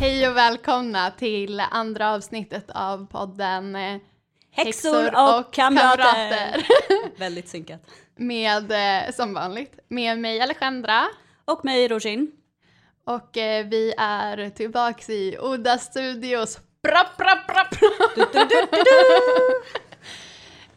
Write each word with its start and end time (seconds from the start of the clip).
Hej 0.00 0.28
och 0.28 0.36
välkomna 0.36 1.10
till 1.10 1.60
andra 1.70 2.14
avsnittet 2.14 2.70
av 2.74 3.06
podden 3.06 3.76
eh, 3.76 4.00
Häxor 4.50 5.06
och, 5.06 5.52
kamrater. 5.52 6.66
Väldigt 7.18 7.48
synkat. 7.48 7.80
Med, 8.16 8.72
eh, 8.72 9.12
som 9.12 9.34
vanligt, 9.34 9.78
med 9.88 10.18
mig 10.18 10.40
Alejandra. 10.40 11.06
Och 11.44 11.64
mig 11.64 11.88
Rojin. 11.88 12.32
Och 13.04 13.36
eh, 13.36 13.66
vi 13.66 13.94
är 13.98 14.50
tillbaks 14.50 15.10
i 15.10 15.38
Oda 15.38 15.78
Studios. 15.78 16.58
Bra, 16.82 17.06
bra, 17.18 17.38
bra, 17.48 17.66
bra. 17.70 18.38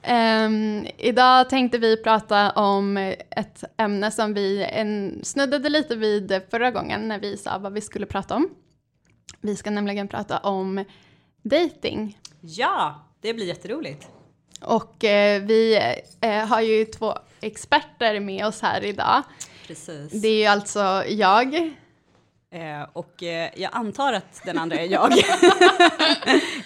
Ehm, 0.05 0.87
idag 0.97 1.49
tänkte 1.49 1.77
vi 1.77 2.03
prata 2.03 2.51
om 2.51 2.97
ett 3.29 3.63
ämne 3.77 4.11
som 4.11 4.33
vi 4.33 4.63
en, 4.63 5.19
snuddade 5.23 5.69
lite 5.69 5.95
vid 5.95 6.41
förra 6.51 6.71
gången 6.71 7.07
när 7.07 7.19
vi 7.19 7.37
sa 7.37 7.57
vad 7.57 7.73
vi 7.73 7.81
skulle 7.81 8.05
prata 8.05 8.35
om. 8.35 8.49
Vi 9.45 9.55
ska 9.55 9.69
nämligen 9.69 10.07
prata 10.07 10.37
om 10.37 10.85
dating. 11.41 12.17
Ja, 12.41 13.03
det 13.21 13.33
blir 13.33 13.45
jätteroligt. 13.45 14.07
Och 14.61 15.03
eh, 15.03 15.41
vi 15.41 15.79
eh, 16.21 16.45
har 16.45 16.61
ju 16.61 16.85
två 16.85 17.13
experter 17.41 18.19
med 18.19 18.45
oss 18.45 18.61
här 18.61 18.85
idag. 18.85 19.23
Precis. 19.67 20.21
Det 20.21 20.27
är 20.27 20.39
ju 20.39 20.45
alltså 20.45 21.03
jag. 21.07 21.55
Eh, 22.51 22.87
och 22.93 23.23
eh, 23.23 23.49
jag 23.55 23.69
antar 23.73 24.13
att 24.13 24.41
den 24.45 24.57
andra 24.57 24.75
är 24.75 24.87
jag. 24.87 25.11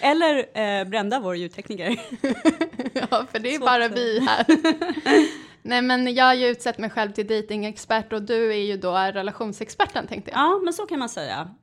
Eller 0.00 0.58
eh, 0.58 0.84
Brenda, 0.84 1.20
vår 1.20 1.36
ljudtekniker. 1.36 1.88
ja, 2.92 3.26
för 3.32 3.38
det 3.38 3.54
är 3.54 3.58
Svårt 3.58 3.66
bara 3.66 3.88
vi 3.88 4.20
här. 4.20 4.46
Nej, 5.62 5.82
men 5.82 6.14
jag 6.14 6.24
har 6.24 6.34
ju 6.34 6.46
utsett 6.46 6.78
mig 6.78 6.90
själv 6.90 7.12
till 7.12 7.26
datingexpert 7.26 8.12
och 8.12 8.22
du 8.22 8.52
är 8.52 8.62
ju 8.62 8.76
då 8.76 8.92
relationsexperten 8.92 10.06
tänkte 10.06 10.30
jag. 10.30 10.40
Ja, 10.40 10.60
men 10.64 10.72
så 10.72 10.86
kan 10.86 10.98
man 10.98 11.08
säga. 11.08 11.54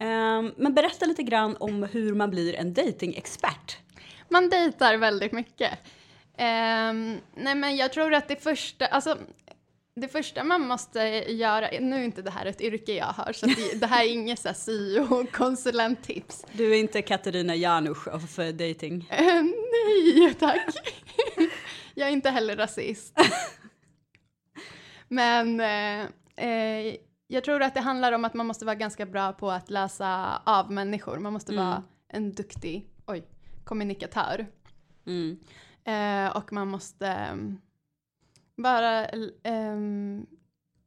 Ehm, 0.00 0.52
men 0.56 0.74
berätta 0.74 1.06
lite 1.06 1.22
grann 1.22 1.56
om 1.56 1.82
hur 1.82 2.14
man 2.14 2.30
blir 2.30 2.54
en 2.54 2.74
datingexpert. 2.74 3.78
Man 4.28 4.48
dejtar 4.48 4.96
väldigt 4.96 5.32
mycket. 5.32 5.78
Ehm, 6.36 7.18
nej, 7.36 7.54
men 7.54 7.76
jag 7.76 7.92
tror 7.92 8.14
att 8.14 8.28
det 8.28 8.42
första, 8.42 8.86
alltså 8.86 9.18
det 9.96 10.08
första 10.08 10.44
man 10.44 10.60
måste 10.60 11.00
göra, 11.32 11.68
nu 11.80 11.96
är 11.96 12.04
inte 12.04 12.22
det 12.22 12.30
här 12.30 12.46
ett 12.46 12.60
yrke 12.60 12.92
jag 12.94 13.06
har, 13.06 13.32
så 13.32 13.46
det, 13.46 13.80
det 13.80 13.86
här 13.86 14.04
är 14.04 14.08
inget 14.08 14.38
så 14.38 14.54
syo-konsulenttips. 14.54 16.44
Du 16.52 16.74
är 16.74 16.78
inte 16.78 17.02
Katarina 17.02 17.54
Janouch 17.54 18.08
of 18.08 18.38
eh, 18.38 18.54
dating. 18.54 19.08
Eh, 19.10 19.42
nej, 19.42 20.34
tack. 20.34 20.66
jag 21.94 22.08
är 22.08 22.12
inte 22.12 22.30
heller 22.30 22.56
rasist. 22.56 23.18
Men 25.08 25.60
eh, 25.60 26.00
eh, 26.48 26.94
jag 27.26 27.44
tror 27.44 27.62
att 27.62 27.74
det 27.74 27.80
handlar 27.80 28.12
om 28.12 28.24
att 28.24 28.34
man 28.34 28.46
måste 28.46 28.64
vara 28.64 28.74
ganska 28.74 29.06
bra 29.06 29.32
på 29.32 29.50
att 29.50 29.70
läsa 29.70 30.42
av 30.44 30.72
människor. 30.72 31.18
Man 31.18 31.32
måste 31.32 31.56
vara 31.56 31.82
en 32.08 32.32
duktig 32.32 32.88
oj, 33.06 33.24
kommunikatör. 33.64 34.46
Mm. 35.06 35.38
Eh, 35.84 36.36
och 36.36 36.52
man 36.52 36.68
måste 36.68 37.28
um, 37.32 37.60
bara, 38.56 39.08
um, 39.44 40.26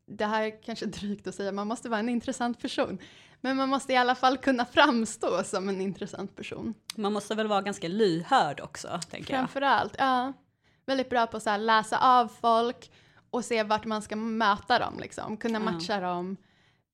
det 0.05 0.25
här 0.25 0.43
är 0.43 0.63
kanske 0.63 0.85
drygt 0.99 1.27
att 1.27 1.35
säga, 1.35 1.51
man 1.51 1.67
måste 1.67 1.89
vara 1.89 1.99
en 1.99 2.09
intressant 2.09 2.61
person. 2.61 2.97
Men 3.41 3.57
man 3.57 3.69
måste 3.69 3.93
i 3.93 3.97
alla 3.97 4.15
fall 4.15 4.37
kunna 4.37 4.65
framstå 4.65 5.43
som 5.43 5.69
en 5.69 5.81
intressant 5.81 6.35
person. 6.35 6.73
Man 6.95 7.13
måste 7.13 7.35
väl 7.35 7.47
vara 7.47 7.61
ganska 7.61 7.87
lyhörd 7.87 8.59
också, 8.59 8.99
tänker 9.09 9.33
jag. 9.33 9.39
Framförallt, 9.39 9.95
ja. 9.97 10.33
Väldigt 10.85 11.09
bra 11.09 11.27
på 11.27 11.37
att 11.37 11.59
läsa 11.59 11.97
av 11.97 12.27
folk 12.27 12.91
och 13.37 13.45
se 13.45 13.63
vart 13.63 13.85
man 13.85 14.01
ska 14.01 14.15
möta 14.15 14.79
dem, 14.79 14.99
liksom. 14.99 15.37
kunna 15.37 15.59
matcha 15.59 15.99
dem. 15.99 16.37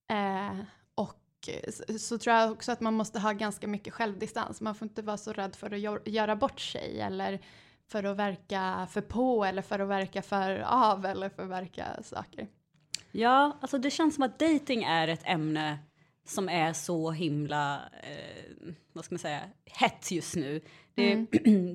Eh, 0.10 0.60
och 0.96 1.50
så, 1.70 2.00
så 2.00 2.18
tror 2.18 2.36
jag 2.36 2.52
också 2.52 2.72
att 2.72 2.82
man 2.82 2.94
måste 2.94 3.20
ha 3.20 3.32
ganska 3.32 3.68
mycket 3.68 3.94
självdistans. 3.94 4.62
Man 4.62 4.76
får 4.76 4.88
inte 4.88 5.02
vara 5.02 5.18
så 5.18 5.34
rädd 5.34 5.56
för 5.56 5.74
att 5.74 5.80
gör, 5.80 6.02
göra 6.06 6.36
bort 6.36 6.60
sig 6.60 7.02
eller 7.02 7.40
för 7.88 8.04
att 8.04 8.18
verka 8.18 8.88
för 8.92 9.02
på 9.02 9.46
eller 9.46 9.62
för 9.62 9.80
att 9.80 9.90
verka 9.90 10.22
för 10.22 10.60
av 10.60 11.06
eller 11.06 11.30
för 11.30 11.44
att 11.44 11.50
verka 11.50 11.86
saker. 12.04 12.48
Ja, 13.12 13.58
alltså 13.62 13.78
det 13.78 13.92
känns 13.92 14.16
som 14.16 14.24
att 14.24 14.40
dating 14.40 14.84
är 14.84 15.08
ett 15.08 15.24
ämne 15.24 15.80
som 16.26 16.50
är 16.50 16.74
så 16.74 17.12
himla, 17.12 17.82
eh, 18.04 18.74
vad 18.94 19.06
ska 19.06 19.14
man 19.14 19.20
säga, 19.20 19.42
hett 19.66 20.12
just 20.12 20.36
nu. 20.36 20.62
Det 20.96 21.12
är, 21.12 21.28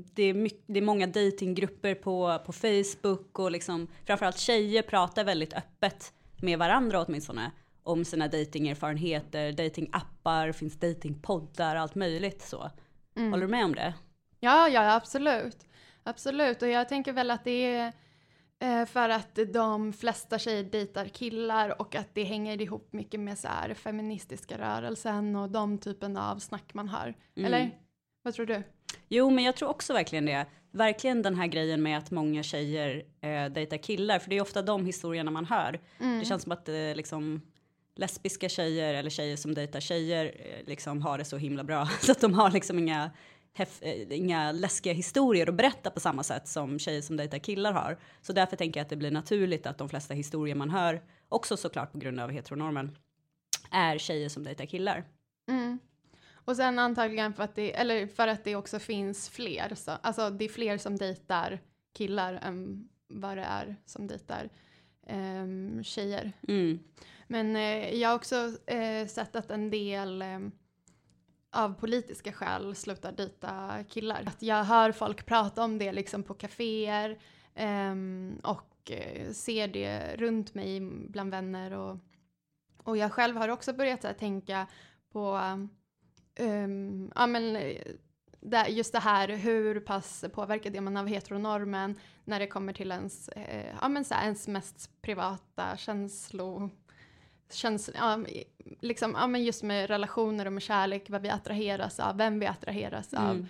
det 0.14 0.22
är, 0.22 0.34
mycket, 0.34 0.64
det 0.66 0.78
är 0.78 0.82
många 0.82 1.06
datinggrupper 1.06 1.94
på, 1.94 2.38
på 2.46 2.52
Facebook 2.52 3.38
och 3.38 3.50
liksom, 3.50 3.88
framförallt 4.06 4.38
tjejer 4.38 4.82
pratar 4.82 5.24
väldigt 5.24 5.52
öppet 5.52 6.12
med 6.42 6.58
varandra 6.58 7.04
åtminstone 7.04 7.50
om 7.82 8.04
sina 8.04 8.28
datingerfarenheter, 8.28 9.52
datingappar, 9.52 10.52
finns 10.52 10.80
datingpoddar, 10.80 11.76
allt 11.76 11.94
möjligt 11.94 12.42
så. 12.42 12.70
Håller 13.16 13.46
du 13.46 13.48
med 13.48 13.64
om 13.64 13.74
det? 13.74 13.94
Ja, 14.40 14.68
ja, 14.68 14.94
absolut. 14.94 15.56
Absolut, 16.02 16.62
och 16.62 16.68
jag 16.68 16.88
tänker 16.88 17.12
väl 17.12 17.30
att 17.30 17.44
det 17.44 17.74
är 17.74 17.92
för 18.86 19.08
att 19.08 19.38
de 19.52 19.92
flesta 19.92 20.38
tjejer 20.38 20.64
dejtar 20.64 21.06
killar 21.06 21.80
och 21.80 21.94
att 21.94 22.08
det 22.12 22.24
hänger 22.24 22.62
ihop 22.62 22.92
mycket 22.92 23.20
med 23.20 23.38
så 23.38 23.48
här 23.48 23.74
feministiska 23.74 24.58
rörelsen 24.58 25.36
och 25.36 25.50
de 25.50 25.78
typen 25.78 26.16
av 26.16 26.38
snack 26.38 26.74
man 26.74 26.88
har. 26.88 27.14
Eller? 27.36 27.70
Vad 28.22 28.34
tror 28.34 28.46
du? 28.46 28.62
Jo, 29.08 29.30
men 29.30 29.44
jag 29.44 29.56
tror 29.56 29.68
också 29.68 29.92
verkligen 29.92 30.26
det. 30.26 30.46
Verkligen 30.70 31.22
den 31.22 31.34
här 31.34 31.46
grejen 31.46 31.82
med 31.82 31.98
att 31.98 32.10
många 32.10 32.42
tjejer 32.42 33.04
eh, 33.20 33.52
dejtar 33.52 33.76
killar, 33.76 34.18
för 34.18 34.30
det 34.30 34.36
är 34.36 34.42
ofta 34.42 34.62
de 34.62 34.86
historierna 34.86 35.30
man 35.30 35.44
hör. 35.44 35.80
Det 35.98 36.24
känns 36.24 36.42
som 36.42 36.52
att 36.52 36.68
eh, 36.68 36.74
liksom 36.74 37.42
lesbiska 37.98 38.48
tjejer 38.48 38.94
eller 38.94 39.10
tjejer 39.10 39.36
som 39.36 39.54
dejtar 39.54 39.80
tjejer 39.80 40.24
eh, 40.24 40.66
liksom 40.66 41.02
har 41.02 41.18
det 41.18 41.24
så 41.24 41.36
himla 41.36 41.64
bra 41.64 41.86
så 42.00 42.12
att 42.12 42.20
de 42.20 42.34
har 42.34 42.50
liksom 42.50 42.78
inga 42.78 43.04
eh, 43.04 43.10
inga 44.10 44.52
läskiga 44.52 44.92
historier 44.92 45.48
att 45.48 45.54
berätta 45.54 45.90
på 45.90 46.00
samma 46.00 46.22
sätt 46.22 46.48
som 46.48 46.78
tjejer 46.78 47.02
som 47.02 47.16
dejtar 47.16 47.38
killar 47.38 47.72
har. 47.72 47.98
Så 48.22 48.32
därför 48.32 48.56
tänker 48.56 48.80
jag 48.80 48.84
att 48.84 48.90
det 48.90 48.96
blir 48.96 49.10
naturligt 49.10 49.66
att 49.66 49.78
de 49.78 49.88
flesta 49.88 50.14
historier 50.14 50.54
man 50.54 50.70
hör, 50.70 51.02
också 51.28 51.56
såklart 51.56 51.92
på 51.92 51.98
grund 51.98 52.20
av 52.20 52.30
heteronormen, 52.30 52.96
är 53.70 53.98
tjejer 53.98 54.28
som 54.28 54.44
dejtar 54.44 54.66
killar. 54.66 55.04
Mm. 55.48 55.78
Och 56.48 56.56
sen 56.56 56.78
antagligen 56.78 57.34
för 57.34 57.42
att 57.42 57.54
det, 57.54 57.76
eller 57.76 58.06
för 58.06 58.28
att 58.28 58.44
det 58.44 58.56
också 58.56 58.78
finns 58.78 59.28
fler, 59.28 59.74
så, 59.74 59.90
alltså 59.90 60.30
det 60.30 60.44
är 60.44 60.48
fler 60.48 60.78
som 60.78 60.96
dejtar 60.96 61.60
killar 61.92 62.34
än 62.34 62.88
vad 63.08 63.36
det 63.36 63.42
är 63.42 63.76
som 63.86 64.06
dejtar 64.06 64.48
ehm, 65.06 65.84
tjejer. 65.84 66.32
Mm. 66.48 66.78
Men 67.26 67.56
eh, 67.56 67.94
jag 67.94 68.08
har 68.08 68.16
också 68.16 68.52
eh, 68.66 69.06
sett 69.06 69.36
att 69.36 69.50
en 69.50 69.70
del 69.70 70.22
eh, 70.22 70.38
av 71.58 71.74
politiska 71.74 72.32
skäl 72.32 72.74
slutar 72.74 73.12
dejta 73.12 73.84
killar. 73.88 74.22
Att 74.26 74.42
jag 74.42 74.64
hör 74.64 74.92
folk 74.92 75.26
prata 75.26 75.64
om 75.64 75.78
det 75.78 75.92
liksom 75.92 76.22
på 76.22 76.34
kaféer 76.34 77.18
um, 77.90 78.40
och 78.42 78.90
eh, 78.90 79.32
ser 79.32 79.68
det 79.68 80.16
runt 80.16 80.54
mig 80.54 80.80
bland 81.08 81.30
vänner 81.30 81.72
och, 81.72 81.98
och 82.82 82.96
jag 82.96 83.12
själv 83.12 83.36
har 83.36 83.48
också 83.48 83.72
börjat 83.72 84.04
här, 84.04 84.12
tänka 84.12 84.66
på 85.12 85.40
um, 86.40 87.12
ja, 87.14 87.26
men, 87.26 87.56
eh, 87.56 87.82
det, 88.40 88.68
just 88.68 88.92
det 88.92 88.98
här 88.98 89.28
hur 89.28 89.80
pass 89.80 90.24
påverkad 90.32 90.76
är 90.76 90.80
man 90.80 90.96
av 90.96 91.06
heteronormen 91.06 91.98
när 92.24 92.40
det 92.40 92.46
kommer 92.46 92.72
till 92.72 92.90
ens, 92.90 93.28
eh, 93.28 93.74
ja, 93.80 93.88
men 93.88 94.04
så 94.04 94.14
här, 94.14 94.24
ens 94.24 94.48
mest 94.48 95.02
privata 95.02 95.76
känslor 95.76 96.70
känns, 97.50 97.90
ja, 97.94 98.18
liksom, 98.80 99.12
ja, 99.18 99.26
men 99.26 99.44
just 99.44 99.62
med 99.62 99.90
relationer 99.90 100.46
och 100.46 100.52
med 100.52 100.62
kärlek, 100.62 101.10
vad 101.10 101.22
vi 101.22 101.28
attraheras 101.30 102.00
av, 102.00 102.16
vem 102.16 102.38
vi 102.38 102.46
attraheras 102.46 103.12
Mm. 103.12 103.24
av. 103.26 103.46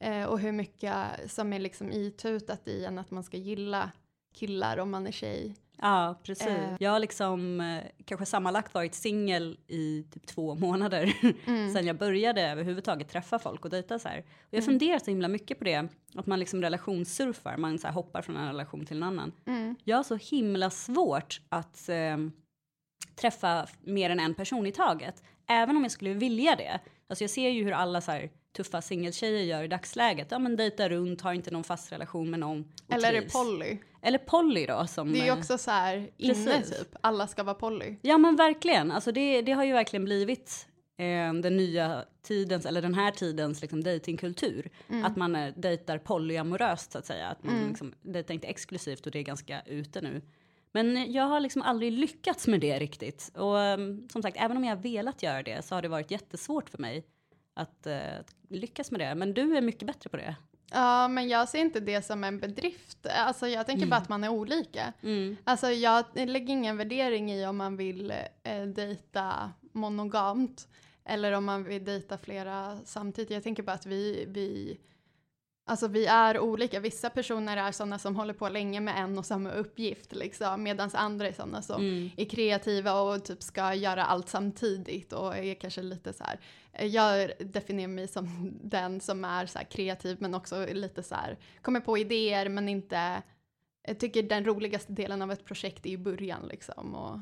Eh, 0.00 0.24
och 0.24 0.38
hur 0.40 0.52
mycket 0.52 0.94
som 1.26 1.52
är 1.52 1.58
liksom 1.58 1.92
itutat 1.92 2.68
i 2.68 2.84
en 2.84 2.98
att 2.98 3.10
man 3.10 3.22
ska 3.24 3.36
gilla 3.36 3.90
killar 4.34 4.78
om 4.78 4.90
man 4.90 5.06
är 5.06 5.12
tjej. 5.12 5.54
Ja, 5.80 6.14
precis. 6.22 6.46
Eh. 6.46 6.76
Jag 6.80 6.90
har 6.90 6.98
liksom 6.98 7.60
eh, 7.60 7.82
kanske 8.04 8.26
sammanlagt 8.26 8.74
varit 8.74 8.94
singel 8.94 9.58
i 9.66 10.04
typ 10.12 10.26
två 10.26 10.54
månader 10.54 11.12
Mm. 11.46 11.72
sen 11.72 11.86
jag 11.86 11.96
började 11.98 12.42
överhuvudtaget 12.42 13.08
träffa 13.08 13.38
folk 13.38 13.64
och 13.64 13.70
dejta 13.70 13.98
så 13.98 14.08
här. 14.08 14.18
Och 14.18 14.24
jag 14.50 14.62
Mm. 14.62 14.66
funderar 14.66 14.98
så 14.98 15.10
himla 15.10 15.28
mycket 15.28 15.58
på 15.58 15.64
det, 15.64 15.88
att 16.14 16.26
man 16.26 16.38
liksom 16.40 16.62
relationssurfar, 16.62 17.56
man 17.56 17.78
så 17.78 17.88
hoppar 17.88 18.22
från 18.22 18.36
en 18.36 18.46
relation 18.46 18.86
till 18.86 18.96
en 18.96 19.02
annan. 19.02 19.32
Mm. 19.46 19.74
Jag 19.84 19.96
har 19.96 20.02
så 20.04 20.16
himla 20.16 20.70
svårt 20.70 21.40
att 21.48 21.88
eh, 21.88 22.16
träffa 23.20 23.66
mer 23.82 24.10
än 24.10 24.20
en 24.20 24.34
person 24.34 24.66
i 24.66 24.72
taget, 24.72 25.22
även 25.48 25.76
om 25.76 25.82
jag 25.82 25.92
skulle 25.92 26.14
vilja 26.14 26.56
det. 26.56 26.80
Alltså 27.08 27.24
jag 27.24 27.30
ser 27.30 27.48
ju 27.48 27.64
hur 27.64 27.72
alla 27.72 28.00
så 28.00 28.10
här 28.12 28.30
tuffa 28.56 28.82
singeltjejer 28.82 29.42
gör 29.42 29.62
i 29.62 29.68
dagsläget. 29.68 30.28
Ja 30.30 30.38
men 30.38 30.56
dejtar 30.56 30.88
runt, 30.88 31.20
har 31.20 31.32
inte 31.32 31.50
någon 31.50 31.64
fast 31.64 31.92
relation 31.92 32.30
med 32.30 32.40
någon 32.40 32.72
Eller 32.88 33.08
är 33.08 33.12
det 33.12 33.20
trivs. 33.20 33.32
poly? 33.32 33.78
Eller 34.02 34.18
poly 34.18 34.66
då 34.66 34.86
som... 34.86 35.12
Det 35.12 35.18
är 35.20 35.24
ju 35.24 35.30
eh, 35.30 35.38
också 35.38 35.58
så 35.58 35.70
här 35.70 36.10
inne 36.16 36.62
typ, 36.62 36.88
alla 37.00 37.26
ska 37.26 37.42
vara 37.42 37.54
poly. 37.54 37.96
Ja 38.02 38.18
men 38.18 38.36
verkligen, 38.36 38.90
alltså 38.90 39.12
det, 39.12 39.42
det 39.42 39.52
har 39.52 39.64
ju 39.64 39.72
verkligen 39.72 40.04
blivit 40.04 40.66
eh, 40.96 41.34
den 41.34 41.56
nya 41.56 42.04
tidens, 42.22 42.66
eller 42.66 42.82
den 42.82 42.94
här 42.94 43.10
tidens 43.10 43.60
liksom 43.60 43.84
datingkultur. 43.84 44.70
Att 45.04 45.16
man 45.16 45.36
eh, 45.36 45.54
dejtar 45.56 45.98
polyamoröst 45.98 46.92
så 46.92 46.98
att 46.98 47.06
säga. 47.06 47.28
Att 47.28 47.44
man 47.44 47.68
liksom 47.68 47.94
dejtar 48.02 48.34
inte 48.34 48.46
exklusivt 48.46 49.06
och 49.06 49.12
det 49.12 49.18
är 49.18 49.22
ganska 49.22 49.62
ute 49.66 50.00
nu. 50.00 50.22
Men 50.78 51.12
jag 51.12 51.24
har 51.24 51.40
liksom 51.40 51.62
aldrig 51.62 51.92
lyckats 51.92 52.46
med 52.46 52.60
det 52.60 52.78
riktigt. 52.78 53.30
Och 53.34 53.60
ehm, 53.60 54.08
som 54.08 54.22
sagt, 54.22 54.36
även 54.40 54.56
om 54.56 54.64
jag 54.64 54.76
velat 54.76 55.22
göra 55.22 55.42
det 55.42 55.64
så 55.64 55.74
har 55.74 55.82
det 55.82 55.88
varit 55.88 56.10
jättesvårt 56.10 56.70
för 56.70 56.78
mig 56.78 57.04
att 57.54 57.86
att 57.86 58.34
lyckas 58.48 58.90
med 58.90 59.00
det. 59.00 59.14
Men 59.14 59.34
du 59.34 59.56
är 59.56 59.60
mycket 59.60 59.86
bättre 59.86 60.10
på 60.10 60.16
det. 60.16 60.36
Ja, 60.70 61.08
men 61.08 61.28
jag 61.28 61.48
ser 61.48 61.58
inte 61.58 61.80
det 61.80 62.02
som 62.02 62.24
en 62.24 62.40
bedrift. 62.40 63.06
Alltså 63.06 63.46
jag 63.46 63.66
tänker 63.66 63.86
bara 63.86 63.96
att 63.96 64.08
man 64.08 64.24
är 64.24 64.28
olika. 64.28 64.92
Mm. 65.02 65.36
Alltså 65.44 65.70
jag 65.70 66.04
lägger 66.14 66.54
ingen 66.54 66.76
värdering 66.76 67.32
i 67.32 67.46
om 67.46 67.56
man 67.56 67.76
vill 67.76 68.10
eh, 68.42 68.62
dejta 68.62 69.52
monogamt 69.72 70.68
eller 71.04 71.32
om 71.32 71.44
man 71.44 71.64
vill 71.64 71.84
dejta 71.84 72.18
flera 72.18 72.78
samtidigt. 72.84 73.30
Jag 73.30 73.42
tänker 73.42 73.62
bara 73.62 73.72
att 73.72 73.86
vi, 73.86 74.24
vi, 74.28 74.78
alltså 75.68 75.88
vi 75.88 76.06
är 76.06 76.38
olika. 76.38 76.80
Vissa 76.80 77.10
personer 77.10 77.56
är 77.56 77.72
sådana 77.72 77.98
som 77.98 78.16
håller 78.16 78.34
på 78.34 78.48
länge 78.48 78.80
med 78.80 78.94
en 79.02 79.18
och 79.18 79.26
samma 79.26 79.50
uppgift 79.50 80.12
liksom, 80.14 80.62
medan 80.62 80.90
andra 80.94 81.28
är 81.28 81.32
sådana 81.32 81.62
som 81.62 81.82
Mm. 81.82 82.10
är 82.16 82.24
kreativa 82.24 83.00
och 83.00 83.24
typ 83.24 83.42
ska 83.42 83.74
göra 83.74 84.04
allt 84.04 84.28
samtidigt 84.28 85.12
och 85.12 85.36
är 85.36 85.54
kanske 85.54 85.82
lite 85.82 86.12
så 86.12 86.24
här. 86.24 86.40
Jag 86.86 87.30
definierar 87.40 87.88
mig 87.88 88.08
som 88.08 88.52
den 88.62 89.00
som 89.00 89.24
är 89.24 89.46
så 89.46 89.58
kreativ 89.70 90.16
men 90.20 90.34
också 90.34 90.66
lite 90.72 91.02
så 91.02 91.14
här 91.14 91.36
kommer 91.62 91.80
på 91.80 91.98
idéer 91.98 92.48
men 92.48 92.68
inte 92.68 93.22
jag 93.88 93.98
tycker 94.00 94.22
den 94.22 94.44
roligaste 94.44 94.92
delen 94.92 95.22
av 95.22 95.32
ett 95.32 95.44
projekt 95.44 95.86
är 95.86 95.90
i 95.90 95.98
början 95.98 96.46
liksom. 96.48 96.94
Och, 96.94 97.20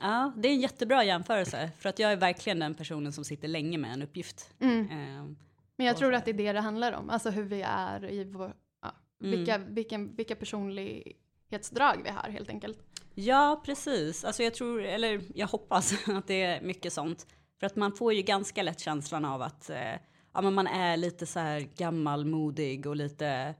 Ja, 0.00 0.32
det 0.36 0.48
är 0.48 0.52
en 0.52 0.60
jättebra 0.60 1.04
jämförelse. 1.04 1.70
För 1.78 1.88
att 1.88 1.98
jag 1.98 2.12
är 2.12 2.16
verkligen 2.16 2.58
den 2.58 2.74
personen 2.74 3.12
som 3.12 3.24
sitter 3.24 3.48
länge 3.48 3.78
med 3.78 3.92
en 3.92 4.02
uppgift. 4.02 4.50
mm. 4.60 4.90
Ehm, 4.90 5.36
Men 5.76 5.86
jag 5.86 5.96
tror 5.96 6.14
att 6.14 6.24
det 6.24 6.30
är 6.30 6.34
det 6.34 6.52
det 6.52 6.60
handlar 6.60 6.92
om, 6.92 7.10
alltså 7.10 7.30
hur 7.30 7.42
vi 7.44 7.62
är 7.66 8.10
i 8.10 8.24
vår, 8.24 8.52
ja, 8.82 8.92
Mm. 9.20 9.30
vilka, 9.30 9.58
vilken, 9.58 10.16
vilka 10.16 10.36
personlighetsdrag 10.36 12.00
vi 12.04 12.10
har 12.10 12.30
helt 12.30 12.48
enkelt. 12.48 12.78
Ja, 13.14 13.62
precis. 13.64 14.24
Alltså 14.24 14.42
jag 14.42 14.54
tror, 14.54 14.82
eller 14.82 15.22
jag 15.34 15.46
hoppas 15.46 16.08
att 16.08 16.26
det 16.26 16.42
är 16.42 16.60
mycket 16.62 16.92
sånt. 16.92 17.26
För 17.60 17.66
att 17.66 17.76
man 17.76 17.92
får 17.92 18.12
ju 18.12 18.22
ganska 18.22 18.62
lätt 18.62 18.80
känslan 18.80 19.24
av 19.24 19.42
att 19.42 19.70
eh, 19.70 19.92
ja, 20.34 20.40
men 20.40 20.54
man 20.54 20.66
är 20.66 20.96
lite 20.96 21.26
så 21.26 21.38
här 21.40 21.60
gammalmodig 21.60 22.86
och 22.86 22.96
lite 22.96 23.54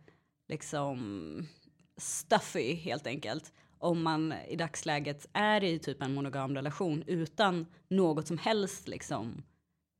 liksom 0.48 1.46
stuffy 1.96 2.74
helt 2.74 3.06
enkelt. 3.06 3.52
Om 3.78 4.02
man 4.02 4.34
i 4.48 4.56
dagsläget 4.56 5.26
är 5.32 5.64
i 5.64 5.78
typ 5.78 6.02
en 6.02 6.14
monogam 6.14 6.54
relation 6.54 7.04
utan 7.06 7.66
något 7.88 8.26
som 8.26 8.38
helst 8.38 8.88
liksom 8.88 9.42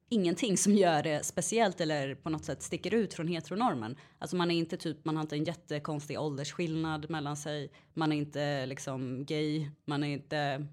ingenting 0.08 0.56
som 0.56 0.75
gör 0.75 1.03
det 1.03 1.25
speciellt 1.25 1.81
eller 1.81 2.14
på 2.14 2.31
något 2.31 2.44
sätt 2.44 2.62
sticker 2.62 2.94
ut 2.94 3.14
från 3.14 3.29
heteronormen. 3.29 3.97
Alltså 4.19 4.37
man 4.37 4.50
är 4.50 4.55
inte 4.55 4.76
typ, 4.76 5.05
man 5.05 5.17
har 5.17 5.23
inte 5.23 5.37
en 5.37 5.44
jättekonstig 5.44 6.20
åldersskillnad 6.20 7.11
mellan 7.11 7.37
sig. 7.37 7.70
Man 7.94 8.12
är 8.12 8.17
inte 8.17 8.67
liksom 8.67 9.25
gay, 9.25 9.70
man 9.85 10.05
är 10.05 10.08
inte 10.08 10.67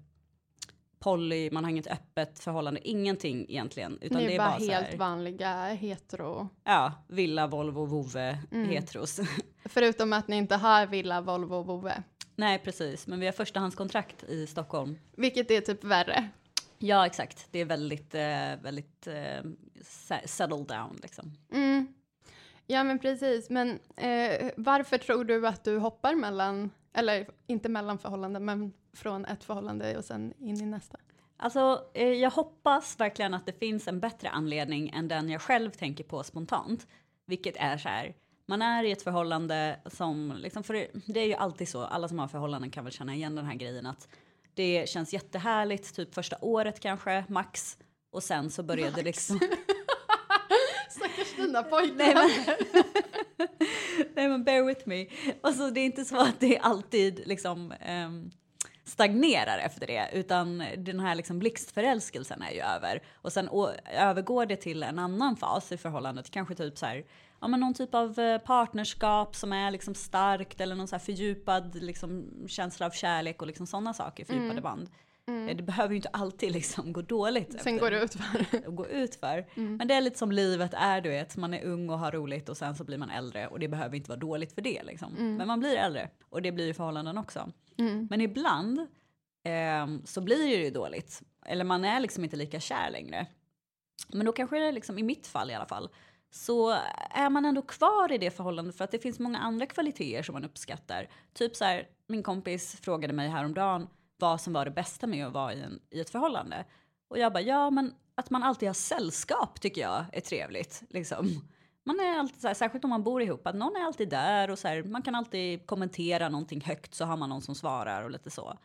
poly, 0.98 1.50
man 1.50 1.64
har 1.64 1.70
inget 1.70 1.86
öppet 1.86 2.40
förhållande, 2.40 2.88
ingenting 2.88 3.46
egentligen. 3.48 3.98
Utan 4.00 4.18
Ni 4.18 4.26
det 4.26 4.32
är 4.32 4.34
är 4.34 4.38
bara 4.38 4.48
bara 4.48 4.58
helt 4.58 4.86
här, 4.86 4.96
vanliga 4.96 5.66
hetero. 5.66 6.48
ja, 6.64 6.92
villa, 7.08 7.46
Volvo, 7.46 7.84
vovve, 7.84 8.38
Mm. 8.52 8.68
heteros. 8.68 9.20
Förutom 9.64 10.12
att 10.12 10.28
ni 10.28 10.36
inte 10.36 10.56
har 10.56 10.86
villa, 10.86 11.20
Volvo 11.20 11.62
Vove. 11.62 12.02
Nej, 12.36 12.58
precis, 12.58 13.06
men 13.06 13.20
vi 13.20 13.26
har 13.26 13.32
förstahandskontrakt 13.32 14.24
i 14.24 14.46
Stockholm. 14.46 14.98
Vilket 15.16 15.50
är 15.50 15.60
typ 15.60 15.84
värre. 15.84 16.28
Ja, 16.78 17.06
exakt. 17.06 17.48
Det 17.50 17.58
är 17.58 17.64
väldigt, 17.64 18.14
eh, 18.14 18.62
väldigt 18.62 19.06
eh, 19.06 19.42
se- 19.82 20.28
settled 20.28 20.66
down 20.66 20.98
liksom. 21.02 21.32
Mm. 21.52 21.94
Ja 22.66 22.84
men 22.84 22.98
precis, 22.98 23.50
men 23.50 23.70
eh, 23.96 24.50
varför 24.56 24.98
tror 24.98 25.24
du 25.24 25.46
att 25.46 25.64
du 25.64 25.78
hoppar 25.78 26.14
mellan, 26.14 26.70
eller 26.92 27.26
inte 27.46 27.68
mellan 27.68 27.98
förhållanden, 27.98 28.44
men 28.44 28.72
från 28.92 29.24
ett 29.24 29.44
förhållande 29.44 29.96
och 29.98 30.04
sen 30.04 30.34
in 30.38 30.60
i 30.60 30.66
nästa? 30.66 30.98
Alltså, 31.36 31.90
eh, 31.94 32.08
jag 32.08 32.30
hoppas 32.30 33.00
verkligen 33.00 33.34
att 33.34 33.46
det 33.46 33.52
finns 33.52 33.88
en 33.88 34.00
bättre 34.00 34.28
anledning 34.28 34.90
än 34.90 35.08
den 35.08 35.28
jag 35.28 35.42
själv 35.42 35.70
tänker 35.70 36.04
på 36.04 36.22
spontant. 36.22 36.86
Vilket 37.26 37.56
är 37.56 37.78
så 37.78 37.88
här, 37.88 38.14
man 38.46 38.62
är 38.62 38.84
i 38.84 38.92
ett 38.92 39.02
förhållande 39.02 39.80
som, 39.86 40.34
liksom, 40.38 40.64
för 40.64 40.74
det, 40.74 40.86
det 41.06 41.20
är 41.20 41.26
ju 41.26 41.34
alltid 41.34 41.68
så, 41.68 41.84
alla 41.84 42.08
som 42.08 42.18
har 42.18 42.28
förhållanden 42.28 42.70
kan 42.70 42.84
väl 42.84 42.92
känna 42.92 43.14
igen 43.14 43.34
den 43.34 43.46
här 43.46 43.54
grejen 43.54 43.86
att 43.86 44.08
det 44.54 44.88
känns 44.88 45.12
jättehärligt, 45.12 45.94
typ 45.96 46.14
första 46.14 46.36
året 46.40 46.80
kanske, 46.80 47.24
max. 47.28 47.78
Och 48.12 48.22
sen 48.22 48.50
så 48.50 48.62
börjar 48.62 48.90
det 48.90 49.02
liksom... 49.02 49.40
Stackars 50.90 51.36
dina 51.36 51.62
pojkar. 51.62 51.96
Nej 51.96 52.14
men, 52.14 52.84
nej 54.14 54.28
men 54.28 54.44
bear 54.44 54.62
with 54.62 54.88
me. 54.88 55.06
Alltså 55.40 55.70
det 55.70 55.80
är 55.80 55.84
inte 55.84 56.04
så 56.04 56.16
att 56.16 56.40
det 56.40 56.58
alltid 56.58 57.22
liksom 57.26 57.72
ehm, 57.80 58.30
stagnerar 58.84 59.58
efter 59.58 59.86
det, 59.86 60.10
utan 60.12 60.64
den 60.76 61.00
här 61.00 61.14
liksom 61.14 61.38
blixtförälskelsen 61.38 62.42
är 62.42 62.50
ju 62.50 62.60
över. 62.60 63.02
Och 63.14 63.32
sen 63.32 63.48
övergår 63.92 64.46
det 64.46 64.56
till 64.56 64.82
en 64.82 64.98
annan 64.98 65.36
fas 65.36 65.72
i 65.72 65.76
förhållandet, 65.76 66.30
kanske 66.30 66.54
typ 66.54 66.78
så 66.78 66.86
här, 66.86 67.04
ja 67.44 67.48
men 67.48 67.60
någon 67.60 67.74
typ 67.74 67.94
av 67.94 68.18
eh, 68.18 68.38
partnerskap 68.38 69.36
som 69.36 69.52
är 69.52 69.70
liksom 69.70 69.94
starkt 69.94 70.60
eller 70.60 70.74
någon 70.74 70.88
så 70.88 70.94
här 70.96 71.00
fördjupad 71.00 71.74
liksom 71.74 72.30
känsla 72.48 72.86
av 72.86 72.90
kärlek 72.90 73.40
och 73.42 73.46
liksom 73.46 73.66
sådana 73.66 73.94
saker, 73.94 74.24
fördjupade 74.24 74.60
band. 74.60 74.88
Eh, 75.50 75.56
Det 75.56 75.62
behöver 75.62 75.90
ju 75.90 75.96
inte 75.96 76.08
alltid 76.08 76.52
liksom 76.52 76.92
gå 76.92 77.02
dåligt. 77.02 77.50
Sen 77.50 77.56
efter 77.58 77.78
går 77.78 77.90
det 77.90 78.00
ut 78.02 78.14
för. 78.14 78.56
att 78.56 78.64
gå 78.76 78.86
ut 78.88 79.14
för. 79.14 79.46
Men 79.78 79.88
det 79.88 79.94
är 79.94 80.00
lite 80.00 80.18
som 80.18 80.32
livet 80.32 80.74
är, 80.74 81.00
du 81.00 81.08
vet. 81.08 81.36
Man 81.36 81.54
är 81.54 81.64
ung 81.64 81.90
och 81.90 81.98
har 81.98 82.12
roligt 82.12 82.48
och 82.48 82.56
sen 82.56 82.74
så 82.74 82.84
blir 82.84 82.98
man 82.98 83.10
äldre 83.10 83.46
och 83.46 83.58
det 83.58 83.68
behöver 83.68 83.96
inte 83.96 84.08
vara 84.10 84.18
dåligt 84.20 84.52
för 84.52 84.62
det 84.62 84.82
liksom. 84.82 85.12
Men 85.36 85.46
man 85.46 85.60
blir 85.60 85.76
äldre 85.76 86.10
och 86.28 86.42
det 86.42 86.52
blir 86.52 86.66
ju 86.66 86.74
förhållanden 86.74 87.18
också. 87.18 87.52
Men 88.10 88.20
ibland 88.20 88.86
ehm, 89.44 90.02
så 90.06 90.20
blir 90.20 90.38
det 90.38 90.64
ju 90.64 90.70
dåligt. 90.70 91.22
Eller 91.46 91.64
man 91.64 91.84
är 91.84 92.00
liksom 92.00 92.24
inte 92.24 92.36
lika 92.36 92.60
kär 92.60 92.90
längre. 92.90 93.26
Men 94.12 94.26
då 94.26 94.32
kanske 94.32 94.58
det 94.58 94.66
är 94.66 94.72
liksom, 94.72 94.98
i 94.98 95.02
mitt 95.02 95.26
fall 95.26 95.50
i 95.50 95.54
alla 95.54 95.66
fall, 95.66 95.88
så 96.34 96.70
är 97.10 97.30
man 97.30 97.44
ändå 97.44 97.62
kvar 97.62 98.12
i 98.12 98.18
det 98.18 98.30
förhållandet 98.30 98.76
för 98.76 98.84
att 98.84 98.90
det 98.90 98.98
finns 98.98 99.18
många 99.18 99.38
andra 99.38 99.66
kvaliteter 99.66 100.22
som 100.22 100.32
man 100.32 100.44
uppskattar. 100.44 101.08
Typ 101.32 101.56
så 101.56 101.64
här, 101.64 101.88
min 102.06 102.22
kompis 102.22 102.76
frågade 102.80 103.14
mig 103.14 103.28
häromdagen 103.28 103.88
vad 104.18 104.40
som 104.40 104.52
var 104.52 104.64
det 104.64 104.70
bästa 104.70 105.06
med 105.06 105.26
att 105.26 105.32
vara 105.32 105.54
i, 105.54 105.62
en, 105.62 105.80
i 105.90 106.00
ett 106.00 106.10
förhållande. 106.10 106.64
Och 107.08 107.18
jag 107.18 107.32
bara, 107.32 107.40
ja 107.40 107.70
men 107.70 107.94
att 108.14 108.30
man 108.30 108.42
alltid 108.42 108.68
har 108.68 108.74
sällskap 108.74 109.60
tycker 109.60 109.80
jag 109.80 110.04
är 110.12 110.20
trevligt. 110.20 110.82
Liksom. 110.90 111.28
Man 111.84 112.00
är 112.00 112.18
alltid 112.18 112.40
så 112.40 112.46
här, 112.46 112.54
särskilt 112.54 112.84
om 112.84 112.90
man 112.90 113.02
bor 113.02 113.22
ihop, 113.22 113.46
att 113.46 113.54
någon 113.54 113.76
är 113.76 113.84
alltid 113.84 114.08
där 114.08 114.50
och 114.50 114.58
så 114.58 114.68
här, 114.68 114.82
man 114.82 115.02
kan 115.02 115.14
alltid 115.14 115.66
kommentera 115.66 116.28
någonting 116.28 116.60
högt 116.60 116.94
så 116.94 117.04
har 117.04 117.16
man 117.16 117.28
någon 117.28 117.42
som 117.42 117.54
svarar 117.54 118.02
och 118.02 118.10
lite 118.10 118.30
så. 118.30 118.58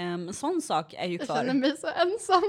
Um, 0.00 0.32
sån 0.32 0.62
sak 0.62 0.94
är 0.94 1.06
ju 1.06 1.16
Jag 1.16 1.26
kvar. 1.26 1.36
känner 1.36 1.54
mig 1.54 1.76
så 1.76 1.86
ensam. 1.86 2.42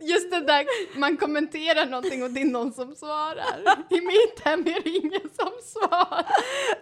Just 0.00 0.30
det 0.30 0.40
där, 0.40 0.66
man 0.98 1.16
kommenterar 1.16 1.86
någonting 1.86 2.22
och 2.22 2.30
det 2.30 2.40
är 2.40 2.44
någon 2.44 2.72
som 2.72 2.94
svarar. 2.96 3.60
I 3.90 4.00
mitt 4.00 4.40
hem 4.44 4.60
är 4.60 4.82
det 4.82 4.90
ingen 4.90 5.30
som 5.38 5.50
svarar. 5.62 6.26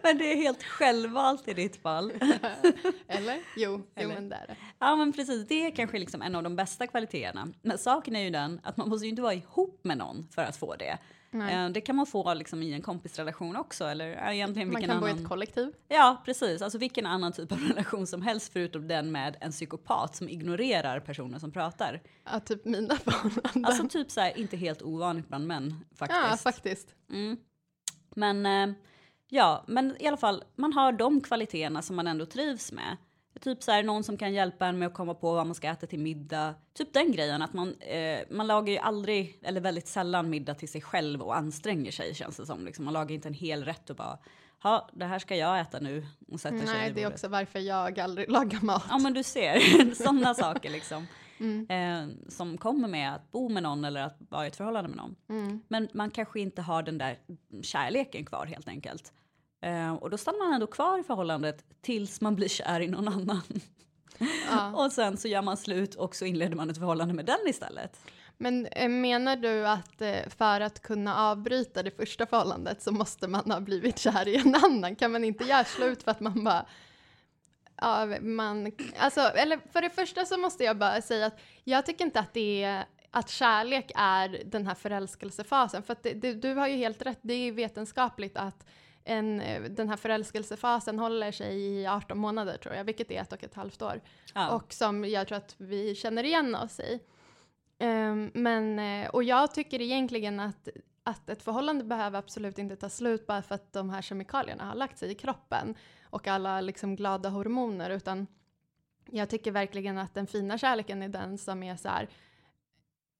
Men 0.02 0.18
det 0.18 0.32
är 0.32 0.36
helt 0.36 0.62
självvalt 0.62 1.48
i 1.48 1.54
ditt 1.54 1.82
fall. 1.82 2.12
Eller? 3.08 3.34
Jo, 3.56 3.70
jo 3.72 3.82
Eller? 3.94 4.14
men 4.14 4.28
det 4.28 4.36
är 4.36 4.46
det. 4.46 4.56
Ja 4.78 4.96
men 4.96 5.12
precis, 5.12 5.48
det 5.48 5.66
är 5.66 5.70
kanske 5.70 5.98
liksom 5.98 6.22
en 6.22 6.34
av 6.34 6.42
de 6.42 6.56
bästa 6.56 6.86
kvaliteterna. 6.86 7.48
Men 7.62 7.78
saken 7.78 8.16
är 8.16 8.20
ju 8.22 8.30
den 8.30 8.60
att 8.64 8.76
man 8.76 8.88
måste 8.88 9.04
ju 9.06 9.10
inte 9.10 9.22
vara 9.22 9.34
ihop 9.34 9.80
med 9.82 9.98
någon 9.98 10.28
för 10.34 10.42
att 10.42 10.56
få 10.56 10.74
det. 10.76 10.98
Eh, 11.32 11.68
Det 11.70 11.80
kan 11.80 11.96
man 11.96 12.06
få 12.06 12.34
liksom 12.34 12.62
i 12.62 12.72
en 12.72 12.82
kompisrelation 12.82 13.56
också 13.56 13.84
eller 13.84 14.06
ja, 14.08 14.32
egentligen 14.32 14.72
Man 14.72 14.82
kan 14.82 15.00
bo 15.00 15.06
i 15.06 15.10
annan... 15.10 15.22
ett 15.22 15.28
kollektiv. 15.28 15.72
Ja 15.88 16.22
precis, 16.24 16.62
alltså 16.62 16.78
vilken 16.78 17.06
annan 17.06 17.32
typ 17.32 17.52
av 17.52 17.58
relation 17.68 18.06
som 18.06 18.22
helst 18.22 18.52
förutom 18.52 18.88
den 18.88 19.12
med 19.12 19.36
en 19.40 19.52
psykopat 19.52 20.16
som 20.16 20.28
ignorerar 20.28 21.00
personer 21.00 21.38
som 21.38 21.52
pratar. 21.52 22.02
Ja, 22.24 22.40
typ 22.40 22.64
mina 22.64 22.96
förhållanden. 23.04 23.64
Alltså 23.64 23.88
typ 23.88 24.10
så 24.10 24.20
här, 24.20 24.38
inte 24.38 24.56
helt 24.56 24.82
ovanligt 24.82 25.28
bland 25.28 25.46
män 25.46 25.84
faktiskt. 25.96 26.20
ja, 26.30 26.36
faktiskt. 26.36 26.94
Mm. 27.10 27.36
Men 28.16 28.46
eh, 28.46 28.76
ja, 29.28 29.64
men 29.68 29.96
i 30.02 30.06
alla 30.06 30.16
fall, 30.16 30.44
man 30.56 30.72
har 30.72 30.92
de 30.92 31.20
kvaliteterna 31.20 31.82
som 31.82 31.96
man 31.96 32.06
ändå 32.06 32.26
trivs 32.26 32.72
med. 32.72 32.96
Typ 33.40 33.62
så 33.62 33.72
här, 33.72 33.82
någon 33.82 34.04
som 34.04 34.16
kan 34.16 34.32
hjälpa 34.32 34.66
en 34.66 34.78
med 34.78 34.86
att 34.86 34.94
komma 34.94 35.14
på 35.14 35.34
vad 35.34 35.46
man 35.46 35.54
ska 35.54 35.68
äta 35.68 35.86
till 35.86 35.98
middag. 35.98 36.54
Typ 36.74 36.92
den 36.92 37.12
grejen 37.12 37.42
att 37.42 37.52
man, 37.52 37.74
eh, 37.80 38.18
man 38.30 38.46
lagar 38.46 38.72
ju 38.72 38.78
aldrig, 38.78 39.38
eller 39.42 39.60
väldigt 39.60 39.88
sällan 39.88 40.30
middag 40.30 40.54
till 40.54 40.68
sig 40.68 40.80
själv 40.80 41.22
och 41.22 41.36
anstränger 41.36 41.90
sig 41.90 42.14
känns 42.14 42.36
det 42.36 42.46
som. 42.46 42.64
Liksom. 42.64 42.84
Man 42.84 42.94
lagar 42.94 43.14
inte 43.14 43.28
en 43.28 43.34
hel 43.34 43.64
rätt 43.64 43.90
och 43.90 43.96
bara, 43.96 44.18
ja 44.62 44.88
det 44.92 45.04
här 45.04 45.18
ska 45.18 45.36
jag 45.36 45.60
äta 45.60 45.80
nu 45.80 46.06
och 46.32 46.40
sätter 46.40 46.58
sig 46.58 46.66
Nej, 46.66 46.86
vid 46.86 46.94
det 46.94 47.02
är 47.02 47.08
också 47.08 47.28
varför 47.28 47.58
jag 47.58 47.98
aldrig 47.98 48.30
lagar 48.32 48.60
mat. 48.60 48.84
Ja 48.88 48.98
men 48.98 49.14
du 49.14 49.22
ser, 49.22 49.94
sådana 50.04 50.34
saker 50.34 50.70
liksom. 50.70 51.06
Mm. 51.40 51.66
Eh, 51.68 52.16
som 52.28 52.58
kommer 52.58 52.88
med 52.88 53.14
att 53.14 53.32
bo 53.32 53.48
med 53.48 53.62
någon 53.62 53.84
eller 53.84 54.00
att 54.00 54.16
vara 54.28 54.44
i 54.44 54.48
ett 54.48 54.56
förhållande 54.56 54.88
med 54.88 54.96
någon. 54.96 55.16
Mm. 55.28 55.60
Men 55.68 55.88
man 55.92 56.10
kanske 56.10 56.40
inte 56.40 56.62
har 56.62 56.82
den 56.82 56.98
där 56.98 57.18
kärleken 57.62 58.24
kvar 58.24 58.46
helt 58.46 58.68
enkelt. 58.68 59.12
Eh, 59.60 59.94
och 59.94 60.10
då 60.10 60.18
stannar 60.18 60.38
man 60.38 60.54
ändå 60.54 60.66
kvar 60.66 60.98
i 60.98 61.02
förhållandet 61.02 61.64
tills 61.80 62.20
man 62.20 62.36
blir 62.36 62.48
kär 62.48 62.80
i 62.80 62.88
någon 62.88 63.08
annan. 63.08 63.42
Ja. 64.50 64.72
och 64.84 64.92
sen 64.92 65.16
så 65.16 65.28
gör 65.28 65.42
man 65.42 65.56
slut 65.56 65.94
och 65.94 66.16
så 66.16 66.24
inleder 66.24 66.56
man 66.56 66.70
ett 66.70 66.78
förhållande 66.78 67.14
med 67.14 67.26
den 67.26 67.48
istället. 67.48 68.00
Men 68.38 68.66
eh, 68.66 68.88
menar 68.88 69.36
du 69.36 69.68
att 69.68 70.00
eh, 70.00 70.28
för 70.28 70.60
att 70.60 70.82
kunna 70.82 71.16
avbryta 71.16 71.82
det 71.82 71.90
första 71.90 72.26
förhållandet 72.26 72.82
så 72.82 72.92
måste 72.92 73.28
man 73.28 73.50
ha 73.50 73.60
blivit 73.60 73.98
kär 73.98 74.28
i 74.28 74.36
en 74.36 74.54
annan? 74.54 74.96
Kan 74.96 75.12
man 75.12 75.24
inte 75.24 75.44
göra 75.44 75.64
slut 75.64 76.02
för 76.02 76.10
att 76.10 76.20
man 76.20 76.44
bara 76.44 76.66
Ja, 77.80 78.06
man, 78.20 78.72
alltså, 78.98 79.20
eller 79.20 79.60
för 79.72 79.82
det 79.82 79.90
första 79.90 80.24
så 80.24 80.38
måste 80.38 80.64
jag 80.64 80.78
bara 80.78 81.02
säga 81.02 81.26
att 81.26 81.40
jag 81.64 81.86
tycker 81.86 82.04
inte 82.04 82.20
att 82.20 82.34
det 82.34 82.62
är 82.62 82.84
att 83.10 83.30
kärlek 83.30 83.92
är 83.94 84.42
den 84.44 84.66
här 84.66 84.74
förälskelsefasen. 84.74 85.82
För 85.82 85.92
att 85.92 86.02
det, 86.02 86.12
det, 86.12 86.34
du 86.34 86.54
har 86.54 86.68
ju 86.68 86.76
helt 86.76 87.02
rätt, 87.02 87.18
det 87.22 87.34
är 87.34 87.52
vetenskapligt 87.52 88.36
att 88.36 88.66
en, 89.06 89.40
eh, 89.40 89.62
den 89.62 89.88
här 89.88 89.96
förälskelsefasen 89.96 90.98
håller 90.98 91.32
sig 91.32 91.56
i 91.56 91.86
18 91.86 92.18
månader 92.18 92.56
tror 92.56 92.74
jag, 92.74 92.84
vilket 92.84 93.10
är 93.10 93.20
ett 93.20 93.32
och 93.32 93.44
ett 93.44 93.54
halvt 93.54 93.82
år. 93.82 94.00
Ja. 94.34 94.50
Och 94.50 94.72
som 94.72 95.04
jag 95.04 95.28
tror 95.28 95.38
att 95.38 95.54
vi 95.58 95.94
känner 95.94 96.24
igen 96.24 96.54
oss 96.54 96.80
i. 96.80 97.00
Ehm, 97.78 98.30
men, 98.34 98.78
eh, 98.78 99.08
och 99.08 99.22
jag 99.22 99.54
tycker 99.54 99.80
egentligen 99.80 100.40
att, 100.40 100.68
att 101.02 101.30
ett 101.30 101.42
förhållande 101.42 101.84
behöver 101.84 102.18
absolut 102.18 102.58
inte 102.58 102.76
ta 102.76 102.88
slut 102.88 103.26
bara 103.26 103.42
för 103.42 103.54
att 103.54 103.72
de 103.72 103.90
här 103.90 104.02
kemikalierna 104.02 104.64
har 104.64 104.74
lagt 104.74 104.98
sig 104.98 105.10
i 105.10 105.14
kroppen 105.14 105.74
och 106.04 106.26
alla 106.26 106.60
liksom 106.60 106.96
glada 106.96 107.28
hormoner, 107.28 107.90
utan 107.90 108.26
jag 109.10 109.28
tycker 109.28 109.50
verkligen 109.50 109.98
att 109.98 110.14
den 110.14 110.26
fina 110.26 110.58
kärleken 110.58 111.02
är 111.02 111.08
den 111.08 111.38
som 111.38 111.62
är 111.62 111.76
så 111.76 111.88
här, 111.88 112.08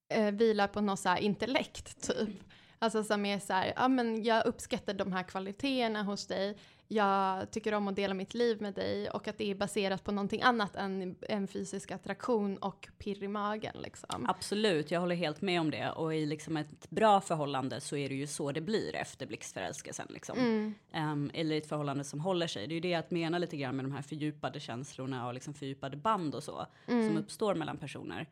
eh, 0.08 0.30
vilar 0.30 0.68
på 0.68 0.80
något 0.80 1.00
så 1.00 1.16
intellekt 1.16 2.08
typ. 2.08 2.44
Alltså 2.86 3.04
som 3.04 3.26
är 3.26 3.38
så 3.38 3.52
här, 3.52 3.72
ja 3.76 3.88
men 3.88 4.24
jag 4.24 4.46
uppskattar 4.46 4.94
de 4.94 5.12
här 5.12 5.22
kvaliteterna 5.22 6.02
hos 6.02 6.26
dig, 6.26 6.56
jag 6.88 7.50
tycker 7.50 7.74
om 7.74 7.88
att 7.88 7.96
dela 7.96 8.14
mitt 8.14 8.34
liv 8.34 8.62
med 8.62 8.74
dig 8.74 9.10
och 9.10 9.28
att 9.28 9.38
det 9.38 9.50
är 9.50 9.54
baserat 9.54 10.04
på 10.04 10.12
någonting 10.12 10.42
annat 10.42 10.76
än 10.76 11.16
en 11.28 11.48
fysisk 11.48 11.90
attraktion 11.90 12.56
och 12.56 12.88
pirr 12.98 13.22
i 13.22 13.28
magen 13.28 13.76
liksom. 13.82 14.26
Absolut, 14.28 14.90
jag 14.90 15.00
håller 15.00 15.16
helt 15.16 15.40
med 15.40 15.60
om 15.60 15.70
det. 15.70 15.90
Och 15.90 16.14
i 16.14 16.26
liksom 16.26 16.56
ett 16.56 16.90
bra 16.90 17.20
förhållande 17.20 17.80
så 17.80 17.96
är 17.96 18.08
det 18.08 18.14
ju 18.14 18.26
så 18.26 18.52
det 18.52 18.60
blir 18.60 18.96
efter 18.96 19.26
blixtförälskelsen. 19.26 20.06
Liksom. 20.10 20.38
Mm. 20.38 20.74
Ehm, 20.92 21.30
eller 21.34 21.56
ett 21.56 21.68
förhållande 21.68 22.04
som 22.04 22.20
håller 22.20 22.46
sig. 22.46 22.66
Det 22.66 22.72
är 22.72 22.76
ju 22.76 22.80
det 22.80 22.88
jag 22.88 23.12
menar 23.12 23.38
lite 23.38 23.56
grann 23.56 23.76
med 23.76 23.84
de 23.84 23.92
här 23.92 24.02
fördjupade 24.02 24.60
känslorna 24.60 25.26
och 25.26 25.34
liksom 25.34 25.54
fördjupade 25.54 25.96
band 25.96 26.34
och 26.34 26.42
så. 26.42 26.66
Som 26.86 27.16
uppstår 27.16 27.54
mellan 27.54 27.76
personer. 27.76 28.26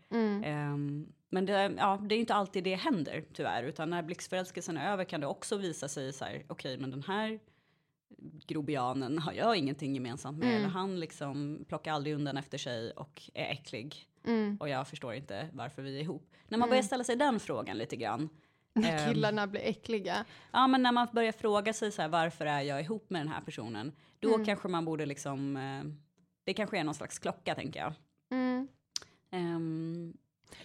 Ehm, 0.44 1.06
men 1.35 1.47
det, 1.47 1.75
ja, 1.79 2.00
det 2.03 2.14
är 2.14 2.19
inte 2.19 2.35
alltid 2.35 2.64
det 2.64 2.75
händer 2.75 3.25
tyvärr. 3.33 3.62
Utan 3.62 3.91
när 3.91 4.03
blixtförälskelsen 4.03 4.76
är 4.76 4.93
över 4.93 5.05
kan 5.05 5.21
det 5.21 5.26
också 5.26 5.57
visa 5.57 5.88
sig 5.88 6.12
så 6.12 6.25
här. 6.25 6.43
Okej, 6.49 6.79
men 6.79 6.91
den 6.91 7.03
här 7.03 7.38
grobianen 8.47 9.19
har 9.19 9.33
jag 9.33 9.57
ingenting 9.57 9.95
gemensamt 9.95 10.38
med. 10.38 10.57
Eller 10.57 10.69
han 10.69 11.00
liksom 11.00 11.64
plockar 11.69 11.93
aldrig 11.93 12.14
undan 12.14 12.37
efter 12.37 12.59
sig 12.59 12.91
och 12.91 13.23
är 13.35 13.45
äcklig. 13.45 14.09
Mm. 14.26 14.57
Och 14.61 14.69
jag 14.69 14.88
förstår 14.88 15.14
inte 15.14 15.49
varför 15.53 15.83
vi 15.83 15.97
är 15.97 16.00
ihop. 16.03 16.31
När 16.49 16.59
man 16.59 16.69
börjar 16.69 16.83
ställa 16.83 17.05
sig 17.05 17.17
den 17.17 17.41
frågan 17.41 17.79
lite 17.79 17.97
grann. 17.97 18.29
När 18.73 18.99
ehm, 19.07 19.14
killarna 19.14 19.47
blir 19.47 19.61
äckliga. 19.61 20.25
Ja, 20.53 20.67
men 20.67 20.83
när 20.83 20.93
man 20.93 21.09
börjar 21.12 21.33
fråga 21.33 21.73
sig 21.73 21.93
så 21.93 22.03
här, 22.03 22.09
varför 22.09 22.47
är 22.47 22.61
jag 22.61 22.81
ihop 22.81 23.11
med 23.11 23.21
den 23.21 23.29
här 23.29 23.41
personen? 23.41 23.93
Då 24.21 24.35
Mm. 24.35 24.47
kanske 24.47 24.69
man 24.69 24.85
borde 24.85 25.07
liksom, 25.07 25.57
eh, 25.57 25.85
det 26.45 26.55
kanske 26.55 26.79
är 26.79 26.85
någon 26.85 26.95
slags 26.95 27.19
klocka 27.19 27.55
tänker 27.55 27.81
jag. 27.81 27.93
Mm. 29.31 30.14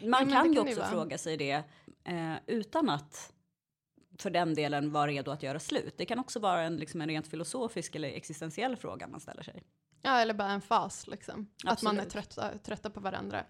Man 0.04 0.28
det 0.28 0.34
kan 0.34 0.54
ju 0.54 0.60
också 0.60 0.84
fråga 0.84 1.18
sig 1.18 1.38
det 1.38 1.64
eh, 2.04 2.36
utan 2.48 2.90
att 2.90 3.34
för 4.18 4.30
den 4.30 4.54
delen 4.54 4.92
vara 4.92 5.08
redo 5.08 5.32
att 5.32 5.44
göra 5.44 5.60
slut. 5.60 5.98
Det 5.98 6.06
kan 6.06 6.20
också 6.20 6.40
vara 6.40 6.62
en, 6.62 6.78
liksom 6.78 7.02
en 7.02 7.08
rent 7.08 7.28
filosofisk 7.28 7.96
eller 7.96 8.10
existentiell 8.10 8.76
fråga 8.76 9.08
man 9.08 9.20
ställer 9.20 9.44
sig. 9.44 9.64
Ja, 10.02 10.20
eller 10.20 10.34
bara 10.34 10.52
en 10.52 10.62
fas 10.62 11.08
liksom. 11.08 11.48
Att 11.66 11.82
man 11.82 12.00
är 12.00 12.06
trötta, 12.06 12.58
trötta 12.58 12.90
på 12.90 13.00
varandra. 13.00 13.46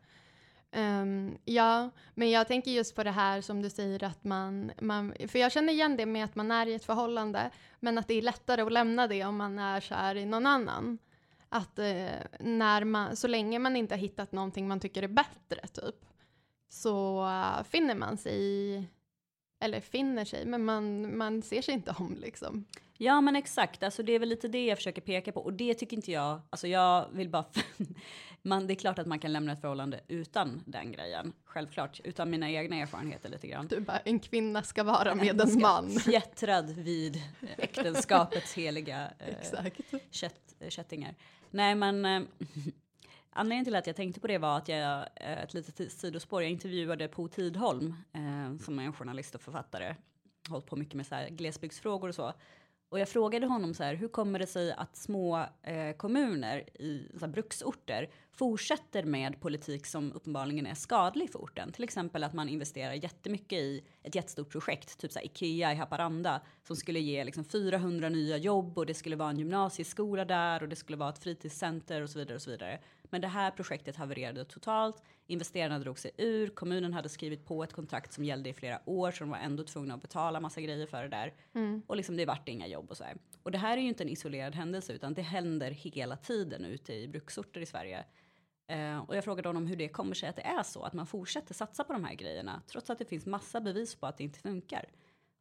Ehm, 0.72 1.38
ja, 1.46 1.90
men 2.14 2.32
jag 2.32 2.48
tänker 2.48 2.72
just 2.72 2.96
på 2.96 3.04
det 3.04 3.12
här 3.12 3.42
som 3.42 3.62
du 3.62 3.70
säger 3.70 4.04
att 4.04 4.24
man, 4.24 4.72
man, 4.82 5.14
för 5.28 5.40
jag 5.40 5.52
känner 5.52 5.74
igen 5.74 5.98
det 5.98 6.06
med 6.06 6.26
att 6.26 6.36
man 6.36 6.52
är 6.52 6.68
i 6.68 6.74
ett 6.74 6.86
förhållande, 6.86 7.50
men 7.80 7.98
att 7.98 8.08
det 8.08 8.14
är 8.14 8.22
lättare 8.22 8.62
att 8.62 8.72
lämna 8.72 9.08
det 9.08 9.26
om 9.26 9.38
man 9.38 9.60
är 9.60 9.82
kär 9.82 10.16
i 10.16 10.26
någon 10.26 10.46
annan. 10.46 10.98
Att 11.50 11.80
eh, 11.80 12.08
när 12.40 12.84
man, 12.84 13.16
så 13.16 13.28
länge 13.28 13.60
man 13.60 13.76
inte 13.76 13.96
har 13.96 14.00
hittat 14.00 14.32
någonting 14.32 14.68
man 14.68 14.80
tycker 14.80 15.04
är 15.04 15.08
bättre 15.08 15.68
typ, 15.68 15.96
så 16.70 17.26
eh, 17.26 17.64
finner 17.64 17.96
man 17.96 18.18
sig 18.18 18.34
i, 18.42 18.84
eller 19.64 19.80
finner 19.82 20.26
sig, 20.26 20.46
men 20.46 20.66
man, 20.66 21.18
man 21.18 21.42
ser 21.42 21.62
sig 21.62 21.74
inte 21.74 21.96
om 22.00 22.18
liksom. 22.22 22.66
Ja 23.02 23.22
men 23.22 23.36
exakt, 23.36 23.84
alltså 23.84 24.04
det 24.04 24.12
är 24.12 24.20
väl 24.20 24.30
lite 24.30 24.48
det 24.48 24.66
jag 24.66 24.78
försöker 24.78 25.02
peka 25.02 25.32
på 25.32 25.42
och 25.42 25.54
det 25.54 25.74
tycker 25.74 25.98
inte 25.98 26.12
jag, 26.12 26.42
alltså 26.50 26.68
jag 26.68 27.06
vill 27.12 27.30
bara, 27.30 27.46
man, 28.42 28.68
det 28.68 28.74
är 28.74 28.76
klart 28.76 29.00
att 29.00 29.08
man 29.08 29.20
kan 29.20 29.34
lämna 29.34 29.52
ett 29.54 29.62
förhållande 29.62 30.00
utan 30.08 30.64
den 30.66 30.92
grejen, 30.92 31.34
självklart, 31.46 32.00
utan 32.04 32.30
mina 32.30 32.52
egna 32.52 32.76
erfarenheter 32.76 33.30
lite 33.30 33.48
grann. 33.48 33.68
Du 33.68 33.80
bara, 33.80 33.98
en 34.00 34.20
kvinna 34.20 34.64
ska 34.64 34.84
vara 34.84 35.16
med 35.16 35.36
Man 35.36 35.42
en 35.42 35.48
ska 35.48 35.60
man. 35.60 35.90
Fjättrad 36.00 36.70
vid 36.70 37.22
äktenskapets 37.58 38.54
heliga 38.54 39.12
eh, 39.20 39.28
Exakt. 39.28 39.82
kött, 40.12 40.56
kättingar. 40.70 41.16
Nej 41.52 41.76
men 41.76 42.06
eh, 42.06 42.22
anledningen 43.30 43.66
till 43.66 43.76
att 43.76 43.88
jag 43.88 43.96
tänkte 43.96 44.20
på 44.20 44.28
det 44.28 44.38
var 44.38 44.58
att 44.58 44.68
jag, 44.68 45.08
eh, 45.16 45.44
ett 45.44 45.54
litet 45.54 45.92
sidospår, 45.92 46.42
jag 46.42 46.52
intervjuade 46.52 47.08
Po 47.08 47.28
Tidholm 47.28 47.94
eh, 48.14 48.58
som 48.64 48.80
är 48.80 48.84
en 48.84 48.94
journalist 48.94 49.36
och 49.36 49.42
författare, 49.42 49.96
hållit 50.50 50.66
på 50.66 50.76
mycket 50.76 50.94
med 50.94 51.08
så 51.08 51.16
här 51.16 51.30
glesbygdsfrågor 51.30 52.10
och 52.10 52.16
så. 52.16 52.34
Och 52.90 53.00
jag 53.00 53.10
frågade 53.10 53.48
honom 53.48 53.74
så 53.74 53.84
här, 53.84 53.96
hur 53.96 54.08
kommer 54.08 54.40
det 54.40 54.48
sig 54.48 54.72
att 54.72 54.96
små 54.98 55.46
eh, 55.62 55.92
kommuner 55.98 56.82
i 56.82 57.08
så 57.14 57.20
här, 57.20 57.28
bruksorter 57.28 58.10
fortsätter 58.32 59.04
med 59.04 59.42
politik 59.42 59.86
som 59.86 60.14
uppenbarligen 60.14 60.68
är 60.68 60.76
skadlig 60.76 61.32
för 61.32 61.40
orten? 61.40 61.72
Till 61.72 61.84
exempel 61.84 62.24
att 62.24 62.34
man 62.34 62.50
investerar 62.50 62.94
jättemycket 62.94 63.60
i 63.60 63.84
ett 64.04 64.16
jättestort 64.16 64.50
projekt, 64.50 64.98
typ 64.98 65.12
så 65.12 65.20
här 65.20 65.26
Ikea 65.26 65.74
i 65.74 65.76
Haparanda, 65.76 66.42
som 66.64 66.76
skulle 66.76 67.00
ge 67.00 67.24
liksom 67.24 67.46
400 67.46 68.10
nya 68.10 68.38
jobb 68.38 68.78
och 68.78 68.86
det 68.86 68.94
skulle 68.94 69.16
vara 69.16 69.30
en 69.30 69.40
gymnasieskola 69.40 70.26
där 70.26 70.64
och 70.64 70.70
det 70.70 70.76
skulle 70.76 70.98
vara 70.98 71.10
ett 71.10 71.24
fritidscenter 71.24 72.02
och 72.02 72.10
så 72.10 72.20
vidare 72.20 72.36
och 72.36 72.42
så 72.42 72.50
vidare. 72.52 72.80
Men 73.10 73.22
det 73.22 73.28
här 73.28 73.52
projektet 73.52 73.96
havererade 73.96 74.46
totalt. 74.46 75.04
Investerarna 75.28 75.80
drog 75.80 76.00
sig 76.00 76.12
ur. 76.18 76.50
Kommunen 76.50 76.94
hade 76.94 77.10
skrivit 77.10 77.46
på 77.46 77.64
ett 77.64 77.74
kontrakt 77.74 78.14
som 78.14 78.24
gällde 78.24 78.50
i 78.50 78.54
flera 78.54 78.80
år 78.86 79.12
så 79.12 79.24
de 79.24 79.30
var 79.30 79.38
ändå 79.38 79.64
tvungna 79.64 79.94
att 79.94 80.02
betala 80.02 80.40
massa 80.40 80.62
grejer 80.62 80.88
för 80.88 81.04
det 81.04 81.10
där. 81.10 81.34
Och 81.88 81.96
liksom 81.96 82.18
det 82.18 82.26
vart 82.26 82.50
inga 82.50 82.68
jobb 82.68 82.92
och 82.92 82.98
så 82.98 83.04
här. 83.04 83.18
Och 83.44 83.52
det 83.52 83.58
här 83.58 83.78
är 83.78 83.82
ju 83.82 83.88
inte 83.88 84.04
en 84.04 84.10
isolerad 84.10 84.56
händelse 84.56 84.94
utan 84.94 85.14
det 85.14 85.22
händer 85.22 85.72
hela 85.72 86.18
tiden 86.18 86.66
ute 86.66 86.94
i 86.94 87.08
bruksorter 87.08 87.62
i 87.62 87.66
Sverige. 87.66 88.06
Eh, 88.68 88.98
och 88.98 89.16
jag 89.16 89.24
frågade 89.24 89.50
honom 89.50 89.68
hur 89.68 89.76
det 89.76 89.88
kommer 89.88 90.16
sig 90.16 90.30
att 90.30 90.36
det 90.36 90.42
är 90.42 90.64
så, 90.64 90.84
att 90.84 90.94
man 90.94 91.08
fortsätter 91.08 91.54
satsa 91.54 91.84
på 91.84 91.94
de 91.94 92.04
här 92.04 92.14
grejerna 92.14 92.62
trots 92.68 92.90
att 92.90 93.00
det 93.00 93.06
finns 93.06 93.26
massa 93.26 93.62
bevis 93.62 93.96
på 93.96 94.08
att 94.08 94.18
det 94.18 94.24
inte 94.24 94.40
funkar. 94.40 94.86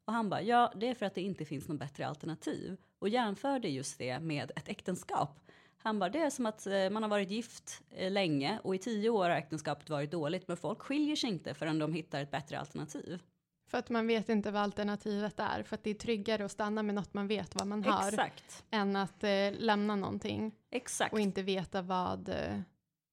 Och 0.04 0.12
han 0.12 0.28
bara, 0.28 0.42
ja 0.42 0.72
det 0.76 0.88
är 0.88 0.94
för 0.94 1.06
att 1.06 1.14
det 1.14 1.20
inte 1.20 1.44
finns 1.44 1.68
något 1.68 1.78
bättre 1.78 2.06
alternativ. 2.06 2.76
Och 2.98 3.08
jämförde 3.08 3.68
just 3.68 3.98
det 3.98 4.20
med 4.20 4.50
ett 4.56 4.68
äktenskap. 4.68 5.40
Han 5.78 5.98
bara, 5.98 6.10
det 6.10 6.18
är 6.18 6.30
som 6.30 6.46
att 6.46 6.66
eh, 6.66 6.90
man 6.90 7.02
har 7.02 7.10
varit 7.10 7.30
gift 7.30 7.82
eh, 7.90 8.10
länge 8.10 8.58
och 8.64 8.74
i 8.74 8.78
tio 8.78 9.10
år 9.10 9.24
har 9.24 9.36
äktenskapet 9.36 9.90
varit 9.90 10.10
dåligt, 10.10 10.48
men 10.48 10.56
folk 10.56 10.82
skiljer 10.82 11.16
sig 11.16 11.30
inte 11.30 11.54
förrän 11.54 11.78
de 11.78 11.92
hittar 11.92 12.22
ett 12.22 12.30
bättre 12.30 12.58
alternativ. 12.58 13.22
För 13.70 13.78
att 13.78 13.90
man 13.90 14.06
vet 14.06 14.28
inte 14.28 14.50
vad 14.50 14.62
alternativet 14.62 15.40
är. 15.40 15.62
För 15.62 15.74
att 15.74 15.84
det 15.84 15.90
är 15.90 15.94
tryggare 15.94 16.44
att 16.44 16.52
stanna 16.52 16.82
med 16.82 16.94
något 16.94 17.14
man 17.14 17.28
vet 17.28 17.54
vad 17.54 17.66
man 17.66 17.84
har. 17.84 18.08
Exakt. 18.08 18.64
Än 18.70 18.96
att 18.96 19.24
eh, 19.24 19.52
lämna 19.52 19.96
någonting. 19.96 20.54
Exakt. 20.70 21.12
Och 21.12 21.20
inte 21.20 21.42
veta 21.42 21.82
vad, 21.82 22.28
eh, 22.28 22.60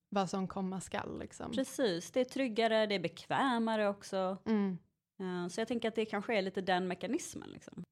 vad 0.10 0.30
som 0.30 0.48
komma 0.48 0.82
skall. 0.82 1.20
Liksom. 1.20 1.52
Precis, 1.52 2.12
det 2.12 2.20
är 2.20 2.26
tryggare, 2.26 2.86
det 2.86 2.96
är 2.96 3.00
bekvämare 3.00 3.90
också. 3.90 4.38
Mm. 4.46 4.78
Uh, 5.22 5.48
så 5.48 5.62
jag 5.62 5.68
tänker 5.68 5.88
att 5.88 5.96
det 5.96 6.06
kanske 6.06 6.38
är 6.38 6.42
lite 6.42 6.62
den 6.62 6.88
mekanismen. 6.88 7.50
Liksom. 7.50 7.84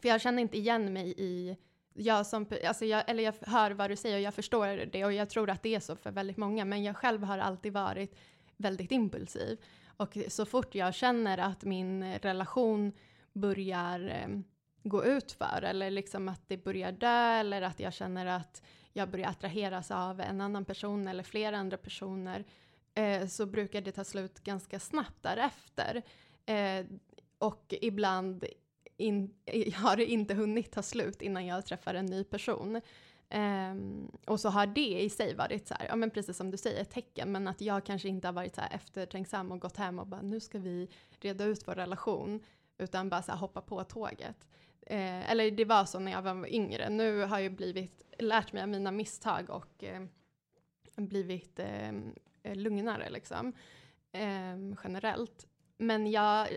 För 0.00 0.08
jag 0.08 0.20
känner 0.20 0.42
inte 0.42 0.58
igen 0.58 0.92
mig 0.92 1.14
i 1.16 1.56
jag 1.94 2.26
som, 2.26 2.46
alltså 2.64 2.84
jag, 2.84 3.04
eller 3.06 3.22
jag 3.22 3.34
hör 3.40 3.70
vad 3.70 3.90
du 3.90 3.96
säger 3.96 4.16
och 4.16 4.22
jag 4.22 4.34
förstår 4.34 4.86
det 4.92 5.04
och 5.04 5.12
jag 5.12 5.30
tror 5.30 5.50
att 5.50 5.62
det 5.62 5.74
är 5.74 5.80
så 5.80 5.96
för 5.96 6.10
väldigt 6.10 6.36
många, 6.36 6.64
men 6.64 6.82
jag 6.82 6.96
själv 6.96 7.24
har 7.24 7.38
alltid 7.38 7.72
varit 7.72 8.18
väldigt 8.56 8.92
impulsiv. 8.92 9.58
Och 9.96 10.18
så 10.28 10.46
fort 10.46 10.74
jag 10.74 10.94
känner 10.94 11.38
att 11.38 11.64
min 11.64 12.14
relation 12.18 12.92
börjar 13.32 14.08
eh, 14.08 14.40
gå 14.82 15.04
ut 15.04 15.32
för 15.32 15.62
eller 15.62 15.90
liksom 15.90 16.28
att 16.28 16.48
det 16.48 16.56
börjar 16.56 16.92
dö 16.92 17.40
eller 17.40 17.62
att 17.62 17.80
jag 17.80 17.92
känner 17.92 18.26
att 18.26 18.62
jag 18.92 19.10
börjar 19.10 19.28
attraheras 19.28 19.90
av 19.90 20.20
en 20.20 20.40
annan 20.40 20.64
person 20.64 21.08
eller 21.08 21.22
flera 21.22 21.58
andra 21.58 21.76
personer 21.76 22.44
eh, 22.94 23.26
så 23.26 23.46
brukar 23.46 23.80
det 23.80 23.92
ta 23.92 24.04
slut 24.04 24.40
ganska 24.40 24.80
snabbt 24.80 25.22
därefter. 25.22 26.02
Eh, 26.46 26.86
och 27.38 27.74
ibland 27.80 28.44
in, 29.02 29.34
har 29.74 29.96
det 29.96 30.06
inte 30.06 30.34
hunnit 30.34 30.72
ta 30.72 30.82
slut 30.82 31.22
innan 31.22 31.46
jag 31.46 31.66
träffar 31.66 31.94
en 31.94 32.06
ny 32.06 32.24
person. 32.24 32.80
Um, 33.34 34.10
och 34.26 34.40
så 34.40 34.48
har 34.48 34.66
det 34.66 35.02
i 35.02 35.10
sig 35.10 35.34
varit 35.34 35.68
så 35.68 35.74
här, 35.74 35.86
ja 35.88 35.96
men 35.96 36.10
precis 36.10 36.36
som 36.36 36.50
du 36.50 36.56
säger, 36.56 36.82
ett 36.82 36.90
tecken, 36.90 37.32
men 37.32 37.48
att 37.48 37.60
jag 37.60 37.84
kanske 37.84 38.08
inte 38.08 38.28
har 38.28 38.32
varit 38.32 38.54
så 38.54 38.60
här 38.60 38.74
eftertänksam 38.74 39.52
och 39.52 39.60
gått 39.60 39.76
hem 39.76 39.98
och 39.98 40.06
bara 40.06 40.22
nu 40.22 40.40
ska 40.40 40.58
vi 40.58 40.88
reda 41.20 41.44
ut 41.44 41.68
vår 41.68 41.74
relation, 41.74 42.40
utan 42.78 43.08
bara 43.08 43.22
så 43.22 43.32
här 43.32 43.38
hoppa 43.38 43.60
på 43.60 43.84
tåget. 43.84 44.46
Uh, 44.90 45.30
eller 45.30 45.50
det 45.50 45.64
var 45.64 45.84
så 45.84 45.98
när 45.98 46.12
jag 46.12 46.22
var 46.22 46.54
yngre, 46.54 46.88
nu 46.88 47.22
har 47.22 47.38
jag 47.38 47.52
blivit, 47.52 48.02
lärt 48.18 48.52
mig 48.52 48.62
av 48.62 48.68
mina 48.68 48.90
misstag 48.90 49.50
och 49.50 49.84
uh, 49.84 50.06
blivit 50.96 51.60
uh, 51.60 52.54
lugnare 52.54 53.10
liksom, 53.10 53.52
ehm, 54.12 54.76
generellt. 54.84 55.46
Men 55.82 56.10
jag, 56.10 56.48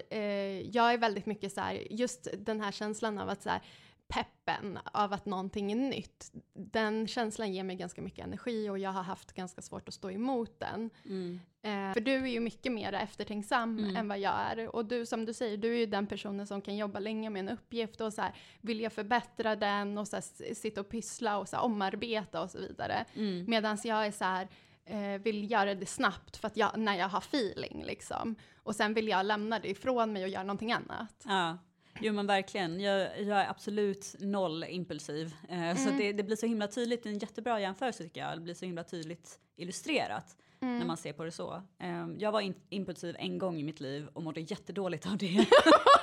jag 0.63 0.93
är 0.93 0.97
väldigt 0.97 1.25
mycket 1.25 1.53
så 1.53 1.61
här, 1.61 1.87
just 1.89 2.27
den 2.37 2.61
här 2.61 2.71
känslan 2.71 3.17
av 3.17 3.29
att 3.29 3.43
så 3.43 3.49
här, 3.49 3.61
peppen 4.07 4.79
av 4.93 5.13
att 5.13 5.25
någonting 5.25 5.71
är 5.71 5.75
nytt, 5.75 6.31
den 6.53 7.07
känslan 7.07 7.53
ger 7.53 7.63
mig 7.63 7.75
ganska 7.75 8.01
mycket 8.01 8.25
energi 8.25 8.69
och 8.69 8.79
jag 8.79 8.89
har 8.89 9.03
haft 9.03 9.33
ganska 9.33 9.61
svårt 9.61 9.87
att 9.87 9.93
stå 9.93 10.11
emot 10.11 10.59
den. 10.59 10.89
Mm. 11.05 11.39
Eh, 11.61 11.93
för 11.93 11.99
du 11.99 12.11
är 12.11 12.25
ju 12.25 12.39
mycket 12.39 12.71
mer 12.71 12.93
eftertänksam 12.93 13.79
mm. 13.79 13.95
än 13.95 14.07
vad 14.07 14.19
jag 14.19 14.33
är. 14.33 14.75
Och 14.75 14.85
du, 14.85 15.05
som 15.05 15.25
du 15.25 15.33
säger, 15.33 15.57
du 15.57 15.73
är 15.73 15.77
ju 15.77 15.85
den 15.85 16.07
personen 16.07 16.47
som 16.47 16.61
kan 16.61 16.77
jobba 16.77 16.99
länge 16.99 17.29
med 17.29 17.39
en 17.39 17.49
uppgift 17.49 18.01
och 18.01 18.13
så 18.13 18.21
här, 18.21 18.35
vilja 18.61 18.89
förbättra 18.89 19.55
den 19.55 19.97
och 19.97 20.07
så 20.07 20.15
här, 20.15 20.53
sitta 20.53 20.81
och 20.81 20.89
pyssla 20.89 21.37
och 21.37 21.49
så 21.49 21.55
här, 21.55 21.63
omarbeta 21.63 22.41
och 22.41 22.51
så 22.51 22.59
vidare. 22.59 23.05
Mm. 23.15 23.45
Medan 23.47 23.77
jag 23.83 24.05
är 24.05 24.11
så 24.11 24.23
här, 24.23 24.47
eh, 24.85 25.21
vill 25.21 25.51
göra 25.51 25.75
det 25.75 25.85
snabbt 25.85 26.37
för 26.37 26.47
att 26.47 26.57
jag, 26.57 26.77
när 26.77 26.95
jag 26.97 27.09
har 27.09 27.19
feeling 27.19 27.83
liksom. 27.85 28.35
Och 28.63 28.75
sen 28.75 28.93
vill 28.93 29.07
jag 29.07 29.25
lämna 29.25 29.59
det 29.59 29.69
ifrån 29.69 30.13
mig 30.13 30.23
och 30.23 30.29
göra 30.29 30.43
någonting 30.43 30.71
annat. 30.71 31.23
Ja. 31.25 31.57
Jo 31.99 32.13
men 32.13 32.27
verkligen, 32.27 32.79
jag, 32.79 33.21
jag 33.21 33.39
är 33.39 33.49
absolut 33.49 34.15
noll 34.19 34.63
impulsiv. 34.63 35.35
Eh, 35.49 35.63
mm. 35.63 35.77
Så 35.77 35.89
det, 35.89 36.13
det, 36.13 36.23
blir 36.23 36.35
så 36.35 36.45
himla 36.45 36.67
tydligt, 36.67 37.05
en 37.05 37.19
jättebra 37.19 37.59
jämförelse 37.59 38.03
tycker 38.03 38.21
jag, 38.21 38.37
det 38.37 38.41
blir 38.41 38.53
så 38.53 38.65
himla 38.65 38.83
tydligt 38.83 39.39
illustrerat 39.55 40.35
mm. 40.61 40.79
när 40.79 40.85
man 40.85 40.97
ser 40.97 41.13
på 41.13 41.23
det 41.23 41.31
så. 41.31 41.63
Eh, 41.79 42.07
jag 42.17 42.31
var 42.31 42.41
in, 42.41 42.55
impulsiv 42.69 43.15
en 43.19 43.37
gång 43.37 43.59
i 43.59 43.63
mitt 43.63 43.79
liv 43.79 44.07
och 44.13 44.23
mådde 44.23 44.41
jättedåligt 44.41 45.07
av 45.07 45.17
det. 45.17 45.45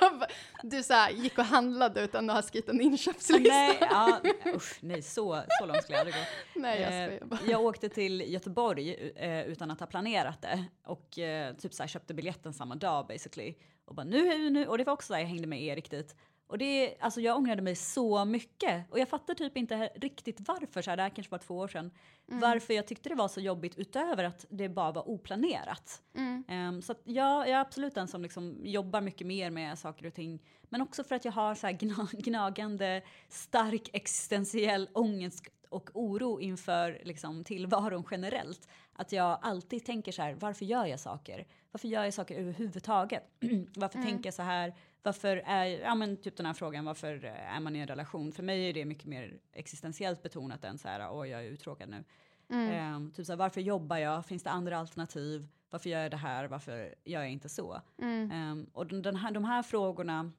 du 0.63 0.83
så 0.83 0.93
här, 0.93 1.11
gick 1.11 1.37
och 1.37 1.45
handlade 1.45 2.01
utan 2.01 2.29
att 2.29 2.35
ha 2.35 2.41
skrivit 2.41 2.69
en 2.69 2.81
inköpslista? 2.81 3.53
nej, 3.53 3.77
ja, 3.81 4.21
usch, 4.55 4.77
nej 4.81 5.01
så, 5.01 5.43
så 5.59 5.65
långt 5.65 5.83
skulle 5.83 5.97
jag 5.97 6.07
aldrig 6.07 6.15
gå. 6.15 6.21
Nej, 6.55 6.81
jag, 6.81 7.13
eh, 7.13 7.49
jag 7.51 7.61
åkte 7.61 7.89
till 7.89 8.33
Göteborg 8.33 9.11
eh, 9.15 9.41
utan 9.41 9.71
att 9.71 9.79
ha 9.79 9.87
planerat 9.87 10.41
det 10.41 10.65
och 10.85 11.19
eh, 11.19 11.55
typ 11.55 11.73
så 11.73 11.83
här, 11.83 11.87
köpte 11.87 12.13
biljetten 12.13 12.53
samma 12.53 12.75
dag 12.75 13.07
basically. 13.07 13.55
Och 13.85 13.95
bara 13.95 14.03
nu, 14.03 14.49
nu, 14.49 14.67
och 14.67 14.77
det 14.77 14.83
var 14.83 14.93
också 14.93 15.13
där 15.13 15.19
jag 15.19 15.27
hängde 15.27 15.47
med 15.47 15.61
Erik 15.61 15.91
dit. 15.91 16.15
Och 16.47 16.57
det, 16.57 16.95
alltså 16.99 17.21
jag 17.21 17.37
ångrade 17.37 17.61
mig 17.61 17.75
så 17.75 18.25
mycket. 18.25 18.91
Och 18.91 18.99
jag 18.99 19.09
fattar 19.09 19.33
typ 19.33 19.57
inte 19.57 19.89
riktigt 19.95 20.37
varför, 20.47 20.81
så 20.81 20.89
här, 20.89 20.97
det 20.97 21.03
här 21.03 21.09
kanske 21.09 21.31
var 21.31 21.37
två 21.37 21.57
år 21.57 21.67
sedan, 21.67 21.91
mm. 22.27 22.39
varför 22.39 22.73
jag 22.73 22.87
tyckte 22.87 23.09
det 23.09 23.15
var 23.15 23.27
så 23.27 23.41
jobbigt 23.41 23.77
utöver 23.77 24.23
att 24.23 24.45
det 24.49 24.69
bara 24.69 24.91
var 24.91 25.09
oplanerat. 25.09 26.01
Mm. 26.15 26.43
Um, 26.49 26.81
så 26.81 26.95
jag, 27.03 27.39
jag, 27.39 27.49
är 27.49 27.59
absolut 27.59 27.95
den 27.95 28.07
som 28.07 28.21
liksom 28.21 28.61
jobbar 28.63 29.01
mycket 29.01 29.27
mer 29.27 29.49
med 29.49 29.79
saker 29.79 30.05
och 30.05 30.13
ting. 30.13 30.41
Men 30.69 30.81
också 30.81 31.03
för 31.03 31.15
att 31.15 31.25
jag 31.25 31.31
har 31.31 31.55
så 31.55 31.67
gna, 31.67 32.07
gnagande, 32.13 33.01
stark 33.29 33.89
existentiell 33.93 34.89
ångest 34.93 35.47
och 35.69 35.89
oro 35.93 36.41
inför 36.41 37.01
liksom, 37.03 37.43
tillvaron 37.43 38.03
generellt. 38.11 38.67
Att 38.93 39.11
jag 39.11 39.39
alltid 39.41 39.85
tänker 39.85 40.11
så 40.11 40.21
här, 40.21 40.33
varför 40.33 40.65
gör 40.65 40.85
jag 40.85 40.99
saker? 40.99 41.47
Varför 41.71 41.87
gör 41.87 42.03
jag 42.03 42.13
saker 42.13 42.35
överhuvudtaget? 42.35 43.23
varför 43.75 43.97
mm. 43.97 44.09
tänker 44.09 44.27
jag 44.27 44.33
så 44.33 44.41
här? 44.41 44.73
Varför 45.03 45.43
är, 45.45 45.65
ja 45.65 45.95
men 45.95 46.17
typ 46.17 46.37
den 46.37 46.45
här 46.45 46.53
frågan, 46.53 46.85
varför 46.85 47.25
är 47.25 47.59
man 47.59 47.75
i 47.75 47.79
en 47.79 47.87
relation? 47.87 48.31
För 48.31 48.43
mig 48.43 48.69
är 48.69 48.73
det 48.73 48.85
mycket 48.85 49.05
mer 49.05 49.39
existentiellt 49.53 50.23
betonat 50.23 50.63
än 50.63 50.77
så 50.77 50.87
här, 50.87 51.19
oj 51.19 51.29
jag 51.29 51.45
är 51.45 51.49
uttråkad 51.49 51.89
nu. 51.89 52.03
Mm. 52.49 52.95
Um, 52.95 53.11
typ 53.11 53.25
så 53.25 53.31
här, 53.31 53.37
varför 53.37 53.61
jobbar 53.61 53.97
jag? 53.97 54.25
Finns 54.25 54.43
det 54.43 54.49
andra 54.49 54.77
alternativ? 54.77 55.47
Varför 55.69 55.89
gör 55.89 56.01
jag 56.01 56.11
det 56.11 56.17
här? 56.17 56.47
Varför 56.47 56.95
gör 57.03 57.21
jag 57.21 57.31
inte 57.31 57.49
så? 57.49 57.81
Mm. 58.01 58.51
Um, 58.51 58.69
och 58.73 58.87
den 58.87 59.15
här, 59.15 59.31
de 59.31 59.43
här 59.43 59.63
frågorna 59.63 60.31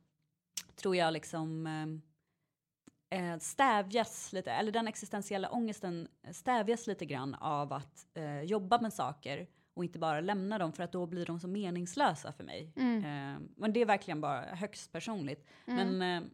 tror 0.76 0.96
jag 0.96 1.12
liksom 1.12 1.66
um, 1.66 2.02
eh, 3.14 3.38
stävjas 3.38 4.32
lite, 4.32 4.52
eller 4.52 4.72
den 4.72 4.88
existentiella 4.88 5.50
ångesten 5.50 6.08
stävjas 6.32 6.86
lite 6.86 7.04
grann 7.04 7.34
av 7.34 7.72
att 7.72 8.06
eh, 8.14 8.42
jobba 8.42 8.80
med 8.80 8.92
saker 8.92 9.46
och 9.74 9.84
inte 9.84 9.98
bara 9.98 10.20
lämna 10.20 10.58
dem 10.58 10.72
för 10.72 10.82
att 10.82 10.92
då 10.92 11.06
blir 11.06 11.26
de 11.26 11.40
så 11.40 11.48
meningslösa 11.48 12.32
för 12.32 12.44
mig. 12.44 12.72
Mm. 12.76 12.98
Eh, 12.98 13.40
men 13.56 13.72
det 13.72 13.80
är 13.80 13.86
verkligen 13.86 14.20
bara 14.20 14.40
högst 14.40 14.92
personligt. 14.92 15.46
Mm. 15.66 15.98
Men 15.98 16.22
eh, 16.22 16.28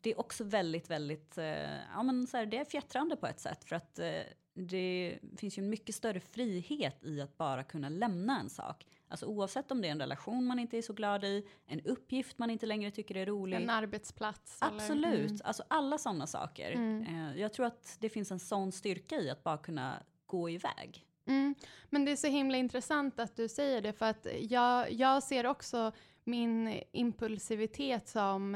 det 0.00 0.10
är 0.10 0.20
också 0.20 0.44
väldigt, 0.44 0.90
väldigt, 0.90 1.38
eh, 1.38 1.78
ja 1.94 2.02
men 2.02 2.26
så 2.26 2.36
här, 2.36 2.46
det 2.46 2.58
är 2.58 2.64
fjättrande 2.64 3.16
på 3.16 3.26
ett 3.26 3.40
sätt 3.40 3.64
för 3.64 3.76
att 3.76 3.98
eh, 3.98 4.20
det 4.54 5.18
finns 5.36 5.58
ju 5.58 5.62
en 5.62 5.70
mycket 5.70 5.94
större 5.94 6.20
frihet 6.20 7.04
i 7.04 7.20
att 7.20 7.36
bara 7.36 7.62
kunna 7.62 7.88
lämna 7.88 8.40
en 8.40 8.50
sak. 8.50 8.86
Alltså 9.08 9.26
oavsett 9.26 9.70
om 9.70 9.82
det 9.82 9.88
är 9.88 9.92
en 9.92 10.00
relation 10.00 10.44
man 10.44 10.58
inte 10.58 10.78
är 10.78 10.82
så 10.82 10.92
glad 10.92 11.24
i, 11.24 11.46
en 11.66 11.80
uppgift 11.80 12.38
man 12.38 12.50
inte 12.50 12.66
längre 12.66 12.90
tycker 12.90 13.14
är 13.14 13.26
rolig. 13.26 13.56
En 13.56 13.70
arbetsplats. 13.70 14.58
Absolut, 14.60 15.06
eller? 15.06 15.24
Mm. 15.24 15.38
alltså 15.44 15.64
alla 15.68 15.98
sådana 15.98 16.26
saker. 16.26 16.70
Mm. 16.72 17.02
Eh, 17.02 17.40
jag 17.40 17.52
tror 17.52 17.66
att 17.66 17.96
det 18.00 18.08
finns 18.08 18.30
en 18.30 18.38
sån 18.38 18.72
styrka 18.72 19.16
i 19.16 19.30
att 19.30 19.44
bara 19.44 19.58
kunna 19.58 20.02
gå 20.26 20.50
iväg. 20.50 21.06
Mm. 21.26 21.54
Men 21.90 22.04
det 22.04 22.12
är 22.12 22.16
så 22.16 22.26
himla 22.26 22.58
intressant 22.58 23.20
att 23.20 23.36
du 23.36 23.48
säger 23.48 23.80
det, 23.80 23.92
för 23.92 24.06
att 24.06 24.26
jag, 24.40 24.92
jag 24.92 25.22
ser 25.22 25.46
också 25.46 25.92
min 26.24 26.82
impulsivitet 26.92 28.08
som 28.08 28.54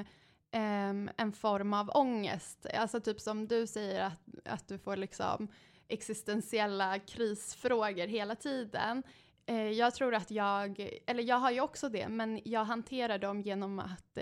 um, 0.53 1.11
en 1.17 1.33
form 1.33 1.73
av 1.73 1.91
ångest. 1.95 2.67
Alltså 2.75 3.01
typ 3.01 3.21
som 3.21 3.49
du 3.49 3.67
säger 3.67 4.05
att, 4.05 4.21
att 4.45 4.69
du 4.69 4.79
får 4.79 4.97
liksom 4.97 5.49
existentiella 5.89 6.99
krisfrågor 6.99 8.07
hela 8.07 8.35
tiden. 8.35 9.03
Eh, 9.51 9.71
jag 9.71 9.95
tror 9.95 10.15
att 10.15 10.31
jag, 10.31 10.91
eller 11.07 11.23
jag 11.23 11.37
har 11.37 11.51
ju 11.51 11.61
också 11.61 11.89
det, 11.89 12.09
men 12.09 12.41
jag 12.45 12.65
hanterar 12.65 13.19
dem 13.19 13.41
genom 13.41 13.79
att 13.79 14.19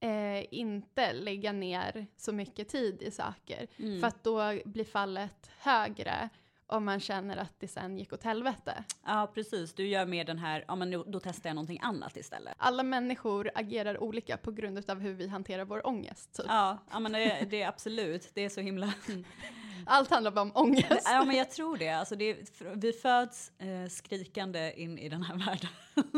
eh, 0.00 0.54
inte 0.54 1.12
lägga 1.12 1.52
ner 1.52 2.06
så 2.16 2.32
mycket 2.32 2.68
tid 2.68 3.02
i 3.02 3.10
saker. 3.10 3.66
Mm. 3.76 4.00
För 4.00 4.06
att 4.06 4.24
då 4.24 4.58
blir 4.64 4.84
fallet 4.84 5.50
högre 5.58 6.28
om 6.66 6.84
man 6.84 7.00
känner 7.00 7.36
att 7.36 7.60
det 7.60 7.68
sen 7.68 7.98
gick 7.98 8.12
åt 8.12 8.22
helvete. 8.22 8.84
Ja, 9.06 9.30
precis. 9.34 9.74
Du 9.74 9.86
gör 9.86 10.06
mer 10.06 10.24
den 10.24 10.38
här, 10.38 10.64
ja 10.68 10.74
men 10.74 10.90
då 10.90 11.20
testar 11.20 11.50
jag 11.50 11.54
någonting 11.54 11.80
annat 11.82 12.16
istället. 12.16 12.54
Alla 12.56 12.82
människor 12.82 13.50
agerar 13.54 14.02
olika 14.02 14.36
på 14.36 14.50
grund 14.50 14.90
av 14.90 15.00
hur 15.00 15.12
vi 15.12 15.28
hanterar 15.28 15.64
vår 15.64 15.86
ångest. 15.86 16.34
Typ. 16.36 16.46
Ja, 16.48 16.78
ja, 16.90 17.00
men 17.00 17.12
det, 17.12 17.46
det 17.50 17.62
är 17.62 17.68
absolut, 17.68 18.30
det 18.34 18.44
är 18.44 18.48
så 18.48 18.60
himla... 18.60 18.92
Allt 19.86 20.10
handlar 20.10 20.30
bara 20.30 20.42
om 20.42 20.52
ångest. 20.54 21.02
Ja, 21.04 21.24
men 21.24 21.36
jag 21.36 21.50
tror 21.50 21.76
det. 21.76 21.88
Alltså 21.88 22.16
det 22.16 22.36
vi 22.74 22.92
föds 22.92 23.52
eh, 23.58 23.88
skrikande 23.90 24.72
in 24.76 24.98
i 24.98 25.08
den 25.08 25.22
här 25.22 25.36
världen. 25.36 25.70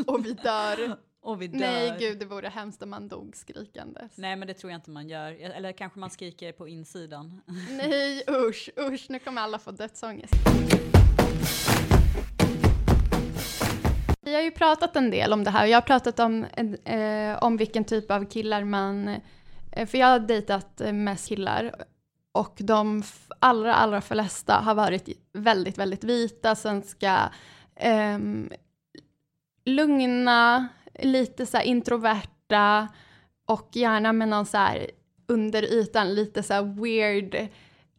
Och 0.07 0.25
vi 0.25 0.33
dör. 0.33 0.97
Och 1.21 1.41
vi 1.41 1.47
dör. 1.47 1.59
Nej, 1.59 1.95
gud, 1.99 2.19
det 2.19 2.25
vore 2.25 2.49
hemskt 2.49 2.83
om 2.83 2.89
man 2.89 3.07
dog 3.07 3.35
skrikandes. 3.35 4.17
Nej, 4.17 4.35
men 4.35 4.47
det 4.47 4.53
tror 4.53 4.71
jag 4.71 4.77
inte 4.77 4.91
man 4.91 5.09
gör. 5.09 5.31
Eller 5.31 5.71
kanske 5.71 5.99
man 5.99 6.09
skriker 6.09 6.51
på 6.51 6.67
insidan. 6.67 7.41
Nej, 7.69 8.23
usch, 8.29 8.69
usch, 8.79 9.05
nu 9.09 9.19
kommer 9.19 9.41
alla 9.41 9.59
få 9.59 9.71
dödsångest. 9.71 10.33
Vi 14.21 14.35
har 14.35 14.41
ju 14.41 14.51
pratat 14.51 14.95
en 14.95 15.11
del 15.11 15.33
om 15.33 15.43
det 15.43 15.51
här. 15.51 15.65
Jag 15.65 15.77
har 15.77 15.81
pratat 15.81 16.19
om, 16.19 16.43
eh, 16.85 17.43
om 17.43 17.57
vilken 17.57 17.83
typ 17.83 18.11
av 18.11 18.25
killar 18.25 18.63
man... 18.63 19.07
Eh, 19.71 19.87
för 19.87 19.97
jag 19.97 20.07
har 20.07 20.19
dejtat 20.19 20.81
mest 20.93 21.27
killar 21.27 21.85
och 22.37 22.57
de 22.57 23.03
allra, 23.39 23.75
allra 23.75 24.01
flesta 24.01 24.53
har 24.53 24.75
varit 24.75 25.09
väldigt, 25.33 25.77
väldigt 25.77 26.03
vita, 26.03 26.55
svenska, 26.55 27.31
eh, 27.75 28.19
lugna, 29.65 30.67
lite 30.99 31.45
så 31.45 31.57
här 31.57 31.63
introverta 31.63 32.87
och 33.45 33.69
gärna 33.73 34.13
med 34.13 34.29
någon 34.29 34.45
så 34.45 34.57
här 34.57 34.91
under 35.27 35.63
ytan 35.63 36.15
lite 36.15 36.43
så 36.43 36.53
här 36.53 36.81
weird, 36.81 37.35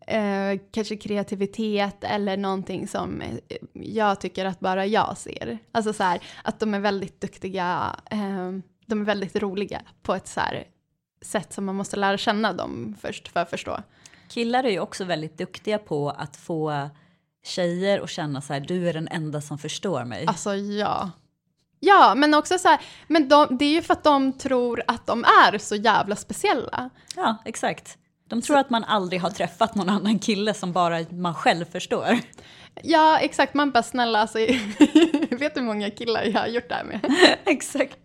eh, 0.07 0.61
kanske 0.71 0.97
kreativitet 0.97 2.05
eller 2.05 2.37
någonting 2.37 2.89
som 2.89 3.21
eh, 3.21 3.57
jag 3.73 4.21
tycker 4.21 4.45
att 4.45 4.61
bara 4.61 4.87
jag 4.87 5.17
ser. 5.17 5.59
Alltså 5.73 5.93
så 5.93 6.03
här 6.03 6.23
att 6.43 6.61
de 6.61 6.75
är 6.75 6.81
väldigt 6.81 7.21
duktiga, 7.21 7.97
eh, 8.11 8.53
de 8.87 9.01
är 9.01 9.05
väldigt 9.05 9.37
roliga 9.37 9.83
på 10.03 10.15
ett 10.15 10.29
så 10.29 10.41
här 10.41 10.65
sätt 11.23 11.53
som 11.53 11.65
man 11.65 11.75
måste 11.75 11.97
lära 11.97 12.19
känna 12.19 12.53
dem 12.53 12.97
först 13.01 13.29
för 13.29 13.41
att 13.41 13.51
förstå. 13.51 13.79
Killar 14.29 14.65
är 14.65 14.71
ju 14.71 14.81
också 14.81 15.05
väldigt 15.05 15.39
duktiga 15.39 15.79
på 15.79 16.11
att 16.11 16.37
få 16.37 16.91
tjejer 17.45 18.01
att 18.01 18.11
känna 18.11 18.41
så 18.41 18.53
här, 18.53 18.61
du 18.61 18.89
är 18.89 18.93
den 18.93 19.09
enda 19.09 19.41
som 19.41 19.59
förstår 19.59 20.05
mig. 20.05 20.25
Alltså 20.27 20.55
ja. 20.55 21.11
Ja, 21.81 22.15
men 22.17 22.35
också 22.35 22.59
så 22.59 22.69
här, 22.69 22.81
men 23.07 23.29
de, 23.29 23.57
det 23.59 23.65
är 23.65 23.73
ju 23.73 23.83
för 23.83 23.93
att 23.93 24.05
de 24.05 24.33
tror 24.33 24.83
att 24.87 25.07
de 25.07 25.25
är 25.25 25.59
så 25.59 25.77
jävla 25.77 26.17
speciella. 26.17 26.91
Ja, 27.17 27.37
exakt. 27.45 27.99
De 28.29 28.43
tror 28.43 28.57
så. 28.57 28.61
att 28.61 28.71
man 28.71 28.85
aldrig 28.85 29.21
har 29.21 29.31
träffat 29.31 29.75
någon 29.75 29.89
annan 29.89 30.19
kille 30.19 30.55
som 30.55 30.73
bara 30.73 31.05
man 31.11 31.35
själv 31.35 31.65
förstår. 31.65 32.19
Ja, 32.83 33.19
exakt. 33.19 33.55
Man 33.55 33.71
bara 33.71 33.83
snälla, 33.83 34.21
alltså, 34.21 34.39
vet 35.31 35.55
du 35.55 35.61
hur 35.61 35.63
många 35.63 35.91
killar 35.91 36.23
jag 36.23 36.41
har 36.41 36.47
gjort 36.47 36.69
det 36.69 36.75
här 36.75 36.85
med? 36.85 37.01
exakt. 37.45 37.97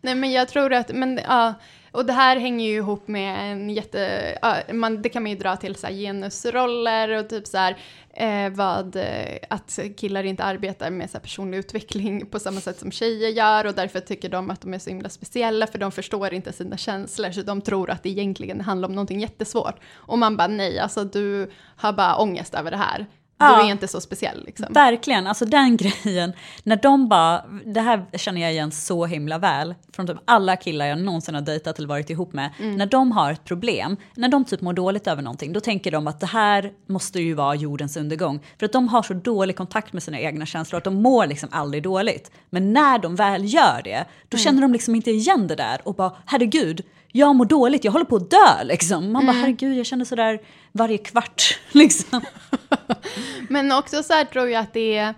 Nej, 0.00 0.14
men 0.14 0.32
jag 0.32 0.48
tror 0.48 0.72
att, 0.72 0.88
men 0.94 1.20
ja, 1.28 1.54
och 1.92 2.06
det 2.06 2.12
här 2.12 2.36
hänger 2.36 2.66
ju 2.66 2.76
ihop 2.76 3.08
med 3.08 3.52
en 3.52 3.70
jätte, 3.70 4.38
man, 4.72 5.02
det 5.02 5.08
kan 5.08 5.22
man 5.22 5.30
ju 5.30 5.38
dra 5.38 5.56
till 5.56 5.76
så 5.76 5.86
här 5.86 5.94
genusroller 5.94 7.18
och 7.18 7.28
typ 7.28 7.46
så 7.46 7.58
här, 7.58 7.76
eh, 8.14 8.50
vad, 8.52 8.96
eh, 8.96 9.38
att 9.50 9.78
killar 9.96 10.24
inte 10.24 10.44
arbetar 10.44 10.90
med 10.90 11.10
så 11.10 11.16
här 11.16 11.22
personlig 11.22 11.58
utveckling 11.58 12.26
på 12.26 12.38
samma 12.38 12.60
sätt 12.60 12.78
som 12.78 12.92
tjejer 12.92 13.28
gör 13.28 13.66
och 13.66 13.74
därför 13.74 14.00
tycker 14.00 14.28
de 14.28 14.50
att 14.50 14.60
de 14.60 14.74
är 14.74 14.78
så 14.78 14.90
himla 14.90 15.08
speciella 15.08 15.66
för 15.66 15.78
de 15.78 15.92
förstår 15.92 16.34
inte 16.34 16.52
sina 16.52 16.76
känslor 16.76 17.30
så 17.30 17.42
de 17.42 17.60
tror 17.60 17.90
att 17.90 18.02
det 18.02 18.08
egentligen 18.08 18.60
handlar 18.60 18.88
om 18.88 18.94
någonting 18.94 19.20
jättesvårt. 19.20 19.80
Och 19.92 20.18
man 20.18 20.36
bara 20.36 20.48
nej, 20.48 20.78
alltså 20.78 21.04
du 21.04 21.50
har 21.76 21.92
bara 21.92 22.16
ångest 22.16 22.54
över 22.54 22.70
det 22.70 22.76
här. 22.76 23.06
Ja, 23.40 23.56
du 23.56 23.66
är 23.66 23.70
inte 23.70 23.88
så 23.88 24.00
speciell. 24.00 24.44
Liksom. 24.46 24.66
Verkligen, 24.70 25.26
alltså 25.26 25.44
den 25.44 25.76
grejen. 26.04 26.32
När 26.62 26.76
de 26.76 27.08
bara, 27.08 27.44
det 27.66 27.80
här 27.80 28.06
känner 28.18 28.40
jag 28.40 28.52
igen 28.52 28.72
så 28.72 29.06
himla 29.06 29.38
väl 29.38 29.74
från 29.92 30.06
typ 30.06 30.16
alla 30.24 30.56
killar 30.56 30.86
jag 30.86 30.98
någonsin 30.98 31.34
har 31.34 31.42
dejtat 31.42 31.78
eller 31.78 31.88
varit 31.88 32.10
ihop 32.10 32.32
med. 32.32 32.50
Mm. 32.58 32.76
När 32.76 32.86
de 32.86 33.12
har 33.12 33.32
ett 33.32 33.44
problem, 33.44 33.96
när 34.14 34.28
de 34.28 34.44
typ 34.44 34.60
mår 34.60 34.72
dåligt 34.72 35.06
över 35.06 35.22
någonting, 35.22 35.52
då 35.52 35.60
tänker 35.60 35.90
de 35.90 36.06
att 36.06 36.20
det 36.20 36.26
här 36.26 36.72
måste 36.86 37.20
ju 37.20 37.34
vara 37.34 37.54
jordens 37.54 37.96
undergång. 37.96 38.40
För 38.58 38.66
att 38.66 38.72
de 38.72 38.88
har 38.88 39.02
så 39.02 39.14
dålig 39.14 39.56
kontakt 39.56 39.92
med 39.92 40.02
sina 40.02 40.20
egna 40.20 40.46
känslor 40.46 40.78
att 40.78 40.84
de 40.84 41.02
mår 41.02 41.26
liksom 41.26 41.48
aldrig 41.52 41.82
dåligt. 41.82 42.30
Men 42.50 42.72
när 42.72 42.98
de 42.98 43.16
väl 43.16 43.54
gör 43.54 43.80
det, 43.84 44.04
då 44.28 44.36
mm. 44.36 44.44
känner 44.44 44.62
de 44.62 44.72
liksom 44.72 44.94
inte 44.94 45.10
igen 45.10 45.46
det 45.46 45.56
där 45.56 45.80
och 45.84 45.94
bara 45.94 46.12
herregud, 46.26 46.84
jag 47.12 47.36
mår 47.36 47.44
dåligt, 47.44 47.84
jag 47.84 47.92
håller 47.92 48.04
på 48.04 48.16
att 48.16 48.30
dö 48.30 48.64
liksom. 48.64 49.12
Man 49.12 49.22
mm. 49.22 49.26
bara 49.26 49.40
herregud, 49.40 49.78
jag 49.78 49.86
känner 49.86 50.04
sådär 50.04 50.40
varje 50.72 50.98
kvart 50.98 51.58
liksom. 51.72 52.20
Men 53.48 53.72
också 53.72 54.02
så 54.02 54.12
här 54.12 54.24
tror 54.24 54.48
jag 54.48 54.62
att 54.62 54.72
det 54.72 54.96
är 54.96 55.14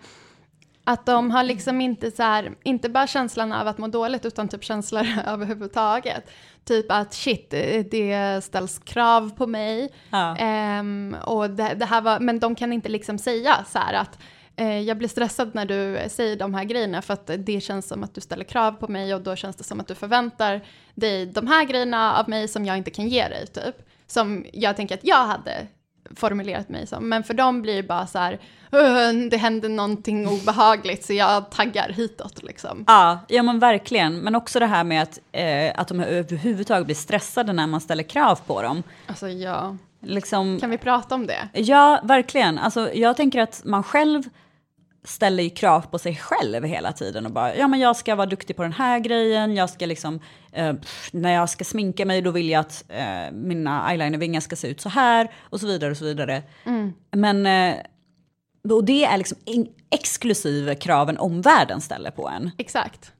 att 0.84 1.06
de 1.06 1.30
har 1.30 1.42
liksom 1.42 1.80
inte 1.80 2.10
så 2.10 2.22
här, 2.22 2.54
inte 2.62 2.88
bara 2.88 3.06
känslan 3.06 3.52
av 3.52 3.68
att 3.68 3.78
må 3.78 3.86
dåligt 3.86 4.24
utan 4.24 4.48
typ 4.48 4.64
känslor 4.64 5.06
överhuvudtaget. 5.26 6.30
Typ 6.64 6.86
att 6.88 7.14
shit, 7.14 7.50
det 7.90 8.44
ställs 8.44 8.78
krav 8.78 9.36
på 9.36 9.46
mig. 9.46 9.92
Ja. 10.10 10.36
Um, 10.80 11.16
och 11.24 11.50
det, 11.50 11.74
det, 11.74 11.84
här 11.84 12.00
var, 12.00 12.20
men 12.20 12.38
de 12.38 12.54
kan 12.54 12.72
inte 12.72 12.88
liksom 12.88 13.18
säga 13.18 13.64
så 13.68 13.78
här 13.78 13.94
att 13.94 14.18
jag 14.62 14.98
blir 14.98 15.08
stressad 15.08 15.54
när 15.54 15.64
du 15.66 16.08
säger 16.08 16.36
de 16.36 16.54
här 16.54 16.64
grejerna 16.64 17.02
för 17.02 17.14
att 17.14 17.30
det 17.38 17.60
känns 17.60 17.88
som 17.88 18.04
att 18.04 18.14
du 18.14 18.20
ställer 18.20 18.44
krav 18.44 18.72
på 18.72 18.88
mig 18.88 19.14
och 19.14 19.20
då 19.20 19.36
känns 19.36 19.56
det 19.56 19.64
som 19.64 19.80
att 19.80 19.86
du 19.86 19.94
förväntar 19.94 20.60
dig 20.94 21.26
de 21.26 21.46
här 21.46 21.64
grejerna 21.64 22.14
av 22.18 22.28
mig 22.28 22.48
som 22.48 22.64
jag 22.64 22.76
inte 22.78 22.90
kan 22.90 23.08
ge 23.08 23.28
dig 23.28 23.46
typ. 23.46 23.88
Som 24.06 24.46
jag 24.52 24.76
tänker 24.76 24.94
att 24.94 25.04
jag 25.04 25.26
hade 25.26 25.66
formulerat 26.16 26.68
mig 26.68 26.86
som. 26.86 27.08
Men 27.08 27.24
för 27.24 27.34
dem 27.34 27.62
blir 27.62 27.76
det 27.76 27.82
bara 27.82 28.06
så 28.06 28.18
här, 28.18 28.38
det 29.30 29.36
händer 29.36 29.68
någonting 29.68 30.28
obehagligt 30.28 31.04
så 31.04 31.12
jag 31.12 31.50
taggar 31.50 31.88
hitåt 31.88 32.42
liksom. 32.42 32.84
Ja, 32.86 33.20
ja 33.28 33.42
men 33.42 33.58
verkligen. 33.58 34.18
Men 34.18 34.34
också 34.34 34.60
det 34.60 34.66
här 34.66 34.84
med 34.84 35.02
att, 35.02 35.18
eh, 35.32 35.80
att 35.80 35.88
de 35.88 36.00
överhuvudtaget 36.00 36.86
blir 36.86 36.96
stressade 36.96 37.52
när 37.52 37.66
man 37.66 37.80
ställer 37.80 38.02
krav 38.02 38.40
på 38.46 38.62
dem. 38.62 38.82
Alltså 39.06 39.28
ja. 39.28 39.76
Liksom, 40.04 40.60
kan 40.60 40.70
vi 40.70 40.78
prata 40.78 41.14
om 41.14 41.26
det? 41.26 41.48
Ja, 41.52 42.00
verkligen. 42.04 42.58
Alltså, 42.58 42.92
jag 42.94 43.16
tänker 43.16 43.40
att 43.40 43.62
man 43.64 43.82
själv 43.82 44.22
ställer 45.04 45.42
ju 45.42 45.50
krav 45.50 45.80
på 45.80 45.98
sig 45.98 46.16
själv 46.16 46.64
hela 46.64 46.92
tiden 46.92 47.26
och 47.26 47.32
bara, 47.32 47.56
ja 47.56 47.68
men 47.68 47.80
jag 47.80 47.96
ska 47.96 48.14
vara 48.14 48.26
duktig 48.26 48.56
på 48.56 48.62
den 48.62 48.72
här 48.72 48.98
grejen, 48.98 49.56
jag 49.56 49.70
ska 49.70 49.86
liksom, 49.86 50.20
eh, 50.52 50.74
när 51.12 51.32
jag 51.32 51.50
ska 51.50 51.64
sminka 51.64 52.06
mig 52.06 52.22
då 52.22 52.30
vill 52.30 52.48
jag 52.48 52.60
att 52.60 52.84
eh, 52.88 53.32
mina 53.32 53.90
eyelinervingar 53.90 54.40
ska 54.40 54.56
se 54.56 54.68
ut 54.68 54.80
så 54.80 54.88
här 54.88 55.30
och 55.40 55.60
så 55.60 55.66
vidare 55.66 55.90
och 55.90 55.96
så 55.96 56.04
vidare. 56.04 56.42
Mm. 56.64 56.92
Men, 57.10 57.46
eh, 57.46 57.76
och 58.70 58.84
det 58.84 59.04
är 59.04 59.16
liksom 59.16 59.38
exklusive 59.90 60.74
kraven 60.74 61.18
omvärlden 61.18 61.80
ställer 61.80 62.10
på 62.10 62.28
en. 62.28 62.50
Exakt. 62.58 63.12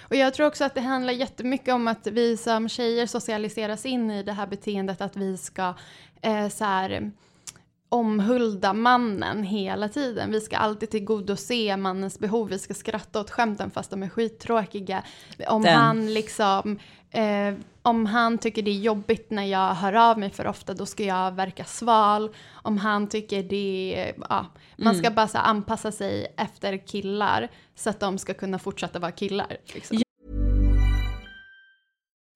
Och 0.00 0.16
jag 0.16 0.34
tror 0.34 0.46
också 0.46 0.64
att 0.64 0.74
det 0.74 0.80
handlar 0.80 1.12
jättemycket 1.12 1.74
om 1.74 1.88
att 1.88 2.06
vi 2.06 2.36
som 2.36 2.68
tjejer 2.68 3.06
socialiseras 3.06 3.86
in 3.86 4.10
i 4.10 4.22
det 4.22 4.32
här 4.32 4.46
beteendet 4.46 5.00
att 5.00 5.16
vi 5.16 5.36
ska 5.36 5.74
eh, 6.22 6.48
så 6.48 6.64
här, 6.64 7.10
omhulda 7.92 8.72
mannen 8.72 9.42
hela 9.42 9.88
tiden. 9.88 10.30
Vi 10.30 10.40
ska 10.40 10.56
alltid 10.56 10.90
tillgodose 10.90 11.76
mannens 11.76 12.18
behov. 12.18 12.48
Vi 12.48 12.58
ska 12.58 12.74
skratta 12.74 13.20
åt 13.20 13.30
skämten 13.30 13.70
fast 13.70 13.90
de 13.90 14.02
är 14.02 14.08
skittråkiga. 14.08 15.02
Om 15.48 15.62
Den. 15.62 15.78
han 15.78 16.14
liksom 16.14 16.78
eh, 17.10 17.54
om 17.82 18.06
han 18.06 18.38
tycker 18.38 18.62
det 18.62 18.70
är 18.70 18.80
jobbigt 18.80 19.30
när 19.30 19.44
jag 19.44 19.74
hör 19.74 19.92
av 19.92 20.18
mig 20.18 20.30
för 20.30 20.46
ofta, 20.46 20.74
då 20.74 20.86
ska 20.86 21.04
jag 21.04 21.32
verka 21.32 21.64
sval. 21.64 22.34
Om 22.52 22.78
han 22.78 23.08
tycker 23.08 23.42
det, 23.42 24.12
ja, 24.28 24.46
man 24.76 24.94
ska 24.94 25.06
mm. 25.06 25.14
bara 25.14 25.40
anpassa 25.40 25.92
sig 25.92 26.34
efter 26.36 26.86
killar 26.86 27.48
så 27.74 27.90
att 27.90 28.00
de 28.00 28.18
ska 28.18 28.34
kunna 28.34 28.58
fortsätta 28.58 28.98
vara 28.98 29.12
killar. 29.12 29.56
Liksom. 29.74 30.01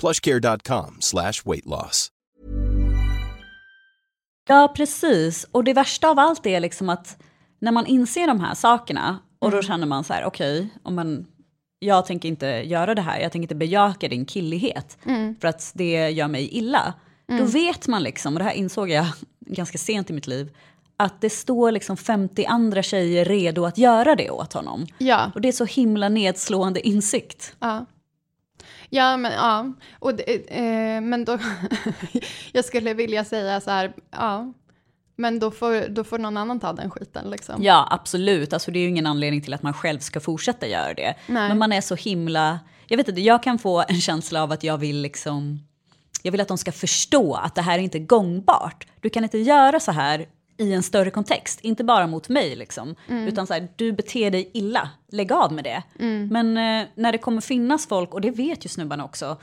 plushcare.com 0.00 0.96
slash 1.00 1.32
weight 1.44 1.66
loss. 1.66 2.10
Ja, 4.48 4.72
precis. 4.76 5.46
Och 5.52 5.64
det 5.64 5.72
värsta 5.72 6.08
av 6.08 6.18
allt 6.18 6.46
är 6.46 6.60
liksom 6.60 6.88
att 6.88 7.22
när 7.58 7.72
man 7.72 7.86
inser 7.86 8.26
de 8.26 8.40
här 8.40 8.54
sakerna 8.54 9.18
och 9.38 9.50
då 9.50 9.62
känner 9.62 9.86
man 9.86 10.04
så 10.04 10.12
här, 10.12 10.24
okej, 10.24 10.68
okay, 10.84 11.24
jag 11.78 12.06
tänker 12.06 12.28
inte 12.28 12.46
göra 12.46 12.94
det 12.94 13.02
här, 13.02 13.20
jag 13.20 13.32
tänker 13.32 13.44
inte 13.44 13.54
bejaka 13.54 14.08
din 14.08 14.26
killighet 14.26 14.98
för 15.40 15.48
att 15.48 15.70
det 15.74 16.10
gör 16.10 16.28
mig 16.28 16.48
illa. 16.48 16.94
Då 17.38 17.44
vet 17.44 17.88
man 17.88 18.02
liksom, 18.02 18.32
och 18.32 18.38
det 18.38 18.44
här 18.44 18.52
insåg 18.52 18.90
jag 18.90 19.06
ganska 19.40 19.78
sent 19.78 20.10
i 20.10 20.12
mitt 20.12 20.26
liv, 20.26 20.56
att 20.96 21.20
det 21.20 21.30
står 21.30 21.72
liksom 21.72 21.96
50 21.96 22.44
andra 22.44 22.82
tjejer 22.82 23.24
redo 23.24 23.64
att 23.64 23.78
göra 23.78 24.16
det 24.16 24.30
åt 24.30 24.52
honom. 24.52 24.86
Ja. 24.98 25.30
Och 25.34 25.40
det 25.40 25.48
är 25.48 25.52
så 25.52 25.64
himla 25.64 26.08
nedslående 26.08 26.88
insikt. 26.88 27.56
Ja. 27.58 27.86
Ja, 28.90 29.16
men 29.16 29.32
ja. 29.32 29.72
Och 29.98 30.14
det, 30.14 30.56
eh, 30.58 31.00
men 31.00 31.24
då, 31.24 31.38
jag 32.52 32.64
skulle 32.64 32.94
vilja 32.94 33.24
säga 33.24 33.60
så 33.60 33.70
här, 33.70 33.92
ja. 34.10 34.52
Men 35.16 35.38
då 35.38 35.50
får, 35.50 35.88
då 35.88 36.04
får 36.04 36.18
någon 36.18 36.36
annan 36.36 36.60
ta 36.60 36.72
den 36.72 36.90
skiten 36.90 37.30
liksom. 37.30 37.62
Ja, 37.62 37.88
absolut. 37.90 38.52
Alltså 38.52 38.70
det 38.70 38.78
är 38.78 38.80
ju 38.80 38.88
ingen 38.88 39.06
anledning 39.06 39.42
till 39.42 39.54
att 39.54 39.62
man 39.62 39.74
själv 39.74 39.98
ska 39.98 40.20
fortsätta 40.20 40.66
göra 40.66 40.94
det. 40.94 41.14
Nej. 41.26 41.48
Men 41.48 41.58
man 41.58 41.72
är 41.72 41.80
så 41.80 41.94
himla... 41.94 42.58
Jag 42.86 42.96
vet 42.96 43.08
inte, 43.08 43.20
jag 43.20 43.42
kan 43.42 43.58
få 43.58 43.84
en 43.88 44.00
känsla 44.00 44.42
av 44.42 44.52
att 44.52 44.62
jag 44.62 44.78
vill 44.78 45.00
liksom... 45.00 45.60
Jag 46.22 46.32
vill 46.32 46.40
att 46.40 46.48
de 46.48 46.58
ska 46.58 46.72
förstå 46.72 47.34
att 47.34 47.54
det 47.54 47.62
här 47.62 47.78
är 47.78 47.82
inte 47.82 47.98
gångbart. 47.98 48.86
Du 49.00 49.10
kan 49.10 49.24
inte 49.24 49.38
göra 49.38 49.80
så 49.80 49.92
här 49.92 50.26
i 50.58 50.72
en 50.72 50.82
större 50.82 51.10
kontext, 51.10 51.60
inte 51.60 51.84
bara 51.84 52.06
mot 52.06 52.28
mig 52.28 52.56
liksom. 52.56 52.94
Utan 53.28 53.46
så 53.46 53.52
här, 53.54 53.68
du 53.76 53.92
beter 53.92 54.30
dig 54.30 54.50
illa, 54.54 54.90
lägg 55.12 55.32
av 55.32 55.52
med 55.52 55.64
det. 55.64 55.82
Men 56.30 56.56
eh, 56.56 56.88
när 56.94 57.12
det 57.12 57.18
kommer 57.18 57.40
finnas 57.40 57.86
folk, 57.86 58.14
och 58.14 58.20
det 58.20 58.30
vet 58.30 58.64
ju 58.64 58.68
snubbarna 58.68 59.04
också, 59.04 59.36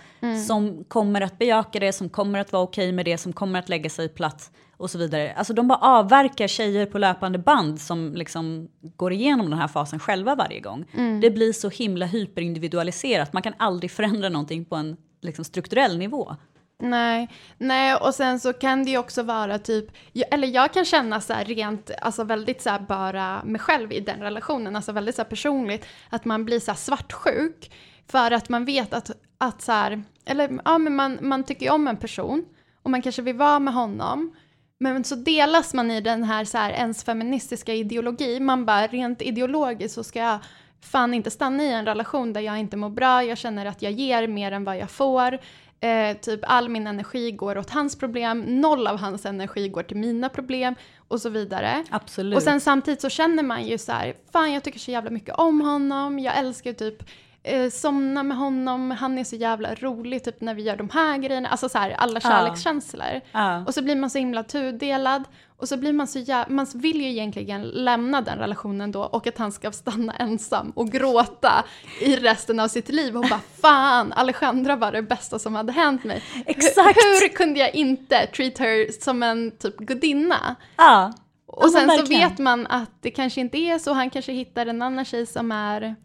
som 0.48 0.84
kommer 0.88 1.22
att 1.22 1.40
bejaka 1.40 1.80
det, 1.80 1.94
som 1.94 2.10
kommer 2.10 2.40
att 2.40 2.52
vara 2.54 2.64
okej 2.64 2.92
med 2.92 3.06
det, 3.06 3.18
som 3.18 3.34
kommer 3.34 3.60
att 3.60 3.70
lägga 3.70 3.90
sig 3.90 4.10
platt 4.10 4.52
och 4.78 4.90
så 4.92 4.98
vidare. 4.98 5.34
Alltså 5.34 5.54
de 5.54 5.68
bara 5.68 5.80
avverkar 5.80 6.48
tjejer 6.48 6.86
på 6.86 6.98
löpande 6.98 7.38
band 7.40 7.82
som 7.82 8.14
liksom 8.16 8.68
går 8.82 9.14
igenom 9.14 9.50
den 9.50 9.60
här 9.60 9.68
fasen 9.68 10.00
själva 10.00 10.36
varje 10.36 10.60
gång. 10.60 10.86
Det 11.22 11.32
blir 11.32 11.54
så 11.54 11.70
himla 11.70 12.06
hyperindividualiserat, 12.06 13.34
man 13.34 13.44
kan 13.44 13.54
aldrig 13.58 13.92
förändra 13.92 14.30
någonting 14.30 14.66
på 14.66 14.76
en 14.76 14.98
liksom, 15.22 15.46
strukturell 15.46 15.98
nivå. 15.98 16.36
Nej, 16.78 17.30
nej, 17.58 17.96
och 17.96 18.16
sen 18.16 18.40
så 18.40 18.54
kan 18.54 18.86
det 18.86 18.92
ju 18.92 18.98
också 18.98 19.24
vara 19.24 19.60
typ, 19.60 19.86
eller 20.32 20.48
jag 20.48 20.74
kan 20.74 20.86
känna 20.86 21.22
så 21.22 21.34
här 21.34 21.46
rent, 21.46 21.92
alltså 22.02 22.24
väldigt 22.24 22.62
så 22.62 22.70
här 22.70 22.80
bara 22.80 23.44
mig 23.44 23.62
själv 23.62 23.92
i 23.92 24.00
den 24.00 24.20
relationen, 24.20 24.76
alltså 24.76 24.92
väldigt 24.92 25.16
så 25.16 25.22
här 25.22 25.30
personligt, 25.30 25.86
att 26.10 26.26
man 26.26 26.46
blir 26.46 26.60
så 26.60 26.72
här 26.72 26.78
svartsjuk 26.78 27.72
för 28.08 28.32
att 28.32 28.50
man 28.50 28.66
vet 28.66 28.94
att, 28.94 29.12
att 29.38 29.62
så 29.62 29.72
här, 29.72 30.04
eller 30.26 30.60
ja 30.66 30.78
men 30.78 30.96
man, 30.96 31.18
man 31.22 31.44
tycker 31.44 31.66
ju 31.66 31.72
om 31.72 31.88
en 31.88 31.98
person 31.98 32.46
och 32.84 32.90
man 32.92 33.02
kanske 33.02 33.22
vill 33.22 33.36
vara 33.36 33.60
med 33.60 33.74
honom, 33.74 34.36
men 34.80 35.04
så 35.04 35.16
delas 35.16 35.74
man 35.74 35.92
i 35.92 36.02
den 36.02 36.24
här, 36.24 36.46
så 36.46 36.58
här 36.58 36.72
ens 36.72 37.04
feministiska 37.04 37.74
ideologi, 37.74 38.40
man 38.40 38.66
bara 38.66 38.88
rent 38.88 39.22
ideologiskt 39.22 39.96
så 39.96 40.04
ska 40.04 40.20
jag 40.20 40.40
fan 40.82 41.14
inte 41.14 41.32
stanna 41.32 41.64
i 41.64 41.74
en 41.74 41.86
relation 41.86 42.34
där 42.34 42.42
jag 42.42 42.60
inte 42.60 42.78
mår 42.78 42.90
bra, 42.90 43.24
jag 43.24 43.38
känner 43.38 43.66
att 43.66 43.82
jag 43.82 43.92
ger 43.92 44.28
mer 44.28 44.52
än 44.52 44.64
vad 44.64 44.78
jag 44.78 44.92
får, 44.92 45.40
Eh, 45.82 46.18
typ 46.18 46.40
all 46.44 46.70
min 46.70 46.88
energi 46.88 47.32
går 47.32 47.58
åt 47.58 47.70
hans 47.70 47.96
problem, 47.96 48.40
noll 48.62 48.88
av 48.88 48.98
hans 48.98 49.26
energi 49.26 49.70
går 49.70 49.84
till 49.84 49.98
mina 49.98 50.30
problem 50.30 50.76
och 51.08 51.22
så 51.22 51.30
vidare. 51.30 51.84
Absolut. 51.90 52.36
Och 52.38 52.44
sen 52.44 52.62
samtidigt 52.62 53.02
så 53.02 53.10
känner 53.10 53.44
man 53.44 53.64
ju 53.64 53.78
så 53.78 53.92
här, 53.92 54.14
fan 54.32 54.54
jag 54.54 54.64
tycker 54.64 54.80
så 54.80 54.92
jävla 54.92 55.10
mycket 55.10 55.36
om 55.36 55.62
honom, 55.62 56.20
jag 56.20 56.38
älskar 56.38 56.74
typ 56.74 57.04
eh, 57.44 57.70
somna 57.70 58.24
med 58.24 58.38
honom, 58.38 58.92
han 58.92 59.18
är 59.18 59.24
så 59.24 59.36
jävla 59.36 59.76
rolig 59.76 60.24
typ 60.24 60.42
när 60.42 60.54
vi 60.54 60.62
gör 60.64 60.76
de 60.78 60.90
här 60.90 61.18
grejerna, 61.18 61.50
alltså 61.50 61.70
så 61.70 61.78
här 61.78 61.90
alla 61.92 62.20
Ja. 62.24 62.30
kärlekskänslor. 62.30 63.22
Ja. 63.32 63.64
Och 63.66 63.74
så 63.74 63.82
blir 63.82 63.96
man 63.96 64.10
så 64.10 64.18
himla 64.18 64.44
tudelad 64.44 65.24
och 65.58 65.68
så 65.70 65.78
blir 65.78 65.94
man 65.94 66.08
så 66.08 66.20
jävla, 66.20 66.56
man 66.56 66.68
vill 66.76 67.02
ju 67.02 67.08
egentligen 67.10 67.62
lämna 67.64 68.22
den 68.22 68.38
relationen 68.40 68.92
då 68.92 69.02
och 69.04 69.28
att 69.28 69.38
han 69.38 69.52
ska 69.52 69.72
stanna 69.72 70.14
ensam 70.14 70.72
och 70.76 70.92
gråta 70.92 71.66
i 72.02 72.16
resten 72.16 72.60
av 72.60 72.68
sitt 72.68 72.90
liv 72.90 73.18
och 73.18 73.26
bara 73.30 73.42
fan, 73.62 74.14
Alejandra 74.14 74.76
var 74.76 74.92
det 74.92 75.02
bästa 75.02 75.40
som 75.40 75.56
hade 75.56 75.72
hänt 75.72 76.04
mig. 76.04 76.24
Exakt. 76.46 76.98
Hur, 76.98 77.22
hur 77.22 77.36
kunde 77.36 77.60
jag 77.60 77.76
inte 77.76 78.28
treat 78.28 78.58
her 78.58 79.02
som 79.02 79.24
en 79.24 79.52
typ 79.52 79.78
gudinna? 79.78 80.56
Ja. 80.78 81.14
Och 81.48 81.64
Ja, 81.66 81.70
sen 81.70 81.90
så 81.90 82.06
vet 82.06 82.38
man 82.38 82.68
att 82.68 82.92
det 83.02 83.12
kanske 83.12 83.42
inte 83.42 83.58
är 83.58 83.80
så, 83.80 83.94
han 83.94 84.10
kanske 84.10 84.32
hittar 84.32 84.66
en 84.66 84.82
annan 84.82 85.06
tjej 85.06 85.26
som 85.26 85.52
är... 85.52 85.96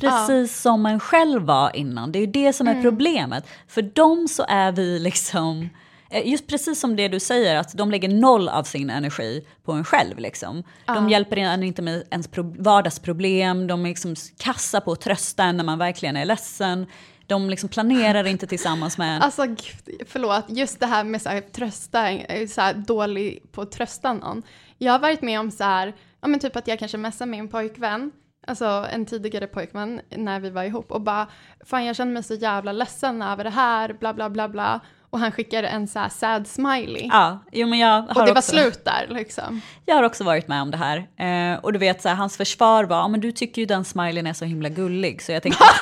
Precis 0.00 0.60
som 0.60 0.86
en 0.86 1.00
själv 1.00 1.42
var 1.42 1.76
innan. 1.76 2.12
Det 2.12 2.18
är 2.18 2.20
ju 2.20 2.26
det 2.26 2.52
som 2.52 2.66
är 2.68 2.72
Mm. 2.72 2.82
problemet. 2.82 3.48
För 3.68 3.82
dem 3.82 4.28
så 4.28 4.44
är 4.48 4.72
vi 4.72 4.98
liksom... 4.98 5.68
eh, 6.10 6.28
Just 6.28 6.46
precis 6.46 6.80
som 6.80 6.96
det 6.96 7.08
du 7.08 7.20
säger, 7.20 7.56
att 7.56 7.72
de 7.76 7.90
lägger 7.90 8.08
noll 8.08 8.48
av 8.48 8.62
sin 8.64 8.90
energi 8.90 9.46
på 9.64 9.72
en 9.72 9.84
själv. 9.84 10.18
Liksom. 10.18 10.62
De 10.86 11.08
hjälper 11.10 11.36
en 11.36 11.62
inte 11.62 11.82
med 11.82 12.02
ens 12.10 12.28
pro- 12.28 12.54
vardagsproblem, 12.58 13.66
de 13.66 13.84
är 13.84 13.88
liksom 13.88 14.14
kassa 14.38 14.80
på 14.80 14.92
att 14.92 15.00
trösta 15.00 15.44
en 15.44 15.56
när 15.56 15.64
man 15.64 15.78
verkligen 15.78 16.16
är 16.16 16.24
ledsen. 16.24 16.86
De 17.26 17.50
liksom 17.50 17.68
planerar 17.68 18.26
inte 18.26 18.46
tillsammans 18.46 18.98
med 18.98 19.16
en. 19.16 19.22
Alltså 19.22 19.44
gud, 19.46 20.00
förlåt, 20.06 20.44
just 20.48 20.80
det 20.80 20.86
här 20.86 21.04
med 21.04 21.22
så 21.22 21.28
här, 21.28 21.40
trösta, 21.40 22.10
är 22.10 22.46
så 22.46 22.60
här 22.60 22.74
dålig 22.74 23.42
på 23.52 23.62
att 23.62 23.72
trösta 23.72 24.12
någon. 24.12 24.42
Jag 24.78 24.92
har 24.92 24.98
varit 24.98 25.22
med 25.22 25.40
om 25.40 25.50
så 25.50 25.64
här, 25.64 25.94
ja 26.20 26.28
men 26.28 26.40
typ 26.40 26.56
att 26.56 26.68
jag 26.68 26.78
kanske 26.78 26.98
messar 26.98 27.26
med 27.26 27.38
en 27.40 27.48
pojkvän, 27.48 28.12
alltså 28.46 28.86
en 28.92 29.06
tidigare 29.06 29.46
pojkvän 29.46 30.00
när 30.16 30.40
vi 30.40 30.50
var 30.50 30.64
ihop 30.64 30.92
och 30.92 31.00
bara, 31.00 31.26
fan 31.64 31.84
jag 31.84 31.96
känner 31.96 32.12
mig 32.12 32.22
så 32.22 32.34
jävla 32.34 32.72
ledsen 32.72 33.22
över 33.22 33.44
det 33.44 33.50
här, 33.50 33.92
bla 33.92 34.14
bla 34.14 34.30
bla 34.30 34.48
bla. 34.48 34.80
Och 35.10 35.18
han 35.18 35.32
skickar 35.32 35.62
en 35.62 35.88
så 35.88 36.06
sad 36.10 36.46
smiley. 36.46 37.08
Ja, 37.12 37.38
jo, 37.52 37.66
men 37.68 37.78
jag 37.78 37.88
har 38.02 38.08
och 38.08 38.14
det 38.14 38.32
var 38.32 38.38
också, 38.38 38.50
slut 38.50 38.84
där 38.84 39.06
liksom. 39.10 39.60
Jag 39.84 39.94
har 39.96 40.02
också 40.02 40.24
varit 40.24 40.48
med 40.48 40.62
om 40.62 40.70
det 40.70 40.76
här. 40.76 41.06
Eh, 41.52 41.58
och 41.58 41.72
du 41.72 41.78
vet, 41.78 42.02
så 42.02 42.08
här, 42.08 42.16
hans 42.16 42.36
försvar 42.36 42.84
var, 42.84 42.96
"Ja, 42.96 43.08
men 43.08 43.20
du 43.20 43.32
tycker 43.32 43.62
ju 43.62 43.66
den 43.66 43.84
smileyn 43.84 44.26
är 44.26 44.32
så 44.32 44.44
himla 44.44 44.68
gullig. 44.68 45.22
Så 45.22 45.32
jag 45.32 45.42
tänkte, 45.42 45.64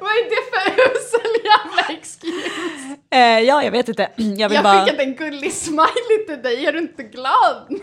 Vad 0.00 0.10
är 0.12 0.24
det 0.30 0.50
för 0.52 0.82
usel 0.82 1.30
jävla 1.44 1.98
excuse? 1.98 2.96
eh, 3.10 3.18
ja 3.40 3.64
jag 3.64 3.70
vet 3.70 3.88
inte. 3.88 4.08
Jag 4.16 4.48
vill 4.48 4.54
Jag 4.54 4.62
bara... 4.64 4.84
skickade 4.84 5.02
en 5.02 5.14
gullig 5.14 5.52
smiley 5.52 6.26
till 6.28 6.42
dig, 6.42 6.66
är 6.66 6.72
du 6.72 6.78
inte 6.78 7.02
glad? 7.02 7.80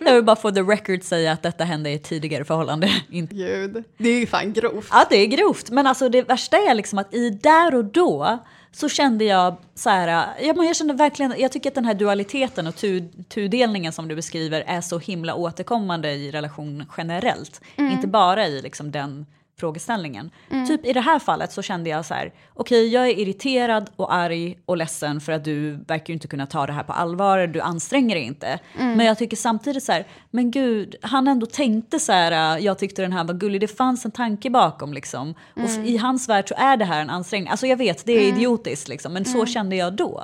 Jag 0.00 0.14
vill 0.14 0.24
bara 0.24 0.36
få 0.36 0.50
the 0.50 0.60
record 0.60 1.02
säga 1.02 1.32
att 1.32 1.42
detta 1.42 1.64
hände 1.64 1.90
i 1.90 1.94
ett 1.94 2.04
tidigare 2.04 2.44
förhållande. 2.44 2.88
Gud, 3.08 3.84
det 3.98 4.08
är 4.08 4.18
ju 4.20 4.26
fan 4.26 4.52
grovt. 4.52 4.88
Ja, 4.90 5.04
det 5.10 5.16
är 5.16 5.26
grovt. 5.26 5.70
Men 5.70 5.86
alltså 5.86 6.08
det 6.08 6.22
värsta 6.22 6.56
är 6.56 6.74
liksom 6.74 6.98
att 6.98 7.14
i 7.14 7.30
där 7.30 7.74
och 7.74 7.84
då 7.84 8.38
så 8.74 8.88
kände 8.88 9.24
jag 9.24 9.56
så 9.74 9.90
här, 9.90 10.34
ja, 10.40 10.54
men 10.54 10.66
jag 10.66 10.76
kände 10.76 10.94
verkligen, 10.94 11.34
jag 11.38 11.52
tycker 11.52 11.70
att 11.70 11.74
den 11.74 11.84
här 11.84 11.94
dualiteten 11.94 12.66
och 12.66 12.76
tu, 12.76 13.08
tudelningen 13.28 13.92
som 13.92 14.08
du 14.08 14.16
beskriver 14.16 14.64
är 14.66 14.80
så 14.80 14.98
himla 14.98 15.34
återkommande 15.34 16.12
i 16.12 16.30
relation 16.30 16.84
generellt. 16.96 17.60
Inte 17.76 18.06
bara 18.06 18.46
i 18.46 18.62
liksom 18.62 18.90
den 18.90 19.26
frågeställningen. 19.56 20.30
Typ 20.66 20.86
i 20.86 20.92
det 20.92 21.00
här 21.00 21.18
fallet 21.18 21.52
så 21.52 21.62
kände 21.62 21.90
jag 21.90 22.04
så 22.04 22.14
här, 22.14 22.32
okej 22.54 22.88
jag 22.88 23.06
är 23.08 23.18
irriterad 23.18 23.90
och 23.96 24.14
arg 24.14 24.58
och 24.66 24.76
ledsen 24.76 25.20
för 25.20 25.32
att 25.32 25.44
du 25.44 25.70
verkar 25.88 26.08
ju 26.08 26.14
inte 26.14 26.28
kunna 26.28 26.46
ta 26.46 26.66
det 26.66 26.72
här 26.72 26.82
på 26.82 26.92
allvar, 26.92 27.46
du 27.46 27.60
anstränger 27.60 28.14
dig 28.14 28.24
inte. 28.24 28.58
Men 28.96 29.06
jag 29.06 29.18
tycker 29.18 29.36
samtidigt 29.36 29.82
så 29.82 29.92
här, 29.92 30.06
men 30.30 30.50
gud, 30.50 30.94
han 31.02 31.28
ändå 31.28 31.46
tänkte 31.46 32.00
så 32.00 32.12
här, 32.12 32.58
jag 32.58 32.78
tyckte 32.78 33.02
den 33.02 33.12
här 33.12 33.24
var 33.24 33.34
gullig, 33.34 33.60
det 33.60 33.68
fanns 33.76 34.04
en 34.04 34.10
tanke 34.10 34.50
bakom 34.50 34.92
liksom. 34.92 35.30
Och 35.30 35.60
f- 35.64 35.78
i 35.84 35.96
hans 35.96 36.28
värld 36.28 36.48
så 36.48 36.54
är 36.58 36.76
det 36.76 36.84
här 36.84 37.00
en 37.00 37.10
ansträngning. 37.10 37.48
Alltså 37.50 37.66
jag 37.66 37.76
vet, 37.76 38.06
det 38.06 38.12
är 38.12 38.20
idiotiskt 38.36 38.88
liksom, 38.88 39.12
men 39.12 39.24
så 39.24 39.46
kände 39.46 39.76
jag 39.76 39.92
då. 39.92 40.22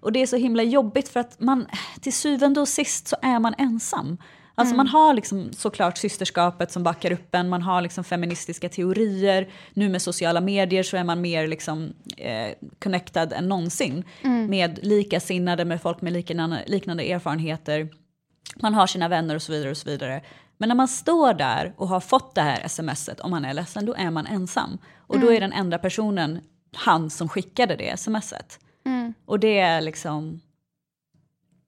Och 0.00 0.12
det 0.12 0.22
är 0.22 0.26
så 0.26 0.36
himla 0.36 0.62
jobbigt 0.62 1.08
för 1.08 1.20
att 1.20 1.40
man, 1.40 1.66
till 2.00 2.12
syvende 2.12 2.60
och 2.60 2.68
sist 2.68 3.08
så 3.08 3.16
är 3.22 3.38
man 3.38 3.54
ensam. 3.58 4.18
Alltså 4.58 4.74
man 4.74 4.86
har 4.88 5.14
liksom 5.14 5.52
såklart 5.52 5.98
systerskapet 5.98 6.72
som 6.72 6.82
backar 6.82 7.12
upp 7.12 7.34
en, 7.34 7.48
man 7.48 7.62
har 7.62 7.80
liksom 7.82 8.04
feministiska 8.04 8.68
teorier. 8.68 9.48
Nu 9.74 9.88
med 9.88 10.02
sociala 10.02 10.40
medier 10.40 10.82
så 10.82 10.96
är 10.96 11.04
man 11.04 11.20
mer 11.20 11.46
liksom, 11.46 11.92
eh, 12.16 12.48
connected 12.78 13.32
än 13.32 13.48
någonsin 13.48 14.04
med 14.48 14.78
likasinnade, 14.82 15.64
med 15.64 15.82
folk 15.82 16.00
med 16.00 16.12
liknande, 16.12 16.64
liknande 16.66 17.12
erfarenheter. 17.12 17.88
Man 18.62 18.74
har 18.74 18.86
sina 18.86 19.08
vänner 19.08 19.34
och 19.34 19.42
så 19.42 19.52
vidare. 19.52 19.70
och 19.70 19.76
så 19.76 19.90
vidare. 19.90 20.22
Men 20.58 20.68
när 20.68 20.76
man 20.76 20.88
står 20.88 21.34
där 21.34 21.74
och 21.76 21.88
har 21.88 22.00
fått 22.00 22.34
det 22.34 22.40
här 22.42 22.68
smset, 22.68 23.20
om 23.20 23.30
man 23.30 23.44
är 23.44 23.54
ledsen, 23.54 23.86
då 23.86 23.94
är 23.94 24.10
man 24.10 24.26
ensam. 24.26 24.78
Och 24.96 25.20
då 25.20 25.32
är 25.32 25.40
den 25.40 25.52
enda 25.52 25.78
personen 25.78 26.40
han 26.74 27.10
som 27.10 27.28
skickade 27.28 27.76
det 27.76 27.98
smset. 28.00 28.58
Och 29.26 29.40
det 29.40 29.58
är 29.58 29.80
liksom... 29.80 30.40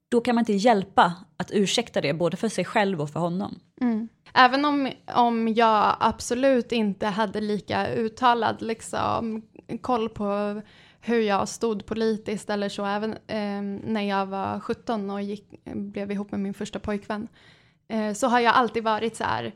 Då 0.09 0.21
kan 0.21 0.35
man 0.35 0.41
inte 0.41 0.53
hjälpa 0.53 1.13
att 1.37 1.51
ursäkta 1.51 2.01
det, 2.01 2.13
både 2.13 2.37
för 2.37 2.49
sig 2.49 2.65
själv 2.65 3.01
och 3.01 3.09
för 3.09 3.19
honom. 3.19 3.59
Mm. 3.81 4.09
Även 4.33 4.65
om, 4.65 4.91
om 5.15 5.47
jag 5.47 5.95
absolut 5.99 6.71
inte 6.71 7.07
hade 7.07 7.41
lika 7.41 7.87
uttalad 7.87 8.61
liksom, 8.61 9.41
koll 9.81 10.09
på 10.09 10.61
hur 11.01 11.21
jag 11.21 11.49
stod 11.49 11.85
politiskt 11.85 12.49
eller 12.49 12.69
så, 12.69 12.85
även 12.85 13.11
eh, 13.11 13.61
när 13.91 14.01
jag 14.01 14.25
var 14.25 14.59
17 14.59 15.09
och 15.09 15.21
gick, 15.21 15.63
blev 15.65 16.11
ihop 16.11 16.31
med 16.31 16.39
min 16.39 16.53
första 16.53 16.79
pojkvän, 16.79 17.27
eh, 17.87 18.13
så 18.13 18.27
har 18.27 18.39
jag 18.39 18.55
alltid 18.55 18.83
varit 18.83 19.15
så 19.15 19.23
här, 19.23 19.53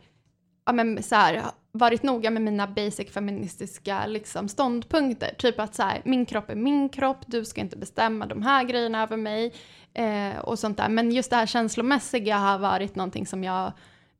ja 0.66 0.74
men 0.74 1.04
så 1.04 1.16
här, 1.16 1.42
varit 1.72 2.04
noga 2.04 2.30
med 2.30 2.42
mina 2.42 2.68
basic 2.68 3.12
feministiska 3.12 4.06
liksom, 4.06 4.48
ståndpunkter. 4.50 5.36
Typ 5.38 5.60
att 5.60 5.76
så 5.76 5.84
här, 5.84 6.02
min 6.06 6.26
kropp 6.26 6.50
är 6.50 6.56
min 6.56 6.90
kropp, 6.90 7.18
du 7.26 7.46
ska 7.46 7.62
inte 7.62 7.78
bestämma 7.78 8.26
de 8.26 8.42
här 8.42 8.64
grejerna 8.64 9.04
över 9.04 9.18
mig 9.18 9.54
eh, 9.94 10.38
och 10.38 10.60
sånt 10.60 10.78
där. 10.78 10.90
Men 10.90 11.12
just 11.12 11.30
det 11.30 11.36
här 11.36 11.46
känslomässiga 11.46 12.38
har 12.38 12.60
varit 12.60 12.96
någonting 12.96 13.26
som 13.26 13.44
jag 13.44 13.72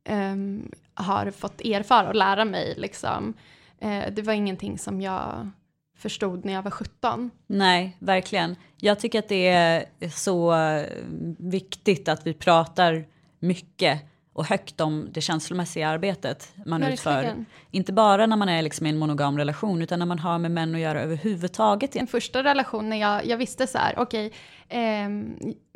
eh, 0.04 0.34
har 0.94 1.30
fått 1.30 1.60
erfara 1.60 2.08
och 2.08 2.14
lära 2.14 2.44
mig. 2.44 2.74
Liksom. 2.76 3.34
Eh, 3.80 4.04
det 4.12 4.22
var 4.22 4.32
ingenting 4.32 4.78
som 4.78 5.00
jag 5.00 5.50
förstod 5.96 6.44
när 6.44 6.52
jag 6.52 6.62
var 6.62 6.70
17. 6.70 7.30
Nej, 7.46 7.96
verkligen. 7.98 8.56
Jag 8.76 9.00
tycker 9.00 9.18
att 9.18 9.28
det 9.28 9.48
är 9.48 9.86
så 10.10 10.54
eh, 10.54 10.86
viktigt 11.38 12.08
att 12.08 12.26
vi 12.26 12.34
pratar 12.34 13.04
mycket 13.38 14.02
och 14.34 14.46
högt 14.46 14.80
om 14.80 15.08
det 15.12 15.20
känslomässiga 15.20 15.88
arbetet 15.88 16.52
man 16.66 16.80
Verkligen. 16.80 16.92
utför. 16.94 17.44
Inte 17.70 17.92
bara 17.92 18.26
när 18.26 18.36
man 18.36 18.48
är 18.48 18.62
liksom 18.62 18.86
i 18.86 18.90
en 18.90 18.98
monogam 18.98 19.38
relation 19.38 19.82
utan 19.82 19.98
när 19.98 20.06
man 20.06 20.18
har 20.18 20.38
med 20.38 20.50
män 20.50 20.74
att 20.74 20.80
göra 20.80 21.02
överhuvudtaget. 21.02 21.94
Min 21.94 22.06
första 22.06 22.42
relation 22.44 22.88
när 22.88 22.96
jag, 22.96 23.26
jag 23.26 23.36
visste 23.36 23.66
så 23.66 23.78
här, 23.78 23.94
okej, 23.98 24.32
okay, 24.66 24.80
eh, 24.80 25.08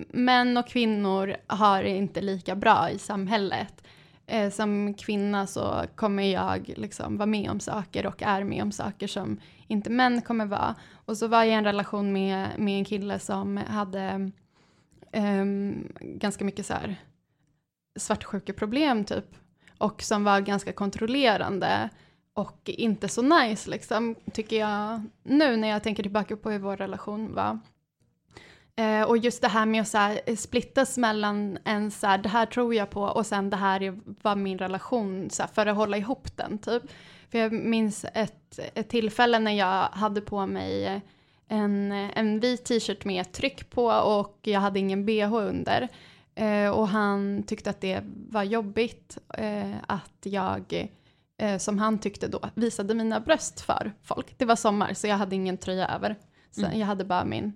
män 0.09 0.57
och 0.57 0.69
kvinnor 0.69 1.37
har 1.47 1.83
det 1.83 1.97
inte 1.97 2.21
lika 2.21 2.57
bra 2.57 2.91
i 2.91 2.99
samhället. 2.99 3.83
Eh, 4.27 4.51
som 4.51 4.95
kvinna 4.95 5.47
så 5.47 5.85
kommer 5.95 6.23
jag 6.23 6.73
liksom 6.77 7.17
vara 7.17 7.27
med 7.27 7.51
om 7.51 7.61
saker 7.61 8.07
och 8.07 8.23
är 8.23 8.45
med 8.45 8.63
om 8.63 8.73
saker 8.73 9.07
som 9.07 9.41
inte 9.67 9.91
män 9.91 10.23
kommer 10.23 10.47
vara. 10.47 10.75
Och 11.05 11.17
så 11.17 11.29
var 11.29 11.39
jag 11.39 11.49
i 11.49 11.53
en 11.53 11.65
relation 11.65 12.13
med, 12.13 12.49
med 12.59 12.79
en 12.79 12.85
kille 12.85 13.19
som 13.19 13.57
hade 13.57 14.31
eh, 15.13 15.45
ganska 16.01 16.45
mycket 16.45 16.67
så 16.67 16.75
här 16.75 16.97
svartsjukeproblem 17.99 19.05
typ. 19.05 19.25
Och 19.79 20.03
som 20.03 20.25
var 20.25 20.41
ganska 20.41 20.73
kontrollerande 20.73 21.89
och 22.35 22.61
inte 22.65 23.09
så 23.09 23.23
nice 23.23 23.71
liksom, 23.71 24.15
tycker 24.33 24.59
jag 24.59 25.03
nu 25.23 25.57
när 25.57 25.69
jag 25.69 25.83
tänker 25.83 26.03
tillbaka 26.03 26.37
på 26.37 26.51
hur 26.51 26.59
vår 26.59 26.77
relation 26.77 27.35
var. 27.35 27.59
Eh, 28.77 29.03
och 29.03 29.19
just 29.19 29.43
det 29.43 29.49
här 29.49 29.67
med 29.67 29.81
att 29.83 29.89
så 29.89 29.99
här, 29.99 30.21
eh, 30.27 30.37
splittas 30.37 30.99
mellan 30.99 31.59
en 31.65 31.91
så 31.91 32.07
här, 32.07 32.19
det 32.19 32.29
här 32.29 32.47
tror 32.47 32.75
jag 32.75 32.91
på 32.91 33.03
och 33.03 33.27
sen 33.27 33.51
det 33.51 33.57
här 33.57 34.01
var 34.23 34.37
min 34.37 34.59
relation 34.59 35.31
så 35.31 35.43
här, 35.43 35.51
för 35.51 35.67
att 35.67 35.77
hålla 35.77 35.97
ihop 35.97 36.37
den 36.37 36.59
typ. 36.59 36.83
För 37.31 37.39
jag 37.39 37.53
minns 37.53 38.07
ett, 38.15 38.59
ett 38.75 38.89
tillfälle 38.89 39.39
när 39.39 39.53
jag 39.53 39.83
hade 39.83 40.21
på 40.21 40.47
mig 40.47 41.03
en, 41.49 41.93
en 41.93 42.41
vit 42.41 42.65
t-shirt 42.65 43.05
med 43.05 43.21
ett 43.21 43.33
tryck 43.33 43.71
på 43.71 43.87
och 43.87 44.39
jag 44.43 44.61
hade 44.61 44.79
ingen 44.79 45.07
bh 45.07 45.35
under. 45.35 45.89
Eh, 46.39 46.71
och 46.71 46.89
han 46.89 47.43
tyckte 47.43 47.71
att 47.71 47.81
det 47.81 48.03
var 48.29 48.43
jobbigt 48.43 49.19
eh, 49.35 49.75
att 49.87 50.19
jag, 50.23 50.89
eh, 51.39 51.59
som 51.59 51.79
han 51.79 51.99
tyckte 51.99 52.29
då, 52.29 52.41
visade 52.55 52.95
mina 52.95 53.21
bröst 53.21 53.61
för 53.61 53.93
folk. 54.03 54.39
Det 54.39 54.45
var 54.45 54.57
sommar 54.57 54.95
så 54.95 55.07
jag 55.07 55.17
hade 55.17 55.35
ingen 55.35 55.59
tröja 55.59 55.89
över. 55.89 56.17
Så 56.51 56.65
mm. 56.65 56.79
jag 56.79 56.87
hade 56.87 57.05
bara 57.05 57.25
min 57.25 57.53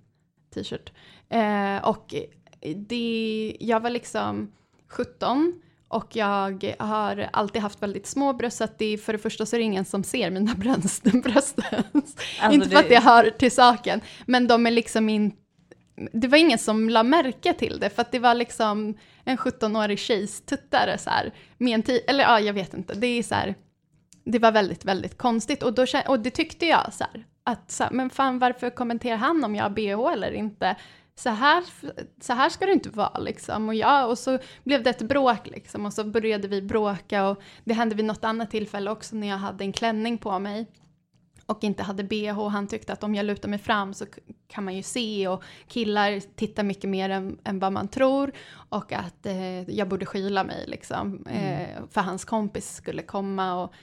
t-shirt. 0.54 0.92
Eh, 1.28 1.88
och 1.88 2.14
det, 2.76 3.56
jag 3.60 3.80
var 3.80 3.90
liksom 3.90 4.52
17 4.88 5.62
och 5.88 6.16
jag 6.16 6.74
har 6.78 7.28
alltid 7.32 7.62
haft 7.62 7.82
väldigt 7.82 8.06
små 8.06 8.32
bröst, 8.32 8.56
så 8.56 8.64
att 8.64 8.78
det, 8.78 8.98
för 8.98 9.12
det 9.12 9.18
första 9.18 9.46
så 9.46 9.56
är 9.56 9.58
det 9.58 9.64
ingen 9.64 9.84
som 9.84 10.04
ser 10.04 10.30
mina 10.30 10.54
bröst. 10.56 11.02
bröst. 11.02 11.58
Alltså 12.40 12.54
inte 12.54 12.68
för 12.68 12.76
att 12.76 12.88
det 12.88 12.98
hör 12.98 13.30
till 13.30 13.52
saken, 13.52 14.00
men 14.26 14.46
de 14.46 14.66
är 14.66 14.70
liksom 14.70 15.08
inte 15.08 15.41
det 16.12 16.28
var 16.28 16.38
ingen 16.38 16.58
som 16.58 16.90
la 16.90 17.02
märke 17.02 17.52
till 17.52 17.78
det, 17.80 17.90
för 17.90 18.02
att 18.02 18.12
det 18.12 18.18
var 18.18 18.34
liksom 18.34 18.94
en 19.24 19.36
17-årig 19.36 19.98
tjejs 19.98 20.40
tuttare 20.40 20.98
så 20.98 21.10
här, 21.10 21.34
med 21.58 21.88
en 21.88 21.98
eller 22.08 22.24
ja, 22.24 22.40
jag 22.40 22.54
vet 22.54 22.74
inte, 22.74 22.94
det 22.94 23.06
är 23.06 23.22
så 23.22 23.34
här, 23.34 23.54
det 24.24 24.38
var 24.38 24.52
väldigt, 24.52 24.84
väldigt 24.84 25.18
konstigt 25.18 25.62
och, 25.62 25.74
då, 25.74 25.86
och 26.08 26.20
det 26.20 26.30
tyckte 26.30 26.66
jag 26.66 26.92
så 26.92 27.04
här, 27.04 27.24
att 27.44 27.70
så 27.70 27.84
här, 27.84 27.90
men 27.90 28.10
fan 28.10 28.38
varför 28.38 28.70
kommenterar 28.70 29.16
han 29.16 29.44
om 29.44 29.54
jag 29.54 29.64
har 29.64 29.70
bh 29.70 30.12
eller 30.12 30.32
inte? 30.32 30.76
Så 31.14 31.30
här, 31.30 31.64
så 32.20 32.32
här 32.32 32.48
ska 32.48 32.66
det 32.66 32.72
inte 32.72 32.90
vara 32.90 33.18
liksom. 33.18 33.68
Och, 33.68 33.74
ja, 33.74 34.06
och 34.06 34.18
så 34.18 34.38
blev 34.64 34.82
det 34.82 34.90
ett 34.90 35.02
bråk 35.02 35.46
liksom 35.46 35.86
och 35.86 35.92
så 35.92 36.04
började 36.04 36.48
vi 36.48 36.62
bråka 36.62 37.28
och 37.28 37.42
det 37.64 37.74
hände 37.74 37.94
vid 37.94 38.04
något 38.04 38.24
annat 38.24 38.50
tillfälle 38.50 38.90
också 38.90 39.16
när 39.16 39.28
jag 39.28 39.36
hade 39.36 39.64
en 39.64 39.72
klänning 39.72 40.18
på 40.18 40.38
mig 40.38 40.66
och 41.46 41.64
inte 41.64 41.82
hade 41.82 42.04
bh. 42.04 42.48
Han 42.48 42.66
tyckte 42.66 42.92
att 42.92 43.04
om 43.04 43.14
jag 43.14 43.26
lutar 43.26 43.48
mig 43.48 43.58
fram 43.58 43.94
så 43.94 44.06
kan 44.48 44.64
man 44.64 44.76
ju 44.76 44.82
se 44.82 45.28
och 45.28 45.42
killar 45.68 46.20
tittar 46.36 46.62
mycket 46.62 46.90
mer 46.90 47.10
än, 47.10 47.38
än 47.44 47.58
vad 47.58 47.72
man 47.72 47.88
tror 47.88 48.32
och 48.52 48.92
att 48.92 49.26
eh, 49.26 49.70
jag 49.70 49.88
borde 49.88 50.06
skyla 50.06 50.44
mig 50.44 50.64
liksom 50.66 51.26
mm. 51.30 51.60
eh, 51.60 51.82
för 51.90 52.00
hans 52.00 52.24
kompis 52.24 52.74
skulle 52.74 53.02
komma 53.02 53.62
och 53.62 53.74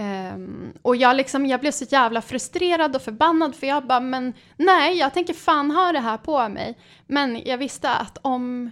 Um, 0.00 0.72
och 0.82 0.96
jag, 0.96 1.16
liksom, 1.16 1.46
jag 1.46 1.60
blev 1.60 1.70
så 1.70 1.84
jävla 1.84 2.22
frustrerad 2.22 2.96
och 2.96 3.02
förbannad 3.02 3.54
för 3.54 3.66
jag 3.66 3.86
bara, 3.86 4.00
men 4.00 4.32
nej, 4.56 4.98
jag 4.98 5.14
tänker 5.14 5.34
fan 5.34 5.70
ha 5.70 5.92
det 5.92 6.00
här 6.00 6.16
på 6.16 6.48
mig. 6.48 6.78
Men 7.06 7.42
jag 7.44 7.58
visste 7.58 7.90
att 7.90 8.18
om, 8.22 8.70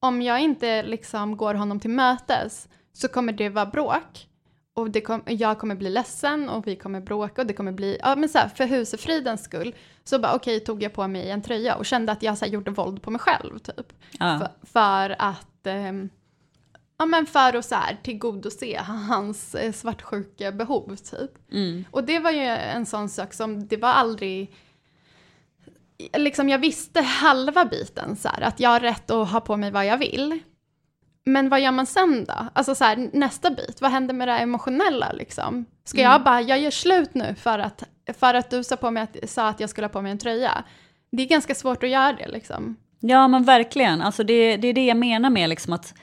om 0.00 0.22
jag 0.22 0.40
inte 0.40 0.82
liksom 0.82 1.36
går 1.36 1.54
honom 1.54 1.80
till 1.80 1.90
mötes 1.90 2.68
så 2.92 3.08
kommer 3.08 3.32
det 3.32 3.48
vara 3.48 3.66
bråk 3.66 4.28
och 4.74 4.90
det 4.90 5.00
kom, 5.00 5.22
jag 5.26 5.58
kommer 5.58 5.74
bli 5.74 5.90
ledsen 5.90 6.48
och 6.48 6.66
vi 6.66 6.76
kommer 6.76 7.00
bråka 7.00 7.40
och 7.40 7.46
det 7.46 7.54
kommer 7.54 7.72
bli, 7.72 7.98
ja 8.00 8.16
men 8.16 8.28
så 8.28 8.38
här, 8.38 8.48
för 8.48 8.66
husefridens 8.66 9.44
skull 9.44 9.74
så 10.04 10.18
bara 10.18 10.34
okej 10.34 10.56
okay, 10.56 10.66
tog 10.66 10.82
jag 10.82 10.92
på 10.92 11.08
mig 11.08 11.30
en 11.30 11.42
tröja 11.42 11.74
och 11.74 11.86
kände 11.86 12.12
att 12.12 12.22
jag 12.22 12.38
så 12.38 12.44
här, 12.44 12.52
gjorde 12.52 12.70
våld 12.70 13.02
på 13.02 13.10
mig 13.10 13.20
själv 13.20 13.58
typ. 13.58 13.92
Ja. 14.18 14.38
För, 14.38 14.66
för, 14.66 15.16
att, 15.18 15.66
eh, 15.66 15.92
ja 16.98 17.06
men 17.06 17.26
för 17.26 17.56
att 17.56 17.64
så 17.64 17.74
här 17.74 17.98
tillgodose 18.02 18.80
hans 18.80 19.54
eh, 19.54 19.72
svartsjuka 19.72 20.52
behov 20.52 20.96
typ. 20.96 21.52
Mm. 21.52 21.84
Och 21.90 22.04
det 22.04 22.18
var 22.18 22.30
ju 22.30 22.44
en 22.46 22.86
sån 22.86 23.08
sak 23.08 23.34
som, 23.34 23.66
det 23.66 23.76
var 23.76 23.92
aldrig, 23.92 24.54
liksom 26.16 26.48
jag 26.48 26.58
visste 26.58 27.00
halva 27.00 27.64
biten 27.64 28.16
så 28.16 28.28
här, 28.28 28.42
att 28.42 28.60
jag 28.60 28.70
har 28.70 28.80
rätt 28.80 29.10
att 29.10 29.30
ha 29.30 29.40
på 29.40 29.56
mig 29.56 29.70
vad 29.70 29.86
jag 29.86 29.98
vill. 29.98 30.40
Men 31.24 31.48
vad 31.48 31.60
gör 31.60 31.70
man 31.70 31.86
sen 31.86 32.24
då? 32.24 32.46
Alltså 32.52 32.74
så 32.74 32.84
här, 32.84 33.10
nästa 33.12 33.50
bit, 33.50 33.80
vad 33.80 33.90
händer 33.90 34.14
med 34.14 34.28
det 34.28 34.38
emotionella 34.38 35.12
liksom? 35.12 35.64
Ska 35.84 35.98
mm. 36.00 36.12
jag 36.12 36.22
bara, 36.22 36.40
jag 36.40 36.58
gör 36.58 36.70
slut 36.70 37.14
nu 37.14 37.34
för 37.34 37.58
att, 37.58 37.82
för 38.18 38.34
att 38.34 38.50
du 38.50 38.64
sa, 38.64 38.76
på 38.76 38.90
mig 38.90 39.02
att, 39.02 39.30
sa 39.30 39.48
att 39.48 39.60
jag 39.60 39.70
skulle 39.70 39.84
ha 39.84 39.92
på 39.92 40.02
mig 40.02 40.12
en 40.12 40.18
tröja? 40.18 40.64
Det 41.12 41.22
är 41.22 41.26
ganska 41.26 41.54
svårt 41.54 41.82
att 41.82 41.90
göra 41.90 42.12
det 42.12 42.28
liksom. 42.28 42.76
Ja 43.00 43.28
men 43.28 43.44
verkligen, 43.44 44.02
alltså 44.02 44.24
det, 44.24 44.56
det 44.56 44.68
är 44.68 44.72
det 44.72 44.86
jag 44.86 44.96
menar 44.96 45.30
med 45.30 45.48
liksom 45.48 45.72
att 45.72 45.94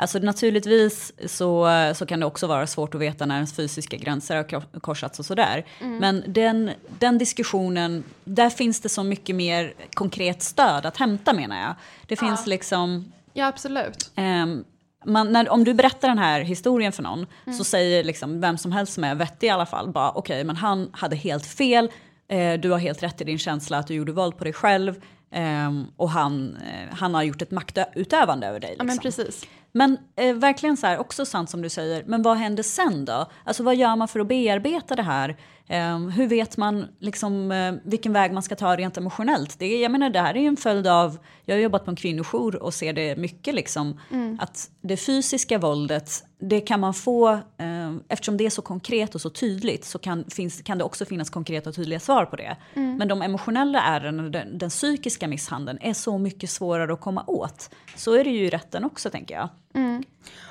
Alltså 0.00 0.18
naturligtvis 0.18 1.12
så, 1.26 1.68
så 1.94 2.06
kan 2.06 2.20
det 2.20 2.26
också 2.26 2.46
vara 2.46 2.66
svårt 2.66 2.94
att 2.94 3.00
veta 3.00 3.26
när 3.26 3.34
ens 3.34 3.56
fysiska 3.56 3.96
gränser 3.96 4.36
har 4.36 4.80
korsats 4.80 5.18
och 5.18 5.26
sådär. 5.26 5.66
Mm. 5.80 5.98
Men 5.98 6.24
den, 6.26 6.70
den 6.98 7.18
diskussionen, 7.18 8.04
där 8.24 8.50
finns 8.50 8.80
det 8.80 8.88
så 8.88 9.02
mycket 9.02 9.36
mer 9.36 9.72
konkret 9.94 10.42
stöd 10.42 10.86
att 10.86 10.96
hämta 10.96 11.32
menar 11.32 11.60
jag. 11.60 11.74
Det 12.06 12.16
finns 12.16 12.40
ja. 12.46 12.50
liksom 12.50 13.12
Ja, 13.38 13.46
absolut. 13.46 14.10
Um, 14.16 14.64
man, 15.04 15.32
när, 15.32 15.48
om 15.48 15.64
du 15.64 15.74
berättar 15.74 16.08
den 16.08 16.18
här 16.18 16.40
historien 16.40 16.92
för 16.92 17.02
någon 17.02 17.26
mm. 17.46 17.58
så 17.58 17.64
säger 17.64 18.04
liksom 18.04 18.40
vem 18.40 18.58
som 18.58 18.72
helst 18.72 18.92
som 18.92 19.04
är 19.04 19.14
vettig 19.14 19.46
i 19.46 19.50
alla 19.50 19.66
fall 19.66 19.90
bara 19.90 20.10
okej, 20.10 20.20
okay, 20.20 20.44
men 20.44 20.56
han 20.56 20.90
hade 20.92 21.16
helt 21.16 21.46
fel. 21.46 21.90
Eh, 22.28 22.60
du 22.60 22.70
har 22.70 22.78
helt 22.78 23.02
rätt 23.02 23.20
i 23.20 23.24
din 23.24 23.38
känsla 23.38 23.78
att 23.78 23.86
du 23.86 23.94
gjorde 23.94 24.12
våld 24.12 24.36
på 24.36 24.44
dig 24.44 24.52
själv. 24.52 25.02
Eh, 25.30 25.70
och 25.96 26.10
han, 26.10 26.56
eh, 26.56 26.96
han 26.96 27.14
har 27.14 27.22
gjort 27.22 27.42
ett 27.42 27.50
maktutövande 27.50 28.46
över 28.46 28.60
dig. 28.60 28.70
Liksom. 28.70 28.88
Ja, 28.88 28.94
men 28.94 29.04
liksom. 29.04 29.24
precis. 29.24 29.48
Men 29.72 29.98
eh, 30.16 30.34
verkligen 30.34 30.76
så 30.76 30.86
här, 30.86 30.98
också 30.98 31.26
sant 31.26 31.50
som 31.50 31.62
du 31.62 31.68
säger, 31.68 32.04
men 32.06 32.22
vad 32.22 32.36
händer 32.36 32.62
sen 32.62 33.04
då? 33.04 33.26
Alltså 33.44 33.62
vad 33.62 33.76
gör 33.76 33.96
man 33.96 34.08
för 34.08 34.20
att 34.20 34.28
bearbeta 34.28 34.96
det 34.96 35.02
här? 35.02 35.36
Um, 35.70 36.10
hur 36.10 36.26
vet 36.26 36.56
man 36.56 36.88
liksom, 36.98 37.50
uh, 37.50 37.74
vilken 37.84 38.12
väg 38.12 38.32
man 38.32 38.42
ska 38.42 38.56
ta 38.56 38.76
rent 38.76 38.96
emotionellt? 38.96 39.58
Det, 39.58 39.80
jag 39.80 39.92
menar, 39.92 40.10
det 40.10 40.20
här 40.20 40.34
är 40.34 40.40
ju 40.40 40.46
en 40.46 40.56
följd 40.56 40.86
av, 40.86 41.18
jag 41.44 41.54
har 41.54 41.60
jobbat 41.60 41.84
på 41.84 41.90
en 41.90 41.96
kvinnojour 41.96 42.62
och 42.62 42.74
ser 42.74 42.92
det 42.92 43.16
mycket, 43.16 43.54
liksom, 43.54 44.00
mm. 44.10 44.38
att 44.40 44.70
det 44.80 44.96
fysiska 44.96 45.58
våldet, 45.58 46.24
det 46.40 46.60
kan 46.60 46.80
man 46.80 46.94
få, 46.94 47.32
uh, 47.32 47.96
eftersom 48.08 48.36
det 48.36 48.46
är 48.46 48.50
så 48.50 48.62
konkret 48.62 49.14
och 49.14 49.20
så 49.20 49.30
tydligt 49.30 49.84
så 49.84 49.98
kan, 49.98 50.24
finns, 50.30 50.62
kan 50.62 50.78
det 50.78 50.84
också 50.84 51.04
finnas 51.04 51.30
konkreta 51.30 51.70
och 51.70 51.76
tydliga 51.76 52.00
svar 52.00 52.24
på 52.24 52.36
det. 52.36 52.56
Mm. 52.74 52.96
Men 52.96 53.08
de 53.08 53.22
emotionella 53.22 53.82
ärren, 53.82 54.32
den, 54.32 54.58
den 54.58 54.70
psykiska 54.70 55.28
misshandeln 55.28 55.78
är 55.80 55.94
så 55.94 56.18
mycket 56.18 56.50
svårare 56.50 56.92
att 56.92 57.00
komma 57.00 57.24
åt. 57.26 57.70
Så 57.96 58.12
är 58.12 58.24
det 58.24 58.30
ju 58.30 58.46
i 58.46 58.50
rätten 58.50 58.84
också 58.84 59.10
tänker 59.10 59.34
jag. 59.34 59.48
Mm. 59.74 60.04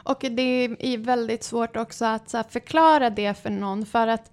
Och 0.04 0.18
det 0.20 0.66
är 0.80 0.98
väldigt 0.98 1.44
svårt 1.44 1.78
också 1.78 2.06
att 2.06 2.32
förklara 2.50 3.10
det 3.10 3.34
för 3.34 3.50
någon 3.50 3.86
för 3.86 4.08
att 4.08 4.32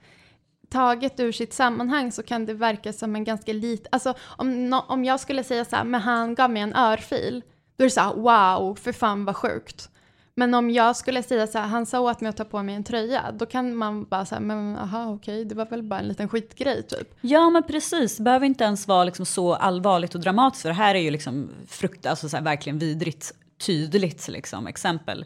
taget 0.75 1.21
ur 1.21 1.33
sitt 1.33 1.53
sammanhang 1.53 2.13
så 2.13 2.23
kan 2.23 2.47
det 2.47 2.55
verka 2.55 2.93
som 2.93 3.17
en 3.17 3.25
ganska 3.25 3.53
liten, 3.53 3.87
alltså 3.93 4.15
om, 4.37 4.71
no, 4.71 4.85
om 4.89 5.05
jag 5.05 5.21
skulle 5.21 5.45
säga 5.45 5.65
så 5.65 5.77
här, 5.77 5.85
men 5.85 6.01
han 6.01 6.35
gav 6.35 6.51
mig 6.51 6.63
en 6.63 6.75
örfil, 6.75 7.43
då 7.77 7.85
är 7.85 7.87
det 7.87 7.91
så 7.91 8.01
här, 8.01 8.15
wow, 8.15 8.75
för 8.75 8.93
fan 8.93 9.25
vad 9.25 9.37
sjukt. 9.37 9.89
Men 10.37 10.55
om 10.55 10.71
jag 10.71 10.97
skulle 10.97 11.23
säga 11.23 11.47
så 11.47 11.59
här, 11.59 11.67
han 11.67 11.87
sa 11.87 12.01
åt 12.01 12.21
mig 12.21 12.31
att 12.31 12.37
ta 12.37 12.45
på 12.45 12.63
mig 12.63 12.75
en 12.75 12.85
tröja, 12.85 13.23
då 13.33 13.47
kan 13.47 13.75
man 13.75 14.05
bara 14.05 14.25
säga, 14.25 14.41
men 14.41 14.77
aha 14.77 15.05
okej, 15.05 15.35
okay, 15.35 15.45
det 15.45 15.55
var 15.55 15.67
väl 15.67 15.83
bara 15.83 16.01
en 16.01 16.09
liten 16.09 16.29
skitgrej 16.29 16.83
typ. 16.83 17.15
Ja 17.21 17.51
men 17.51 17.63
precis, 17.63 18.17
det 18.17 18.23
behöver 18.23 18.47
inte 18.47 18.65
ens 18.65 18.89
vara 18.89 19.05
liksom 19.05 19.27
så 19.27 19.55
allvarligt 19.55 20.15
och 20.15 20.21
dramatiskt, 20.21 20.63
för 20.63 20.69
det 20.69 20.75
här 20.75 20.95
är 20.95 21.01
ju 21.01 21.11
liksom 21.11 21.51
frukt, 21.69 22.07
alltså 22.07 22.29
så 22.29 22.37
här, 22.37 22.45
verkligen 22.45 22.79
vidrigt 22.79 23.33
tydligt 23.67 24.29
liksom, 24.29 24.67
exempel. 24.67 25.25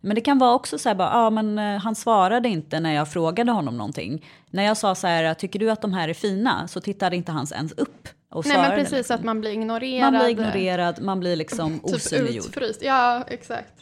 Men 0.00 0.14
det 0.14 0.20
kan 0.20 0.38
vara 0.38 0.54
också 0.54 0.78
så 0.78 0.88
här 0.88 0.96
bara, 0.96 1.10
ja 1.12 1.30
men 1.30 1.58
eh, 1.58 1.80
han 1.80 1.94
svarade 1.94 2.48
inte 2.48 2.80
när 2.80 2.94
jag 2.94 3.12
frågade 3.12 3.52
honom 3.52 3.76
någonting. 3.76 4.26
När 4.50 4.62
jag 4.62 4.76
sa 4.76 4.94
så 4.94 5.06
här, 5.06 5.34
tycker 5.34 5.58
du 5.58 5.70
att 5.70 5.82
de 5.82 5.92
här 5.92 6.08
är 6.08 6.14
fina? 6.14 6.68
Så 6.68 6.80
tittade 6.80 7.16
inte 7.16 7.32
han 7.32 7.46
ens 7.54 7.72
upp 7.72 8.08
och 8.30 8.46
Nej 8.46 8.56
men 8.56 8.70
precis 8.70 8.92
liksom. 8.92 9.16
att 9.16 9.24
man 9.24 9.40
blir 9.40 9.50
ignorerad. 9.50 10.12
man 10.12 10.20
blir 10.20 10.30
ignorerad, 10.30 11.02
man 11.02 11.20
blir 11.20 11.36
liksom 11.36 11.78
Typ 11.84 11.94
osynliggjord. 11.94 12.46
utfryst. 12.46 12.82
Ja 12.82 13.24
exakt. 13.28 13.72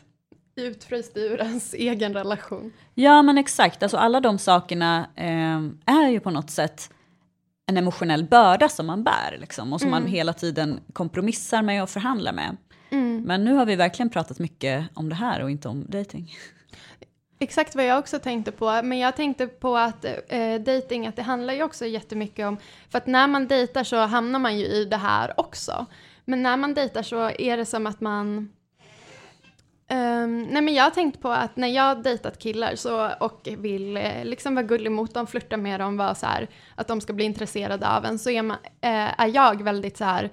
Utfryst 0.56 1.16
ur 1.16 1.40
ens 1.40 1.74
egen 1.74 2.14
relation. 2.14 2.72
Ja 2.94 3.22
men 3.22 3.38
exakt, 3.38 3.82
alltså 3.82 3.96
alla 3.96 4.20
de 4.20 4.38
sakerna 4.38 5.06
eh, 5.16 5.94
är 5.96 6.08
ju 6.08 6.20
på 6.20 6.30
något 6.30 6.50
sätt 6.50 6.90
en 7.66 7.76
emotionell 7.76 8.24
börda 8.24 8.68
som 8.68 8.86
man 8.86 9.04
bär 9.04 9.36
liksom, 9.40 9.72
och 9.72 9.80
som 9.80 9.90
man 9.90 10.06
hela 10.06 10.32
tiden 10.32 10.80
kompromissar 10.92 11.62
med 11.62 11.82
och 11.82 11.90
förhandlar 11.90 12.32
med. 12.32 12.56
Men 13.24 13.44
nu 13.44 13.52
har 13.52 13.66
vi 13.66 13.76
verkligen 13.76 14.10
pratat 14.10 14.38
mycket 14.38 14.84
om 14.94 15.08
det 15.08 15.14
här 15.14 15.42
och 15.42 15.50
inte 15.50 15.68
om 15.68 15.84
dating. 15.88 16.34
Exakt 17.38 17.74
vad 17.74 17.86
jag 17.86 17.98
också 17.98 18.18
tänkte 18.18 18.52
på, 18.52 18.80
men 18.82 18.98
jag 18.98 19.16
tänkte 19.16 19.46
på 19.46 19.76
att 19.76 20.04
eh, 20.28 20.54
dating, 20.54 21.06
att 21.06 21.16
det 21.16 21.22
handlar 21.22 21.54
ju 21.54 21.62
också 21.62 21.86
jättemycket 21.86 22.46
om, 22.46 22.56
för 22.90 22.98
att 22.98 23.06
när 23.06 23.26
man 23.26 23.48
dejtar 23.48 23.84
så 23.84 23.96
hamnar 23.96 24.38
man 24.38 24.58
ju 24.58 24.64
i 24.64 24.84
det 24.84 24.96
här 24.96 25.40
också. 25.40 25.86
Men 26.24 26.42
när 26.42 26.56
man 26.56 26.74
dejtar 26.74 27.02
så 27.02 27.30
är 27.30 27.56
det 27.56 27.64
som 27.64 27.86
att 27.86 28.00
man, 28.00 28.48
Ehm, 29.88 30.42
nej 30.42 30.62
men 30.62 30.74
jag 30.74 30.84
har 30.84 30.90
tänkt 30.90 31.20
på 31.20 31.30
att 31.30 31.56
när 31.56 31.68
jag 31.68 31.82
har 31.82 31.94
dejtat 31.94 32.38
killar 32.38 32.74
så, 32.74 33.10
och 33.20 33.48
vill 33.58 33.96
eh, 33.96 34.24
liksom 34.24 34.54
vara 34.54 34.66
gullig 34.66 34.92
mot 34.92 35.14
dem, 35.14 35.26
flirta 35.26 35.56
med 35.56 35.80
dem, 35.80 35.96
vara 35.96 36.14
så 36.14 36.26
här, 36.26 36.48
att 36.74 36.88
de 36.88 37.00
ska 37.00 37.12
bli 37.12 37.24
intresserade 37.24 37.88
av 37.88 38.04
en, 38.04 38.18
så 38.18 38.30
är, 38.30 38.42
man, 38.42 38.56
eh, 38.80 39.20
är 39.20 39.34
jag 39.34 39.62
väldigt 39.62 39.96
så 39.96 40.04
här, 40.04 40.30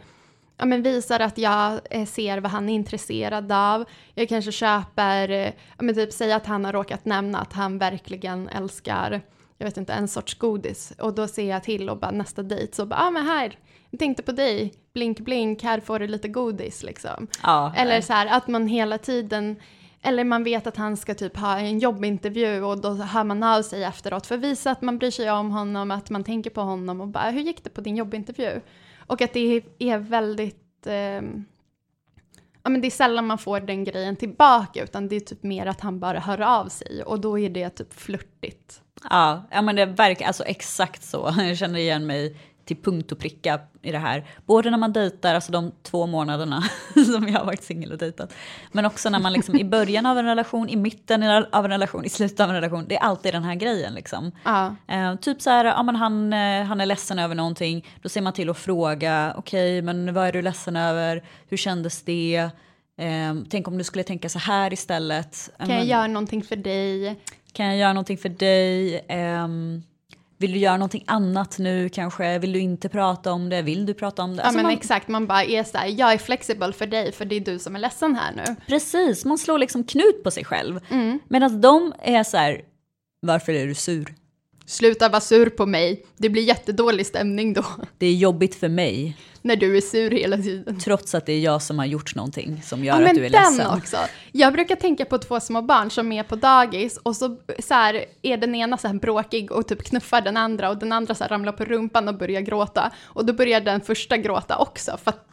ja 0.57 0.65
men 0.65 0.81
visar 0.81 1.19
att 1.19 1.37
jag 1.37 1.79
eh, 1.89 2.05
ser 2.05 2.37
vad 2.37 2.51
han 2.51 2.69
är 2.69 2.73
intresserad 2.73 3.51
av. 3.51 3.85
Jag 4.13 4.29
kanske 4.29 4.51
köper, 4.51 5.29
eh, 5.29 5.51
ja 5.77 5.83
men 5.83 5.95
typ 5.95 6.13
säga 6.13 6.35
att 6.35 6.45
han 6.45 6.65
har 6.65 6.73
råkat 6.73 7.05
nämna 7.05 7.39
att 7.39 7.53
han 7.53 7.77
verkligen 7.77 8.49
älskar, 8.49 9.21
jag 9.57 9.65
vet 9.65 9.77
inte, 9.77 9.93
en 9.93 10.07
sorts 10.07 10.33
godis. 10.37 10.93
Och 10.99 11.15
då 11.15 11.27
ser 11.27 11.49
jag 11.49 11.63
till 11.63 11.89
och 11.89 11.99
bara 11.99 12.11
nästa 12.11 12.43
dejt 12.43 12.75
så 12.75 12.85
bara, 12.85 12.99
ja 12.99 13.07
ah, 13.07 13.11
men 13.11 13.25
här, 13.25 13.57
jag 13.89 13.99
tänkte 13.99 14.23
på 14.23 14.31
dig, 14.31 14.73
blink 14.93 15.19
blink, 15.19 15.63
här 15.63 15.79
får 15.79 15.99
du 15.99 16.07
lite 16.07 16.27
godis 16.27 16.83
liksom. 16.83 17.27
Ja, 17.43 17.73
Eller 17.77 18.01
så 18.01 18.13
här 18.13 18.27
att 18.37 18.47
man 18.47 18.67
hela 18.67 18.97
tiden, 18.97 19.55
eller 20.01 20.23
man 20.23 20.43
vet 20.43 20.67
att 20.67 20.77
han 20.77 20.97
ska 20.97 21.13
typ 21.13 21.37
ha 21.37 21.59
en 21.59 21.79
jobbintervju 21.79 22.63
och 22.63 22.81
då 22.81 22.93
hör 22.93 23.23
man 23.23 23.43
av 23.43 23.61
sig 23.61 23.83
efteråt 23.83 24.27
för 24.27 24.35
att 24.35 24.41
visa 24.41 24.71
att 24.71 24.81
man 24.81 24.97
bryr 24.97 25.11
sig 25.11 25.31
om 25.31 25.51
honom, 25.51 25.91
att 25.91 26.09
man 26.09 26.23
tänker 26.23 26.49
på 26.49 26.61
honom 26.61 27.01
och 27.01 27.07
bara 27.07 27.29
hur 27.29 27.41
gick 27.41 27.63
det 27.63 27.69
på 27.69 27.81
din 27.81 27.97
jobbintervju? 27.97 28.61
Och 29.07 29.21
att 29.21 29.33
det 29.33 29.61
är 29.79 29.97
väldigt, 29.97 30.65
Eh, 30.85 31.21
ja 32.63 32.69
men 32.69 32.81
det 32.81 32.87
är 32.87 32.91
sällan 32.91 33.27
man 33.27 33.37
får 33.37 33.59
den 33.59 33.83
grejen 33.83 34.15
tillbaka 34.15 34.83
utan 34.83 35.07
det 35.07 35.15
är 35.15 35.19
typ 35.19 35.43
mer 35.43 35.65
att 35.65 35.81
han 35.81 35.99
bara 35.99 36.19
hör 36.19 36.41
av 36.41 36.69
sig 36.69 37.03
och 37.03 37.19
då 37.19 37.39
är 37.39 37.49
det 37.49 37.69
typ 37.69 37.93
flörtigt. 37.93 38.81
Ja, 39.09 39.43
ja 39.51 39.61
men 39.61 39.75
det 39.75 39.85
verkar 39.85 40.27
alltså 40.27 40.43
exakt 40.43 41.03
så. 41.03 41.33
Jag 41.37 41.57
känner 41.57 41.79
igen 41.79 42.05
mig 42.05 42.37
till 42.65 42.77
punkt 42.77 43.11
och 43.11 43.19
pricka 43.19 43.59
i 43.81 43.91
det 43.91 43.97
här. 43.97 44.25
Både 44.45 44.69
när 44.69 44.77
man 44.77 44.93
dejtar, 44.93 45.35
alltså 45.35 45.51
de 45.51 45.71
två 45.83 46.05
månaderna 46.07 46.63
som 46.93 47.27
jag 47.27 47.39
har 47.39 47.45
varit 47.45 47.63
singel 47.63 47.91
och 47.91 47.97
dejtat. 47.97 48.33
Men 48.71 48.85
också 48.85 49.09
när 49.09 49.19
man 49.19 49.33
liksom 49.33 49.55
i 49.55 49.63
början 49.63 50.05
av 50.05 50.17
en 50.17 50.25
relation, 50.25 50.69
i 50.69 50.75
mitten 50.75 51.23
av 51.51 51.65
en 51.65 51.71
relation, 51.71 52.05
i 52.05 52.09
slutet 52.09 52.39
av 52.39 52.49
en 52.49 52.55
relation. 52.55 52.85
Det 52.87 52.95
är 52.95 52.99
alltid 53.01 53.33
den 53.33 53.43
här 53.43 53.55
grejen 53.55 53.93
liksom. 53.93 54.31
Ja. 54.43 54.75
Eh, 54.87 55.15
typ 55.15 55.41
så 55.41 55.49
här, 55.49 55.65
ja, 55.65 55.83
men 55.83 55.95
han, 55.95 56.33
eh, 56.33 56.63
han 56.63 56.81
är 56.81 56.85
ledsen 56.85 57.19
över 57.19 57.35
någonting. 57.35 57.85
Då 58.01 58.09
ser 58.09 58.21
man 58.21 58.33
till 58.33 58.49
att 58.49 58.57
fråga, 58.57 59.33
okej 59.37 59.81
men 59.81 60.13
vad 60.13 60.27
är 60.27 60.31
du 60.31 60.41
ledsen 60.41 60.75
över? 60.75 61.23
Hur 61.47 61.57
kändes 61.57 62.01
det? 62.03 62.49
Eh, 62.97 63.35
tänk 63.49 63.67
om 63.67 63.77
du 63.77 63.83
skulle 63.83 64.03
tänka 64.03 64.29
så 64.29 64.39
här 64.39 64.73
istället. 64.73 65.49
Kan 65.57 65.69
jag 65.69 65.77
men- 65.77 65.87
göra 65.87 66.07
någonting 66.07 66.43
för 66.43 66.55
dig? 66.55 67.19
kan 67.53 67.65
jag 67.65 67.77
göra 67.77 67.93
någonting 67.93 68.17
för 68.17 68.29
dig? 68.29 69.05
Ehm, 69.07 69.83
vill 70.37 70.51
du 70.51 70.59
göra 70.59 70.77
någonting 70.77 71.03
annat 71.07 71.59
nu 71.59 71.89
kanske? 71.89 72.39
Vill 72.39 72.53
du 72.53 72.59
inte 72.59 72.89
prata 72.89 73.31
om 73.31 73.49
det? 73.49 73.61
Vill 73.61 73.85
du 73.85 73.93
prata 73.93 74.23
om 74.23 74.35
det? 74.35 74.41
Ja 74.41 74.43
Alltså 74.43 74.57
men 74.57 74.63
man, 74.63 74.73
exakt, 74.73 75.07
man 75.07 75.27
bara 75.27 75.43
är 75.43 75.63
så 75.63 75.77
här, 75.77 75.87
jag 75.87 76.13
är 76.13 76.17
flexibel 76.17 76.73
för 76.73 76.87
dig 76.87 77.11
för 77.11 77.25
det 77.25 77.35
är 77.35 77.39
du 77.39 77.59
som 77.59 77.75
är 77.75 77.79
ledsen 77.79 78.15
här 78.15 78.31
nu. 78.35 78.55
Precis, 78.67 79.25
man 79.25 79.37
slår 79.37 79.59
liksom 79.59 79.83
knut 79.83 80.23
på 80.23 80.31
sig 80.31 80.45
själv. 80.45 80.79
Mm. 80.89 81.19
Medan 81.27 81.61
de 81.61 81.93
är 81.99 82.23
så 82.23 82.37
här, 82.37 82.61
varför 83.19 83.53
är 83.53 83.67
du 83.67 83.75
sur? 83.75 84.15
Sluta 84.65 85.09
vara 85.09 85.21
sur 85.21 85.49
på 85.49 85.65
mig, 85.65 86.05
det 86.17 86.29
blir 86.29 86.43
jättedålig 86.43 87.05
stämning 87.05 87.53
då. 87.53 87.65
Det 87.97 88.05
är 88.05 88.13
jobbigt 88.13 88.55
för 88.55 88.69
mig, 88.69 89.17
När 89.45 89.55
du 89.55 89.77
är 89.77 89.81
sur 89.81 90.11
hela 90.11 90.37
tiden. 90.37 90.79
trots 90.79 91.15
att 91.15 91.25
det 91.25 91.33
är 91.33 91.39
jag 91.39 91.61
som 91.61 91.79
har 91.79 91.85
gjort 91.85 92.15
någonting 92.15 92.61
som 92.63 92.83
gör 92.83 93.01
Ja 93.01 93.07
att 93.09 93.15
du 93.15 93.25
är 93.25 93.29
den 93.29 93.55
ledsen. 93.57 93.77
också. 93.77 93.97
Jag 94.31 94.53
brukar 94.53 94.75
tänka 94.75 95.05
på 95.05 95.17
två 95.17 95.39
små 95.39 95.61
barn 95.61 95.89
som 95.91 96.11
är 96.11 96.23
på 96.23 96.35
dagis 96.35 96.97
och 97.03 97.15
så, 97.15 97.37
så 97.59 97.73
här, 97.73 98.05
är 98.21 98.37
den 98.37 98.55
ena 98.55 98.77
så 98.77 98.87
här 98.87 98.95
bråkig 98.95 99.51
och 99.51 99.67
typ 99.67 99.83
knuffar 99.83 100.21
den 100.21 100.37
andra 100.37 100.69
och 100.69 100.77
den 100.77 100.91
andra 100.91 101.15
så 101.15 101.23
här 101.23 101.29
ramlar 101.29 101.51
på 101.51 101.65
rumpan 101.65 102.07
och 102.07 102.17
börjar 102.17 102.41
gråta. 102.41 102.91
Och 103.03 103.25
då 103.25 103.33
börjar 103.33 103.61
den 103.61 103.81
första 103.81 104.17
gråta 104.17 104.57
också 104.57 104.97
för 105.03 105.09
att 105.11 105.27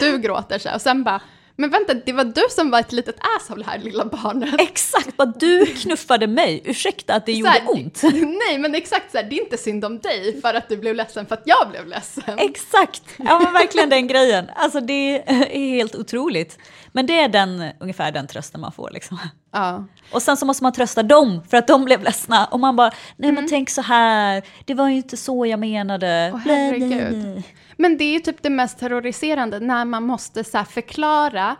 du 0.00 0.18
gråter 0.18 0.58
så 0.58 0.68
här. 0.68 0.76
Och 0.76 0.82
sen 0.82 1.04
bara, 1.04 1.20
men 1.56 1.70
vänta 1.70 1.94
det 1.94 2.12
var 2.12 2.24
du 2.24 2.42
som 2.50 2.70
var 2.70 2.80
ett 2.80 2.92
litet 2.92 3.16
asshole 3.36 3.64
här 3.64 3.78
lilla 3.78 4.04
barnet. 4.04 4.60
Exakt, 4.60 5.10
vad 5.16 5.40
du 5.40 5.66
knuffade 5.66 6.26
mig. 6.26 6.62
Ursäkta 6.64 7.14
att 7.14 7.26
det 7.26 7.32
gjorde 7.32 7.50
här, 7.50 7.70
ont. 7.70 8.02
Nej 8.48 8.58
men 8.58 8.74
exakt 8.74 9.10
så 9.10 9.18
här, 9.18 9.24
det 9.24 9.38
är 9.38 9.42
inte 9.42 9.56
synd 9.56 9.84
om 9.84 9.98
dig 9.98 10.40
för 10.40 10.54
att 10.54 10.68
du 10.68 10.76
blev 10.76 10.94
ledsen 10.94 11.26
för 11.26 11.34
att 11.34 11.42
jag 11.44 11.70
blev 11.70 11.86
ledsen. 11.86 12.38
Exakt, 12.38 13.02
ja 13.16 13.38
men 13.38 13.52
verkligen 13.52 13.88
den 13.88 14.06
grejen. 14.06 14.50
Alltså 14.56 14.80
det 14.80 15.22
är 15.30 15.70
helt 15.70 15.94
otroligt. 15.94 16.58
Men 16.92 17.06
det 17.06 17.20
är 17.20 17.28
den, 17.28 17.70
ungefär 17.80 18.12
den 18.12 18.26
trösten 18.26 18.60
man 18.60 18.72
får 18.72 18.90
liksom. 18.90 19.18
Ja. 19.52 19.84
Och 20.10 20.22
sen 20.22 20.36
så 20.36 20.46
måste 20.46 20.62
man 20.62 20.72
trösta 20.72 21.02
dem 21.02 21.40
för 21.50 21.56
att 21.56 21.66
de 21.66 21.84
blev 21.84 22.02
ledsna. 22.02 22.46
Och 22.46 22.60
man 22.60 22.76
bara, 22.76 22.90
nej 23.16 23.32
men 23.32 23.48
tänk 23.48 23.70
så 23.70 23.82
här, 23.82 24.42
det 24.64 24.74
var 24.74 24.88
ju 24.88 24.96
inte 24.96 25.16
så 25.16 25.46
jag 25.46 25.60
menade. 25.60 26.08
Mm. 26.08 26.34
Åh, 26.34 26.40
herregud. 26.44 27.22
blä. 27.22 27.42
Men 27.76 27.96
det 27.96 28.04
är 28.04 28.12
ju 28.12 28.20
typ 28.20 28.42
det 28.42 28.50
mest 28.50 28.78
terroriserande 28.78 29.60
när 29.60 29.84
man 29.84 30.02
måste 30.02 30.44
så 30.44 30.58
här 30.58 30.64
förklara 30.64 31.56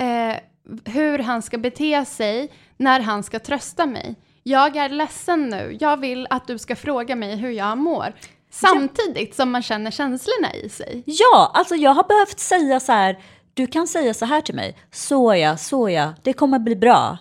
eh, 0.00 0.36
hur 0.84 1.18
han 1.18 1.42
ska 1.42 1.58
bete 1.58 2.04
sig 2.04 2.52
när 2.76 3.00
han 3.00 3.22
ska 3.22 3.38
trösta 3.38 3.86
mig. 3.86 4.14
Jag 4.42 4.76
är 4.76 4.88
ledsen 4.88 5.48
nu, 5.48 5.76
jag 5.80 6.00
vill 6.00 6.26
att 6.30 6.46
du 6.46 6.58
ska 6.58 6.76
fråga 6.76 7.16
mig 7.16 7.36
hur 7.36 7.50
jag 7.50 7.78
mår. 7.78 8.12
Samtidigt 8.50 9.34
som 9.34 9.50
man 9.50 9.62
känner 9.62 9.90
känslorna 9.90 10.54
i 10.54 10.68
sig. 10.68 11.02
Ja, 11.06 11.50
alltså 11.54 11.74
jag 11.74 11.90
har 11.94 12.04
behövt 12.04 12.38
säga 12.38 12.80
så 12.80 12.92
här, 12.92 13.18
du 13.54 13.66
kan 13.66 13.86
säga 13.86 14.14
så 14.14 14.24
här 14.24 14.40
till 14.40 14.54
mig, 14.54 14.76
såja, 14.92 15.56
såja, 15.56 16.14
det 16.22 16.32
kommer 16.32 16.58
bli 16.58 16.76
bra. 16.76 17.18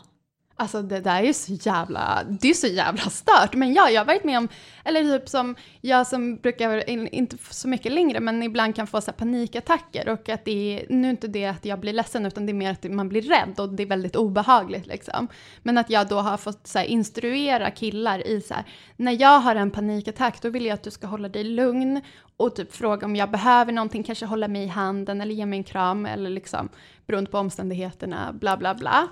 Alltså 0.58 0.82
det 0.82 1.00
där 1.00 1.20
är 1.20 1.26
ju 1.26 1.34
så 1.34 1.54
jävla, 1.54 2.24
det 2.30 2.50
är 2.50 2.54
så 2.54 2.68
jävla 2.68 3.02
stört. 3.02 3.54
Men 3.54 3.74
ja, 3.74 3.90
jag 3.90 4.02
har 4.02 4.06
varit 4.06 4.24
med 4.24 4.38
om, 4.38 4.48
eller 4.84 5.20
typ 5.20 5.30
som 5.30 5.56
jag 5.82 6.08
som 6.08 6.36
brukar, 6.36 6.90
inte 6.90 7.38
så 7.50 7.68
mycket 7.68 7.92
längre, 7.92 8.20
men 8.20 8.44
ibland 8.44 8.76
kan 8.76 8.88
få 8.88 9.02
så 9.02 9.12
här 9.12 9.18
panikattacker 9.18 10.10
och 10.10 10.30
att 10.30 10.46
det 10.46 10.52
är, 10.52 10.86
nu 10.90 11.08
är 11.08 11.12
inte 11.12 11.28
det 11.28 11.46
att 11.46 11.66
jag 11.66 11.80
blir 11.80 11.94
ledsen 11.94 12.26
utan 12.26 12.46
det 12.46 12.52
är 12.52 12.54
mer 12.54 12.72
att 12.72 12.84
man 12.84 13.10
blir 13.10 13.22
rädd 13.22 13.60
och 13.60 13.70
det 13.70 13.84
är 13.84 13.88
väldigt 13.88 14.16
obehagligt 14.16 14.88
liksom. 14.88 15.28
Men 15.64 15.78
att 15.78 15.90
jag 15.90 16.08
då 16.08 16.20
har 16.20 16.38
fått 16.38 16.68
så 16.68 16.80
här, 16.80 16.86
instruera 16.86 17.72
killar 17.72 18.28
i 18.28 18.42
så 18.42 18.54
här, 18.54 18.64
när 18.96 19.22
jag 19.22 19.40
har 19.40 19.56
en 19.56 19.72
panikattack 19.72 20.42
då 20.42 20.50
vill 20.50 20.66
jag 20.66 20.74
att 20.74 20.84
du 20.84 20.92
ska 20.92 21.08
hålla 21.08 21.30
dig 21.30 21.44
lugn 21.44 22.02
och 22.38 22.56
typ 22.56 22.74
fråga 22.74 23.06
om 23.06 23.16
jag 23.16 23.32
behöver 23.32 23.72
någonting, 23.72 24.04
kanske 24.04 24.26
hålla 24.26 24.48
mig 24.48 24.64
i 24.64 24.68
handen 24.68 25.22
eller 25.22 25.36
ge 25.36 25.46
mig 25.46 25.58
en 25.58 25.64
kram 25.64 26.06
eller 26.06 26.30
liksom 26.30 26.70
beroende 27.08 27.32
på 27.32 27.38
omständigheterna, 27.38 28.34
bla 28.34 28.58
bla 28.58 28.76
bla. 28.76 29.08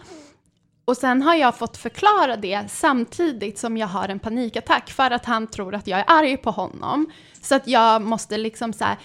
Och 0.86 0.98
sen 0.98 1.22
har 1.22 1.36
jag 1.36 1.58
fått 1.58 1.78
förklara 1.78 2.38
det 2.38 2.66
samtidigt 2.70 3.60
som 3.60 3.78
jag 3.78 3.88
har 3.88 4.10
en 4.10 4.20
panikattack 4.20 4.90
för 4.90 5.12
att 5.12 5.26
han 5.26 5.48
tror 5.48 5.76
att 5.76 5.88
jag 5.88 6.00
är 6.00 6.06
arg 6.08 6.38
på 6.38 6.52
honom. 6.52 7.12
Så 7.42 7.56
att 7.56 7.68
jag 7.68 8.02
måste 8.02 8.38
liksom 8.38 8.74
så 8.74 8.84
här, 8.84 8.98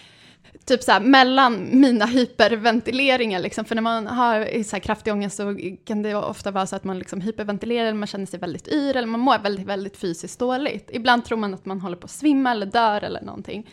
typ 0.64 0.83
så 0.83 0.93
här 0.93 1.01
mellan 1.01 1.81
mina 1.81 2.07
hyperventileringar 2.07 3.41
liksom, 3.41 3.64
för 3.64 3.74
när 3.74 3.83
man 3.83 4.07
har 4.07 4.62
så 4.62 4.76
här 4.76 4.81
kraftig 4.81 5.12
ångest 5.12 5.37
så 5.37 5.59
kan 5.85 6.03
det 6.03 6.14
ofta 6.14 6.51
vara 6.51 6.66
så 6.66 6.76
att 6.76 6.85
man 6.85 6.99
liksom 6.99 7.20
hyperventilerar, 7.20 7.87
eller 7.87 7.99
man 7.99 8.07
känner 8.07 8.26
sig 8.26 8.41
väldigt 8.41 8.68
yr 8.68 8.97
eller 8.97 9.09
man 9.09 9.20
mår 9.20 9.39
väldigt, 9.39 9.66
väldigt 9.66 9.97
fysiskt 9.97 10.39
dåligt. 10.39 10.91
Ibland 10.93 11.24
tror 11.24 11.39
man 11.39 11.55
att 11.55 11.66
man 11.66 11.81
håller 11.81 11.97
på 11.97 12.05
att 12.05 12.11
svimma 12.11 12.51
eller 12.51 12.66
dör 12.66 13.05
eller 13.05 13.22
någonting. 13.22 13.66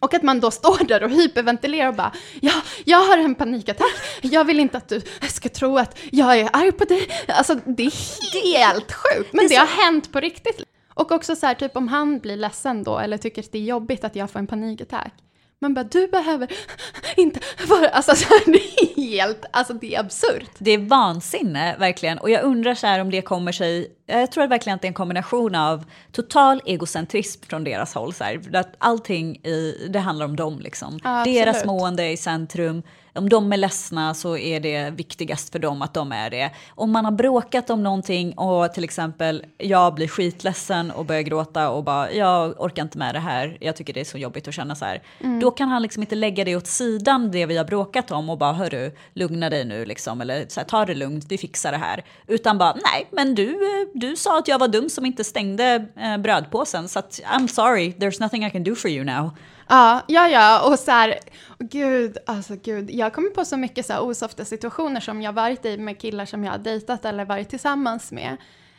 Och 0.00 0.14
att 0.14 0.22
man 0.22 0.40
då 0.40 0.50
står 0.50 0.84
där 0.84 1.02
och 1.02 1.10
hyperventilerar 1.10 1.88
och 1.88 1.94
bara 1.94 2.12
ja, 2.40 2.52
jag 2.84 2.98
har 2.98 3.18
en 3.18 3.34
panikattack, 3.34 3.94
jag 4.22 4.44
vill 4.44 4.60
inte 4.60 4.76
att 4.76 4.88
du 4.88 5.02
ska 5.28 5.48
tro 5.48 5.78
att 5.78 5.98
jag 6.10 6.38
är 6.38 6.50
arg 6.52 6.72
på 6.72 6.84
dig. 6.84 7.08
Alltså 7.28 7.54
det 7.64 7.82
är 7.82 8.58
helt 8.58 8.92
sjukt, 8.92 9.32
men 9.32 9.48
det, 9.48 9.54
har 9.54 9.84
hänt 9.84 10.12
på 10.12 10.20
riktigt. 10.20 10.62
Och 10.94 11.12
också 11.12 11.36
så 11.36 11.46
här, 11.46 11.54
typ 11.54 11.76
om 11.76 11.88
han 11.88 12.18
blir 12.18 12.36
ledsen 12.36 12.82
då 12.82 12.98
eller 12.98 13.18
tycker 13.18 13.42
att 13.42 13.52
det 13.52 13.58
är 13.58 13.62
jobbigt 13.62 14.04
att 14.04 14.16
jag 14.16 14.30
får 14.30 14.38
en 14.38 14.46
panikattack. 14.46 15.12
Man 15.60 15.74
bara, 15.74 15.84
du 15.84 16.08
behöver 16.08 16.52
inte 17.16 17.40
vara, 17.68 17.88
alltså 17.88 18.16
så 18.16 18.28
här, 18.28 18.52
det 18.52 18.58
är 18.58 18.96
helt, 18.96 19.44
alltså 19.50 19.74
det 19.74 19.94
är 19.94 20.00
absurt. 20.00 20.50
Det 20.58 20.70
är 20.70 20.78
vansinne, 20.78 21.76
verkligen. 21.78 22.18
Och 22.18 22.30
jag 22.30 22.42
undrar 22.42 22.74
så 22.74 22.86
här 22.86 23.00
om 23.00 23.10
det 23.10 23.22
kommer 23.22 23.52
sig... 23.52 23.92
Jag 24.06 24.32
tror 24.32 24.46
verkligen 24.46 24.74
att 24.74 24.82
det 24.82 24.86
är 24.86 24.90
en 24.90 24.94
kombination 24.94 25.54
av 25.54 25.84
total 26.12 26.62
egocentrism 26.64 27.42
från 27.42 27.64
deras 27.64 27.94
håll. 27.94 28.12
Så 28.14 28.24
här, 28.24 28.56
att 28.56 28.74
allting 28.78 29.36
i, 29.36 29.88
det 29.90 29.98
handlar 29.98 30.26
om 30.26 30.36
dem. 30.36 30.60
Liksom. 30.60 31.00
Ja, 31.04 31.24
deras 31.24 31.64
mående 31.64 32.04
är 32.04 32.10
i 32.10 32.16
centrum. 32.16 32.82
Om 33.16 33.28
de 33.28 33.52
är 33.52 33.56
ledsna 33.56 34.14
så 34.14 34.36
är 34.36 34.60
det 34.60 34.90
viktigast 34.90 35.52
för 35.52 35.58
dem 35.58 35.82
att 35.82 35.94
de 35.94 36.12
är 36.12 36.30
det. 36.30 36.50
Om 36.74 36.92
man 36.92 37.04
har 37.04 37.12
bråkat 37.12 37.70
om 37.70 37.82
någonting 37.82 38.32
och 38.32 38.74
till 38.74 38.84
exempel 38.84 39.44
jag 39.58 39.94
blir 39.94 40.08
skitledsen 40.08 40.90
och 40.90 41.04
börjar 41.04 41.22
gråta 41.22 41.70
och 41.70 41.84
bara 41.84 42.12
jag 42.12 42.60
orkar 42.60 42.82
inte 42.82 42.98
med 42.98 43.14
det 43.14 43.20
här, 43.20 43.56
jag 43.60 43.76
tycker 43.76 43.92
det 43.92 44.00
är 44.00 44.04
så 44.04 44.18
jobbigt 44.18 44.48
att 44.48 44.54
känna 44.54 44.74
så 44.74 44.84
här. 44.84 45.02
Då 45.40 45.50
kan 45.50 45.68
han 45.68 45.82
liksom 45.82 46.02
inte 46.02 46.14
lägga 46.14 46.44
det 46.44 46.56
åt 46.56 46.66
sidan 46.66 47.30
det 47.30 47.46
vi 47.46 47.56
har 47.56 47.64
bråkat 47.64 48.10
om 48.10 48.30
och 48.30 48.38
bara 48.38 48.52
hörru, 48.52 48.92
lugna 49.14 49.50
dig 49.50 49.64
nu 49.64 49.84
liksom 49.84 50.20
eller 50.20 50.46
så 50.48 50.60
här, 50.60 50.66
ta 50.66 50.84
det 50.84 50.94
lugnt, 50.94 51.24
vi 51.28 51.38
fixar 51.38 51.72
det 51.72 51.78
här. 51.78 52.04
Utan 52.26 52.58
bara 52.58 52.72
nej, 52.72 53.08
men 53.10 53.34
du, 53.34 53.58
du 53.94 54.16
sa 54.16 54.38
att 54.38 54.48
jag 54.48 54.58
var 54.58 54.68
dum 54.68 54.88
som 54.88 55.06
inte 55.06 55.24
stängde 55.24 55.86
eh, 55.96 56.16
brödpåsen 56.16 56.88
så 56.88 56.98
att 56.98 57.20
I'm 57.24 57.46
sorry, 57.46 57.90
there's 57.90 58.20
nothing 58.20 58.46
I 58.46 58.50
can 58.50 58.64
do 58.64 58.74
for 58.74 58.90
you 58.90 59.04
now. 59.04 59.30
Ja, 59.68 60.02
ja, 60.08 60.28
ja, 60.28 60.70
och 60.70 60.78
så 60.78 60.90
här, 60.90 61.18
gud, 61.58 62.18
alltså 62.26 62.56
gud, 62.62 62.90
jag 62.90 63.12
kommer 63.12 63.30
på 63.30 63.44
så 63.44 63.56
mycket 63.56 63.86
så 63.86 63.92
här 63.92 64.02
osofta 64.02 64.44
situationer 64.44 65.00
som 65.00 65.22
jag 65.22 65.32
varit 65.32 65.64
i 65.64 65.78
med 65.78 66.00
killar 66.00 66.24
som 66.24 66.44
jag 66.44 66.52
har 66.52 66.58
dejtat 66.58 67.04
eller 67.04 67.24
varit 67.24 67.48
tillsammans 67.48 68.12
med. 68.12 68.36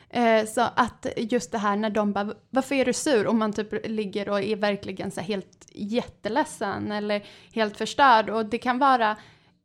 Eh, 0.09 0.45
så 0.45 0.61
att 0.61 1.07
just 1.17 1.51
det 1.51 1.57
här 1.57 1.75
när 1.75 1.89
de 1.89 2.13
bara, 2.13 2.33
varför 2.49 2.75
är 2.75 2.85
du 2.85 2.93
sur? 2.93 3.27
Och 3.27 3.35
man 3.35 3.53
typ 3.53 3.87
ligger 3.87 4.29
och 4.29 4.41
är 4.41 4.55
verkligen 4.55 5.11
så 5.11 5.19
här 5.19 5.27
helt 5.27 5.65
jätteledsen 5.73 6.91
eller 6.91 7.25
helt 7.53 7.77
förstörd 7.77 8.29
och 8.29 8.45
det 8.45 8.57
kan 8.57 8.79
vara 8.79 9.17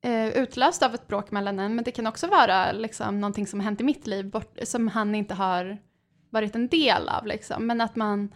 eh, 0.02 0.28
utlöst 0.28 0.82
av 0.82 0.94
ett 0.94 1.06
bråk 1.06 1.30
mellan 1.30 1.58
en, 1.58 1.74
men 1.74 1.84
det 1.84 1.90
kan 1.90 2.06
också 2.06 2.26
vara 2.26 2.72
liksom 2.72 3.20
någonting 3.20 3.46
som 3.46 3.60
har 3.60 3.64
hänt 3.64 3.80
i 3.80 3.84
mitt 3.84 4.06
liv 4.06 4.30
bort, 4.30 4.58
som 4.62 4.88
han 4.88 5.14
inte 5.14 5.34
har 5.34 5.78
varit 6.30 6.54
en 6.54 6.68
del 6.68 7.08
av 7.08 7.26
liksom, 7.26 7.66
men 7.66 7.80
att 7.80 7.96
man 7.96 8.32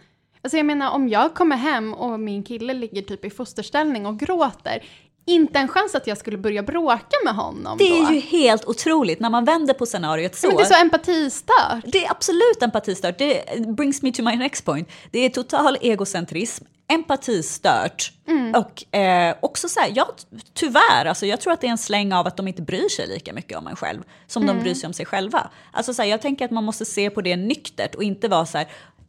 Alltså 0.47 0.57
jag 0.57 0.65
menar 0.65 0.91
om 0.91 1.09
jag 1.09 1.33
kommer 1.33 1.55
hem 1.55 1.93
och 1.93 2.19
min 2.19 2.43
kille 2.43 2.73
ligger 2.73 3.01
typ 3.01 3.25
i 3.25 3.29
fosterställning 3.29 4.05
och 4.05 4.19
gråter, 4.19 4.83
inte 5.25 5.59
en 5.59 5.67
chans 5.67 5.95
att 5.95 6.07
jag 6.07 6.17
skulle 6.17 6.37
börja 6.37 6.63
bråka 6.63 7.17
med 7.25 7.35
honom 7.35 7.77
Det 7.77 7.89
är 7.99 8.05
då. 8.07 8.13
ju 8.13 8.19
helt 8.19 8.65
otroligt 8.65 9.19
när 9.19 9.29
man 9.29 9.45
vänder 9.45 9.73
på 9.73 9.85
scenariot 9.85 10.35
så. 10.35 10.47
Men 10.47 10.55
det 10.55 10.63
är 10.63 10.65
så 10.65 10.81
empatistört. 10.81 11.83
Det 11.85 12.05
är 12.05 12.11
absolut 12.11 12.63
empatistört. 12.63 13.17
Det 13.17 13.43
brings 13.67 14.01
me 14.01 14.11
to 14.11 14.23
my 14.23 14.35
next 14.35 14.65
point. 14.65 14.89
Det 15.11 15.19
är 15.19 15.29
total 15.29 15.77
egocentrism, 15.81 16.65
empatistört 16.87 18.11
och 18.55 18.95
eh, 18.95 19.35
också 19.41 19.69
så 19.69 19.79
här, 19.79 19.91
ja 19.95 20.07
tyvärr, 20.53 21.05
alltså 21.05 21.25
jag 21.25 21.41
tror 21.41 21.53
att 21.53 21.61
det 21.61 21.67
är 21.67 21.71
en 21.71 21.77
släng 21.77 22.13
av 22.13 22.27
att 22.27 22.37
de 22.37 22.47
inte 22.47 22.61
bryr 22.61 22.89
sig 22.89 23.07
lika 23.07 23.33
mycket 23.33 23.57
om 23.57 23.67
en 23.67 23.75
själv 23.75 24.03
som 24.27 24.45
de 24.45 24.59
bryr 24.59 24.73
sig 24.73 24.87
om 24.87 24.93
sig 24.93 25.05
själva. 25.05 25.49
Alltså 25.71 25.93
så 25.93 26.01
här, 26.01 26.09
jag 26.09 26.21
tänker 26.21 26.45
att 26.45 26.51
man 26.51 26.63
måste 26.63 26.85
se 26.85 27.09
på 27.09 27.21
det 27.21 27.35
nyktert 27.35 27.95
och 27.95 28.03
inte 28.03 28.27
vara 28.27 28.45
så 28.45 28.57
här, 28.57 28.67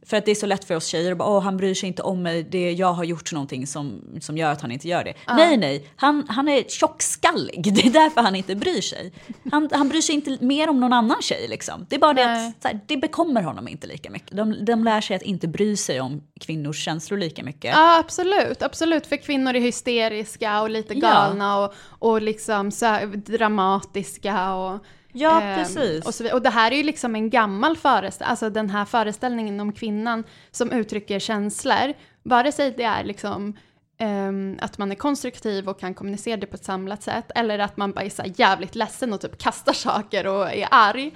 för 0.08 0.16
att 0.16 0.24
det 0.24 0.30
är 0.30 0.34
så 0.34 0.46
lätt 0.46 0.64
för 0.64 0.76
oss 0.76 0.86
tjejer 0.86 1.12
att 1.12 1.18
bara, 1.18 1.28
åh 1.28 1.42
han 1.42 1.56
bryr 1.56 1.74
sig 1.74 1.86
inte 1.86 2.02
om 2.02 2.22
mig, 2.22 2.42
det, 2.42 2.72
jag 2.72 2.92
har 2.92 3.04
gjort 3.04 3.32
någonting 3.32 3.66
som, 3.66 4.00
som 4.20 4.36
gör 4.38 4.52
att 4.52 4.60
han 4.60 4.70
inte 4.70 4.88
gör 4.88 5.04
det. 5.04 5.14
Nej, 5.28 5.56
nej, 5.56 5.88
han, 5.96 6.26
han 6.28 6.48
är 6.48 6.62
tjockskallig, 6.62 7.74
det 7.74 7.86
är 7.86 7.90
därför 7.90 8.20
han 8.20 8.34
inte 8.34 8.54
bryr 8.54 8.80
sig. 8.80 9.12
Han, 9.50 9.68
han 9.72 9.88
bryr 9.88 10.00
sig 10.00 10.14
inte 10.14 10.38
mer 10.40 10.70
om 10.70 10.80
någon 10.80 10.92
annan 10.92 11.22
tjej 11.22 11.48
liksom. 11.48 11.86
Det 11.88 11.96
är 11.96 12.00
bara 12.00 12.12
det 12.12 12.24
Nej. 12.26 12.48
att 12.48 12.62
så 12.62 12.68
här, 12.68 12.80
det 12.86 12.96
bekommer 12.96 13.42
honom 13.42 13.68
inte 13.68 13.86
lika 13.86 14.10
mycket. 14.10 14.36
De, 14.36 14.64
de 14.64 14.84
lär 14.84 15.00
sig 15.00 15.16
att 15.16 15.22
inte 15.22 15.48
bry 15.48 15.76
sig 15.76 16.00
om 16.00 16.22
kvinnors 16.40 16.84
känslor 16.84 17.18
lika 17.18 17.42
mycket. 17.42 17.74
Ja, 17.74 17.98
absolut. 17.98 18.62
Absolut, 18.62 19.06
för 19.06 19.16
kvinnor 19.16 19.54
är 19.54 19.60
hysteriska 19.60 20.62
och 20.62 20.70
lite 20.70 20.94
Ja. 20.94 21.00
galna 21.00 21.58
och, 21.58 21.74
och 21.88 22.22
liksom 22.22 22.70
så 22.70 22.98
dramatiska 23.14 24.54
och... 24.54 24.84
Ja, 25.18 25.42
ehm, 25.42 25.58
precis. 25.58 26.06
Och, 26.06 26.14
så, 26.14 26.34
och 26.34 26.42
det 26.42 26.50
här 26.50 26.70
är 26.72 26.76
ju 26.76 26.82
liksom 26.82 27.14
en 27.14 27.30
gammal 27.30 27.76
föreställning, 27.76 28.30
alltså 28.30 28.50
den 28.50 28.70
här 28.70 28.84
föreställningen 28.84 29.60
om 29.60 29.72
kvinnan 29.72 30.24
som 30.50 30.72
uttrycker 30.72 31.18
känslor, 31.18 31.94
vare 32.22 32.52
sig 32.52 32.74
det 32.76 32.82
är 32.82 33.04
liksom 33.04 33.56
ehm, 33.98 34.58
att 34.60 34.78
man 34.78 34.90
är 34.90 34.94
konstruktiv 34.94 35.68
och 35.68 35.80
kan 35.80 35.94
kommunicera 35.94 36.36
det 36.36 36.46
på 36.46 36.54
ett 36.54 36.64
samlat 36.64 37.02
sätt, 37.02 37.30
eller 37.34 37.58
att 37.58 37.76
man 37.76 37.92
bara 37.92 38.04
är 38.04 38.10
så 38.10 38.22
jävligt 38.36 38.74
ledsen 38.74 39.12
och 39.12 39.20
typ 39.20 39.38
kastar 39.38 39.72
saker 39.88 40.26
och 40.26 40.52
är 40.52 40.68
arg, 40.70 41.12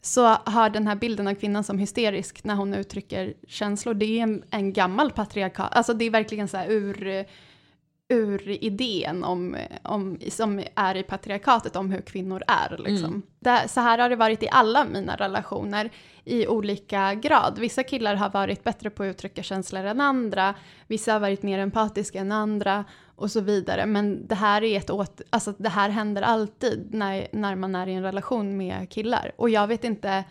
så 0.00 0.26
har 0.26 0.70
den 0.70 0.86
här 0.86 0.94
bilden 0.96 1.28
av 1.28 1.34
kvinnan 1.34 1.64
som 1.64 1.78
hysterisk 1.78 2.44
när 2.44 2.54
hon 2.54 2.74
uttrycker 2.74 3.34
känslor, 3.48 3.94
det 3.94 4.18
är 4.18 4.22
en, 4.22 4.42
en 4.50 4.72
gammal 4.72 5.10
patriarkat, 5.10 5.74
alltså 5.74 5.94
det 5.94 6.04
är 6.04 6.10
verkligen 6.10 6.48
så 6.48 6.56
här 6.56 6.70
ur, 6.70 7.26
ur 8.08 8.48
idén 8.64 9.24
om, 9.24 9.56
om, 9.82 10.18
som 10.30 10.62
är 10.74 10.94
i 10.94 11.02
patriarkatet 11.02 11.76
om 11.76 11.90
hur 11.90 12.00
kvinnor 12.00 12.42
är. 12.46 12.78
Liksom. 12.78 13.22
Det, 13.38 13.68
så 13.68 13.80
här 13.80 13.98
har 13.98 14.08
det 14.08 14.16
varit 14.16 14.42
i 14.42 14.48
alla 14.50 14.84
mina 14.84 15.16
relationer 15.16 15.90
i 16.24 16.46
olika 16.46 17.14
grad. 17.14 17.58
Vissa 17.58 17.82
killar 17.82 18.14
har 18.14 18.30
varit 18.30 18.64
bättre 18.64 18.90
på 18.90 19.02
att 19.02 19.06
uttrycka 19.06 19.42
känslor 19.42 19.84
än 19.84 20.00
andra, 20.00 20.54
vissa 20.86 21.12
har 21.12 21.20
varit 21.20 21.42
mer 21.42 21.58
empatiska 21.58 22.20
än 22.20 22.32
andra 22.32 22.84
och 23.16 23.30
så 23.30 23.40
vidare. 23.40 23.86
Men 23.86 24.26
det 24.26 24.34
här 24.34 24.64
är 24.64 24.78
ett 24.78 24.90
åt, 24.90 25.20
alltså 25.30 25.54
det 25.58 25.68
här 25.68 25.88
händer 25.88 26.22
alltid 26.22 26.94
när, 26.94 27.28
när 27.32 27.54
man 27.56 27.74
är 27.74 27.86
i 27.86 27.94
en 27.94 28.02
relation 28.02 28.56
med 28.56 28.90
killar. 28.90 29.32
Och 29.36 29.50
jag 29.50 29.66
vet 29.66 29.84
inte, 29.84 30.24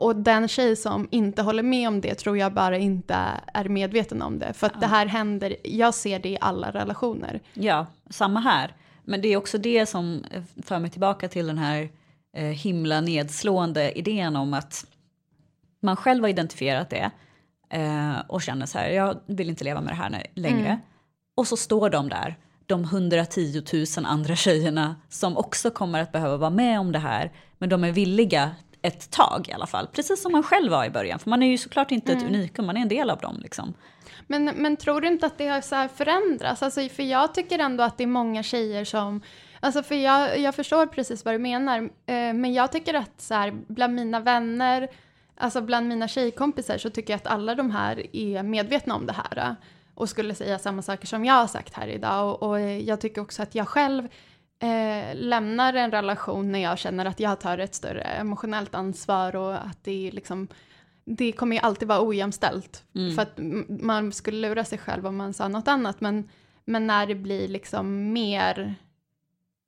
och 0.00 0.16
den 0.16 0.48
tjej 0.48 0.76
som 0.76 1.08
inte 1.10 1.42
håller 1.42 1.62
med 1.62 1.88
om 1.88 2.00
det 2.00 2.14
tror 2.14 2.38
jag 2.38 2.52
bara 2.52 2.78
inte 2.78 3.14
är 3.54 3.68
medveten 3.68 4.22
om 4.22 4.38
det. 4.38 4.52
För 4.52 4.66
att 4.66 4.80
det 4.80 4.86
här 4.86 5.06
händer, 5.06 5.56
jag 5.64 5.94
ser 5.94 6.18
det 6.18 6.28
i 6.28 6.38
alla 6.40 6.70
relationer. 6.70 7.40
Ja, 7.54 7.86
samma 8.10 8.40
här. 8.40 8.74
Men 9.04 9.20
det 9.20 9.28
är 9.28 9.36
också 9.36 9.58
det 9.58 9.86
som 9.86 10.24
för 10.62 10.78
mig 10.78 10.90
tillbaka 10.90 11.28
till 11.28 11.46
den 11.46 11.58
här 11.58 11.88
eh, 12.36 12.44
himla 12.44 13.00
nedslående 13.00 13.98
idén 13.98 14.36
om 14.36 14.54
att 14.54 14.86
man 15.80 15.96
själv 15.96 16.24
har 16.24 16.28
identifierat 16.28 16.90
det 16.90 17.10
eh, 17.70 18.18
och 18.28 18.42
känner 18.42 18.66
så 18.66 18.78
här, 18.78 18.90
jag 18.90 19.18
vill 19.26 19.48
inte 19.48 19.64
leva 19.64 19.80
med 19.80 19.92
det 19.92 19.96
här 19.96 20.26
längre. 20.34 20.78
Och 21.34 21.46
så 21.46 21.56
står 21.56 21.90
de 21.90 22.08
där, 22.08 22.36
de 22.66 22.84
110 22.84 23.62
000 23.72 24.06
andra 24.06 24.36
tjejerna 24.36 24.96
som 25.08 25.36
också 25.36 25.70
kommer 25.70 26.02
att 26.02 26.12
behöva 26.12 26.36
vara 26.36 26.50
med 26.50 26.80
om 26.80 26.92
det 26.92 26.98
här, 26.98 27.32
men 27.58 27.68
de 27.68 27.84
är 27.84 27.92
villiga 27.92 28.50
ett 28.82 29.10
tag 29.10 29.48
i 29.48 29.52
alla 29.52 29.66
fall. 29.66 29.86
Precis 29.86 30.22
som 30.22 30.32
man 30.32 30.42
själv 30.42 30.70
var 30.70 30.84
i 30.84 30.90
början, 30.90 31.18
för 31.18 31.30
man 31.30 31.42
är 31.42 31.50
ju 31.50 31.58
såklart 31.58 31.90
inte 31.90 32.12
ett 32.12 32.22
unikum, 32.22 32.66
man 32.66 32.76
är 32.76 32.80
en 32.80 32.88
del 32.88 33.10
av 33.10 33.18
dem. 33.18 33.38
Liksom. 33.42 33.74
Men, 34.26 34.44
men 34.44 34.76
tror 34.76 35.00
du 35.00 35.08
inte 35.08 35.26
att 35.26 35.38
det 35.38 35.48
har 35.48 35.60
så 35.60 35.88
förändrats? 35.94 36.62
Alltså, 36.62 36.88
för 36.88 37.02
jag 37.02 37.34
tycker 37.34 37.58
ändå 37.58 37.84
att 37.84 37.98
det 37.98 38.04
är 38.04 38.08
många 38.08 38.42
tjejer 38.42 38.84
som... 38.84 39.20
Alltså 39.60 39.82
för 39.82 39.94
jag, 39.94 40.38
jag 40.38 40.54
förstår 40.54 40.86
precis 40.86 41.24
vad 41.24 41.34
du 41.34 41.38
menar, 41.38 41.78
eh, 41.82 42.32
men 42.34 42.54
jag 42.54 42.72
tycker 42.72 42.94
att 42.94 43.20
så 43.20 43.34
här, 43.34 43.50
bland 43.66 43.94
mina 43.94 44.20
vänner, 44.20 44.88
alltså 45.36 45.60
bland 45.60 45.88
mina 45.88 46.08
tjejkompisar 46.08 46.78
så 46.78 46.90
tycker 46.90 47.12
jag 47.12 47.16
att 47.18 47.26
alla 47.26 47.54
de 47.54 47.70
här 47.70 48.16
är 48.16 48.42
medvetna 48.42 48.94
om 48.94 49.06
det 49.06 49.12
här 49.12 49.38
eh, 49.38 49.52
och 49.94 50.08
skulle 50.08 50.34
säga 50.34 50.58
samma 50.58 50.82
saker 50.82 51.06
som 51.06 51.24
jag 51.24 51.34
har 51.34 51.46
sagt 51.46 51.74
här 51.74 51.88
idag. 51.88 52.28
Och, 52.28 52.48
och 52.48 52.60
eh, 52.60 52.78
jag 52.78 53.00
tycker 53.00 53.20
också 53.20 53.42
att 53.42 53.54
jag 53.54 53.68
själv 53.68 54.08
eh, 54.58 55.14
lämnar 55.14 55.74
en 55.74 55.90
relation 55.90 56.52
när 56.52 56.58
jag 56.58 56.78
känner 56.78 57.06
att 57.06 57.20
jag 57.20 57.40
tar 57.40 57.58
ett 57.58 57.74
större 57.74 58.02
emotionellt 58.02 58.74
ansvar 58.74 59.36
och 59.36 59.54
att 59.54 59.84
det 59.84 60.08
är 60.08 60.12
liksom 60.12 60.48
det 61.16 61.32
kommer 61.32 61.56
ju 61.56 61.62
alltid 61.62 61.88
vara 61.88 62.08
ojämställt. 62.08 62.84
För 63.14 63.22
att 63.22 63.38
man 63.82 64.12
skulle 64.12 64.48
lura 64.48 64.64
sig 64.64 64.78
själv 64.78 65.06
om 65.06 65.16
man 65.16 65.32
sa 65.32 65.48
något 65.48 65.68
annat. 65.68 66.00
Men, 66.00 66.28
men 66.64 66.86
när 66.86 67.06
det 67.06 67.14
blir 67.14 67.48
liksom 67.48 68.12
mer 68.12 68.74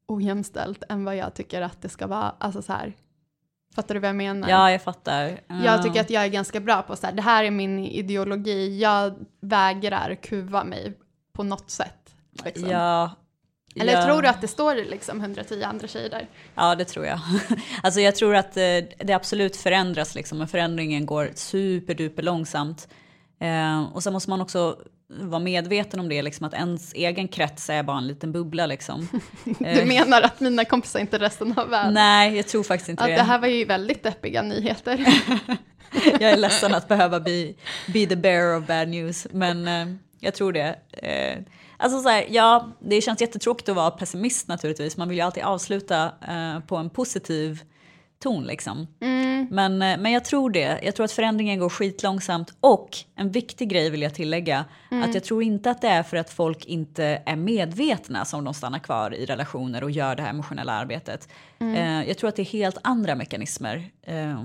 ojämställt 0.07 0.83
än 0.89 1.05
vad 1.05 1.17
jag 1.17 1.35
tycker 1.35 1.63
att 1.63 1.83
det 1.83 1.89
ska 1.89 2.07
vara. 2.07 2.35
Alltså 2.39 2.63
så 2.63 2.73
här. 2.73 2.97
Fattar 3.75 3.95
du 3.95 4.01
vad 4.01 4.09
jag 4.09 4.17
menar? 4.17 4.49
Ja, 4.49 4.71
jag 4.71 4.83
fattar. 4.83 5.41
Jag 5.65 5.83
tycker 5.83 6.01
att 6.01 6.11
jag 6.11 6.25
är 6.25 6.29
ganska 6.29 6.61
bra 6.61 6.83
på 6.83 6.97
så 6.97 7.07
här, 7.07 7.15
det 7.15 7.23
här 7.23 7.45
är 7.45 7.51
min 7.51 7.79
ideologi, 7.79 8.81
jag 8.81 9.15
vägrar 9.41 10.15
kuva 10.15 10.65
mig 10.65 10.99
på 11.33 11.43
något 11.43 11.71
sätt. 11.71 12.15
Liksom. 12.45 12.71
Ja, 12.71 13.11
Eller 13.77 13.93
ja. 13.93 14.05
tror 14.05 14.23
du 14.23 14.29
att 14.29 14.41
det 14.41 14.49
står 14.49 14.75
liksom 14.75 15.21
110 15.21 15.63
andra 15.63 15.87
tjejer 15.87 16.11
där? 16.11 16.27
Ja, 16.55 16.75
det 16.75 16.85
tror 16.85 17.07
jag. 17.07 17.21
Alltså 17.83 18.01
jag 18.01 18.17
tror 18.17 18.35
att 18.35 18.57
eh, 18.57 18.63
det 18.99 19.13
absolut 19.13 19.57
förändras, 19.57 20.15
liksom, 20.15 20.39
men 20.39 20.49
förändringen 20.49 21.07
går 21.07 21.31
superduper 21.35 22.23
långsamt. 22.23 22.89
Eh, 23.41 23.83
och 23.83 24.03
sen 24.03 24.13
måste 24.13 24.31
man 24.31 24.41
också 24.41 24.77
vara 25.09 25.41
medveten 25.41 26.01
om 26.01 26.09
det, 26.09 26.23
liksom, 26.23 26.47
att 26.47 26.55
ens 26.55 26.93
egen 26.95 27.29
krets 27.29 27.71
är 27.71 27.83
bara 27.83 27.99
en 27.99 28.07
liten 28.07 28.33
bubbla. 28.33 28.67
Liksom. 28.67 29.09
Du 29.59 29.85
menar 29.85 30.23
att 30.23 30.41
mina 30.41 30.65
kompisar 30.65 31.01
inte 31.01 31.17
är 31.17 31.21
resten 31.21 31.59
av 31.59 31.69
världen? 31.69 31.95
Nej, 31.95 32.37
jag 32.37 32.49
tror 32.49 32.63
faktiskt 32.63 32.89
inte 32.89 33.03
Att 33.03 33.09
det. 33.09 33.15
det 33.15 33.23
här 33.23 33.39
var 33.39 33.49
ju 33.49 33.65
väldigt 33.65 34.03
deppiga 34.03 34.43
nyheter. 34.43 35.07
Jag 36.21 36.31
är 36.31 36.37
ledsen 36.37 36.75
att 36.75 36.89
behöva 36.89 37.21
be, 37.21 37.53
be 37.87 38.07
the 38.07 38.17
bearer 38.17 38.57
of 38.59 38.67
bad 38.67 38.89
news, 38.89 39.27
men 39.31 39.69
eh, 39.69 39.97
jag 40.21 40.35
tror 40.35 40.53
det. 40.53 40.77
Alltså 41.83 42.01
så 42.03 42.09
här, 42.09 42.27
ja, 42.31 42.69
det 42.81 43.01
känns 43.01 43.21
jättetråkigt 43.21 43.69
att 43.69 43.77
vara 43.77 43.91
pessimist 43.91 44.49
naturligtvis. 44.49 44.97
Man 44.97 45.09
vill 45.09 45.19
ju 45.19 45.25
alltid 45.25 45.43
avsluta 45.43 46.13
eh, 46.29 46.61
på 46.61 46.77
en 46.77 46.91
positiv 46.91 47.63
ton 48.19 48.45
liksom. 48.45 48.87
Men, 49.51 49.83
eh, 49.83 49.99
men 49.99 50.13
jag 50.13 50.25
tror 50.25 50.51
det. 50.51 50.81
Jag 50.83 50.95
tror 50.95 51.05
att 51.05 51.13
förändringen 51.13 51.59
går 51.59 51.69
skitlångsamt. 51.69 52.55
Och 52.61 52.99
en 53.17 53.31
viktig 53.31 53.69
grej 53.69 53.91
vill 53.91 54.03
jag 54.03 54.15
tillägga. 54.15 54.65
Att 55.05 55.15
jag 55.15 55.25
tror 55.25 55.43
inte 55.43 55.71
att 55.71 55.81
det 55.81 55.89
är 55.89 56.03
för 56.03 56.17
att 56.17 56.31
folk 56.31 56.67
inte 56.67 57.23
är 57.27 57.37
medvetna 57.37 58.25
som 58.25 58.45
de 58.45 58.55
stannar 58.55 58.79
kvar 58.79 59.15
i 59.15 59.27
relationer 59.27 59.85
och 59.85 59.91
gör 59.91 60.17
det 60.17 60.23
här 60.23 60.31
emotionella 60.31 60.73
arbetet. 60.73 61.29
Eh, 61.61 62.09
jag 62.09 62.19
tror 62.19 62.29
att 62.29 62.37
det 62.37 62.43
är 62.43 62.53
helt 62.53 62.79
andra 62.83 63.15
mekanismer. 63.15 63.91
Eh, 64.03 64.45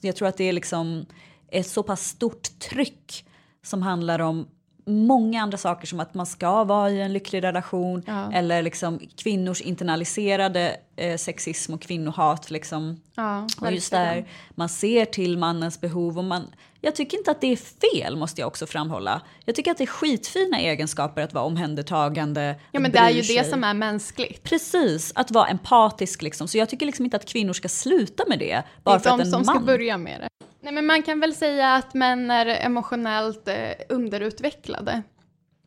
jag 0.00 0.16
tror 0.16 0.28
att 0.28 0.36
det 0.36 0.44
är 0.44 0.52
liksom 0.52 1.06
ett 1.48 1.66
så 1.66 1.82
pass 1.82 2.04
stort 2.04 2.58
tryck 2.58 3.24
som 3.62 3.82
handlar 3.82 4.18
om 4.18 4.46
många 4.86 5.42
andra 5.42 5.58
saker 5.58 5.86
som 5.86 6.00
att 6.00 6.14
man 6.14 6.26
ska 6.26 6.64
vara 6.64 6.90
i 6.90 7.00
en 7.00 7.12
lycklig 7.12 7.42
relation 7.42 8.02
Ja. 8.06 8.32
eller 8.32 8.62
liksom 8.62 9.00
kvinnors 9.16 9.60
internaliserade 9.60 10.76
eh, 10.96 11.16
sexism 11.16 11.74
och 11.74 11.82
kvinnohat. 11.82 12.50
Liksom. 12.50 13.00
Ja, 13.14 13.46
och 13.60 13.72
just 13.72 13.90
där 13.90 14.28
man 14.50 14.68
ser 14.68 15.04
till 15.04 15.38
mannens 15.38 15.80
behov 15.80 16.18
och 16.18 16.24
man, 16.24 16.42
jag 16.80 16.94
tycker 16.96 17.16
inte 17.18 17.30
att 17.30 17.40
det 17.40 17.52
är 17.52 17.56
fel 17.56 18.16
måste 18.16 18.40
jag 18.40 18.48
också 18.48 18.66
framhålla. 18.66 19.22
Jag 19.44 19.54
tycker 19.54 19.70
att 19.70 19.78
det 19.78 19.84
är 19.84 19.86
skitfina 19.86 20.58
egenskaper 20.60 21.22
att 21.22 21.32
vara 21.34 21.44
omhändertagande. 21.44 22.56
Ja 22.70 22.78
att 22.78 22.82
men 22.82 22.92
det 22.92 22.98
är 22.98 23.10
ju 23.10 23.20
det 23.20 23.26
sig. 23.26 23.44
som 23.44 23.64
är 23.64 23.74
mänskligt. 23.74 24.42
Precis, 24.42 25.12
att 25.14 25.30
vara 25.30 25.46
empatisk 25.48 26.22
liksom. 26.22 26.48
Så 26.48 26.58
jag 26.58 26.68
tycker 26.68 26.86
liksom 26.86 27.04
inte 27.04 27.16
att 27.16 27.26
kvinnor 27.26 27.52
ska 27.52 27.68
sluta 27.68 28.24
med 28.28 28.38
det. 28.38 28.54
Det 28.54 28.64
Bara 28.82 28.94
är 28.94 28.98
för 28.98 29.10
att 29.10 29.18
de 29.18 29.24
en 29.24 29.30
som 29.30 29.42
man... 29.46 29.56
ska 29.56 29.64
börja 29.64 29.98
med 29.98 30.20
det. 30.20 30.28
Nej 30.62 30.72
men 30.72 30.86
man 30.86 31.02
kan 31.02 31.20
väl 31.20 31.34
säga 31.34 31.74
att 31.74 31.94
män 31.94 32.30
är 32.30 32.46
emotionellt 32.46 33.48
eh, 33.48 33.70
underutvecklade. 33.88 35.02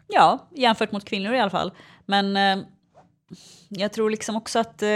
Ja, 0.07 0.47
jämfört 0.51 0.91
mot 0.91 1.05
kvinnor 1.05 1.33
i 1.33 1.39
alla 1.39 1.49
fall. 1.49 1.71
Men 2.05 2.37
eh, 2.37 2.65
jag 3.69 3.93
tror 3.93 4.09
liksom 4.09 4.35
också 4.35 4.59
att 4.59 4.81
eh, 4.81 4.89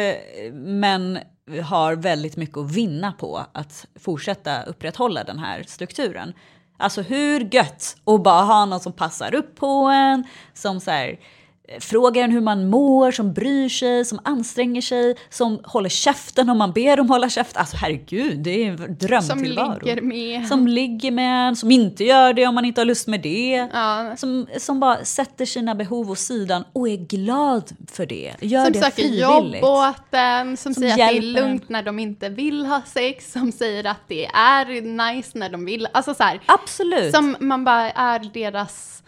män 0.54 1.20
har 1.64 1.96
väldigt 1.96 2.38
mycket 2.38 2.58
att 2.58 2.72
vinna 2.72 3.12
på 3.12 3.46
att 3.52 3.88
fortsätta 4.00 4.64
upprätthålla 4.64 5.24
den 5.24 5.40
här 5.40 5.64
strukturen. 5.64 6.34
Alltså 6.78 7.02
hur 7.02 7.56
gött 7.56 7.98
att 8.06 8.24
bara 8.24 8.42
ha 8.42 8.66
någon 8.66 8.80
som 8.80 8.94
passar 8.94 9.36
upp 9.36 9.56
på 9.56 9.68
en, 9.76 10.24
som 10.54 10.80
så 10.80 10.92
här, 10.92 11.10
eh, 11.10 11.18
frågar 11.80 12.24
en 12.24 12.32
hur 12.32 12.42
man 12.42 12.70
mår, 12.70 13.12
som 13.12 13.34
bryr 13.34 13.70
sig, 13.70 14.06
som 14.06 14.20
anstränger 14.24 14.82
sig, 14.82 15.16
som 15.30 15.60
håller 15.64 15.90
käften 15.90 16.50
om 16.50 16.58
man 16.58 16.72
ber 16.72 16.98
dem 16.98 17.10
hålla 17.10 17.30
käft. 17.30 17.58
Alltså 17.58 17.78
herregud, 17.78 18.40
det 18.40 18.64
är 18.64 18.72
en 18.72 18.78
Som 18.78 18.96
drömtillvaro. 18.96 19.86
ligger 19.86 20.02
med. 20.02 20.48
Som 20.48 20.68
ligger 20.68 21.12
med 21.12 21.48
en, 21.48 21.56
som 21.56 21.72
inte 21.72 22.04
gör 22.04 22.34
det 22.34 22.48
om 22.48 22.56
man 22.56 22.66
inte 22.66 22.82
har 22.82 22.86
lust 22.86 23.08
med 23.08 23.22
det. 23.22 23.70
Ja. 23.74 24.14
Som, 24.18 24.48
som 24.58 24.80
bara 24.80 25.06
sätter 25.06 25.46
sina 25.46 25.76
behov 25.76 26.12
åt 26.12 26.20
sidan 26.20 26.64
och 26.74 26.90
är 26.90 26.98
glad 26.98 27.72
för 27.92 28.06
det. 28.06 28.34
Gör 28.42 28.64
som 28.64 28.74
det 28.74 28.80
söker 28.80 28.96
frivilligt. 28.96 29.22
jobb 29.22 29.64
åt 29.64 29.96
en, 30.12 30.58
som, 30.58 30.74
Som 30.74 30.82
säger 30.84 30.94
att 30.94 31.12
det 31.12 31.18
är 31.18 31.22
lugnt 31.22 31.70
när 31.70 31.84
de 31.84 32.00
inte 32.00 32.30
vill 32.30 32.66
ha 32.66 32.82
sex, 32.86 33.32
som 33.32 33.52
säger 33.52 33.86
att 33.88 34.02
det 34.08 34.26
är 34.26 34.66
nice 35.14 35.38
när 35.38 35.50
de 35.50 35.66
vill. 35.66 35.88
Alltså 35.92 36.14
så 36.14 36.24
här, 36.24 36.40
Absolut. 36.46 37.16
som 37.16 37.36
man 37.40 37.64
bara 37.64 37.92
är 37.92 38.20
deras 38.34 39.04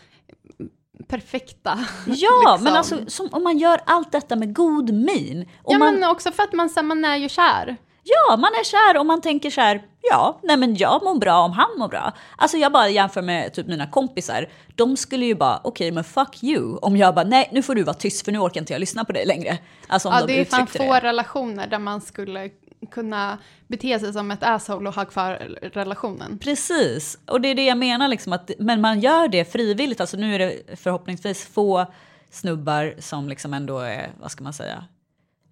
perfekta. 1.11 1.79
ja, 2.05 2.13
liksom. 2.51 2.63
men 2.63 2.75
alltså 2.75 2.95
som, 3.07 3.29
om 3.31 3.43
man 3.43 3.57
gör 3.57 3.79
allt 3.85 4.11
detta 4.11 4.35
med 4.35 4.55
god 4.55 4.93
min. 4.93 5.49
Och 5.63 5.73
Ja 5.73 5.77
man, 5.77 5.93
men 5.93 6.09
också 6.09 6.31
för 6.31 6.43
att 6.43 6.53
man, 6.53 6.69
så 6.69 6.83
man 6.83 7.05
är 7.05 7.15
ju 7.15 7.29
kär. 7.29 7.77
Ja, 8.03 8.37
man 8.37 8.51
är 8.59 8.63
kär 8.63 8.99
och 8.99 9.05
man 9.05 9.21
tänker 9.21 9.49
så 9.49 9.61
här, 9.61 9.81
ja, 10.01 10.39
nej 10.43 10.57
men 10.57 10.75
jag 10.75 11.03
mår 11.03 11.15
bra 11.15 11.39
om 11.39 11.51
han 11.51 11.69
mår 11.77 11.87
bra. 11.87 12.13
Alltså 12.37 12.57
jag 12.57 12.71
bara 12.71 12.89
jämför 12.89 13.21
med 13.21 13.53
typ 13.53 13.67
mina 13.67 13.87
kompisar. 13.87 14.49
De 14.75 14.97
skulle 14.97 15.25
ju 15.25 15.35
bara, 15.35 15.61
okej 15.63 15.91
men 15.91 16.03
fuck 16.03 16.43
you. 16.43 16.77
Om 16.77 16.97
jag 16.97 17.15
bara, 17.15 17.25
nej 17.25 17.49
nu 17.51 17.63
får 17.63 17.75
du 17.75 17.83
vara 17.83 17.93
tyst 17.93 18.25
för 18.25 18.31
nu 18.31 18.39
orkar 18.39 18.61
inte 18.61 18.73
jag 18.73 18.79
lyssna 18.79 19.05
på 19.05 19.11
dig 19.11 19.25
längre. 19.25 19.57
Alltså 19.87 20.07
om 20.09 20.13
Ja, 20.15 20.25
de 20.25 20.33
det 20.33 20.41
är 20.41 20.45
fan 20.45 20.67
få 20.67 20.93
relationer 20.93 21.67
där 21.67 21.79
man 21.79 22.01
skulle 22.01 22.49
kunna 22.91 23.37
bete 23.67 23.99
sig 23.99 24.13
som 24.13 24.31
ett 24.31 24.43
asshole 24.43 24.89
och 24.89 24.95
ha 24.95 25.05
kvar 25.05 25.31
relationen. 25.61 26.37
Precis, 26.39 27.19
och 27.25 27.41
det 27.41 27.47
är 27.47 27.55
det 27.55 27.65
jag 27.65 27.77
menar 27.77 28.07
liksom 28.07 28.33
att, 28.33 28.51
men 28.59 28.81
man 28.81 28.99
gör 28.99 29.27
det 29.27 29.45
frivilligt. 29.45 30.01
Alltså 30.01 30.17
nu 30.17 30.35
är 30.35 30.39
det 30.39 30.79
förhoppningsvis 30.79 31.45
få 31.45 31.85
snubbar 32.29 32.93
som 32.99 33.29
liksom 33.29 33.53
ändå 33.53 33.79
är, 33.79 34.11
vad 34.21 34.31
ska 34.31 34.43
man 34.43 34.53
säga, 34.53 34.85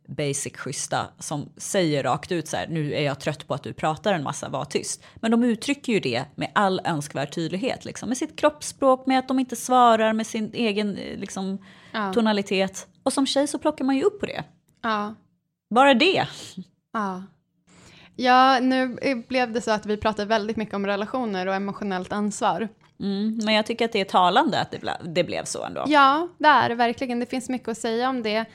basic 0.07 0.57
schyssta 0.57 1.07
som 1.19 1.49
säger 1.57 2.03
rakt 2.03 2.31
ut 2.31 2.47
så 2.47 2.57
här, 2.57 2.67
nu 2.67 2.93
är 2.93 3.01
jag 3.01 3.19
trött 3.19 3.47
på 3.47 3.53
att 3.53 3.63
du 3.63 3.73
pratar 3.73 4.13
en 4.13 4.23
massa, 4.23 4.49
var 4.49 4.65
tyst. 4.65 5.03
Men 5.15 5.31
de 5.31 5.43
uttrycker 5.43 5.93
ju 5.93 5.99
det 5.99 6.25
med 6.35 6.51
all 6.55 6.81
önskvärd 6.85 7.31
tydlighet, 7.33 7.85
liksom, 7.85 8.09
med 8.09 8.17
sitt 8.17 8.35
kroppsspråk, 8.39 9.05
med 9.07 9.19
att 9.19 9.27
de 9.27 9.39
inte 9.39 9.55
svarar, 9.55 10.13
med 10.13 10.27
sin 10.27 10.51
egen 10.53 10.97
eh, 10.97 11.17
liksom, 11.19 11.57
Ja. 11.91 12.13
tonalitet. 12.13 12.87
Och 13.03 13.13
som 13.13 13.25
tjej 13.25 13.47
så 13.47 13.59
plockar 13.59 13.85
man 13.85 13.95
ju 13.95 14.03
upp 14.03 14.19
på 14.19 14.25
det. 14.25 14.43
Ja. 14.81 15.15
Bara 15.69 15.93
det. 15.93 16.27
Ja. 16.93 17.23
Ja, 18.15 18.59
nu 18.59 18.97
blev 19.27 19.51
det 19.51 19.61
så 19.61 19.71
att 19.71 19.85
vi 19.85 19.97
pratade 19.97 20.25
väldigt 20.25 20.57
mycket 20.57 20.75
om 20.75 20.85
relationer 20.85 21.47
och 21.47 21.55
emotionellt 21.55 22.13
ansvar. 22.13 22.67
Mm, 22.99 23.39
men 23.45 23.53
jag 23.53 23.65
tycker 23.65 23.85
att 23.85 23.91
det 23.91 24.01
är 24.01 24.05
talande 24.05 24.59
att 24.61 24.71
det, 24.71 24.79
ble, 24.79 24.91
det 25.05 25.23
blev 25.23 25.43
så 25.43 25.63
ändå. 25.65 25.83
Ja, 25.87 26.27
det 26.37 26.47
är 26.47 26.69
det 26.69 26.75
verkligen. 26.75 27.19
Det 27.19 27.25
finns 27.25 27.49
mycket 27.49 27.67
att 27.67 27.77
säga 27.77 28.09
om 28.09 28.23
det. 28.23 28.45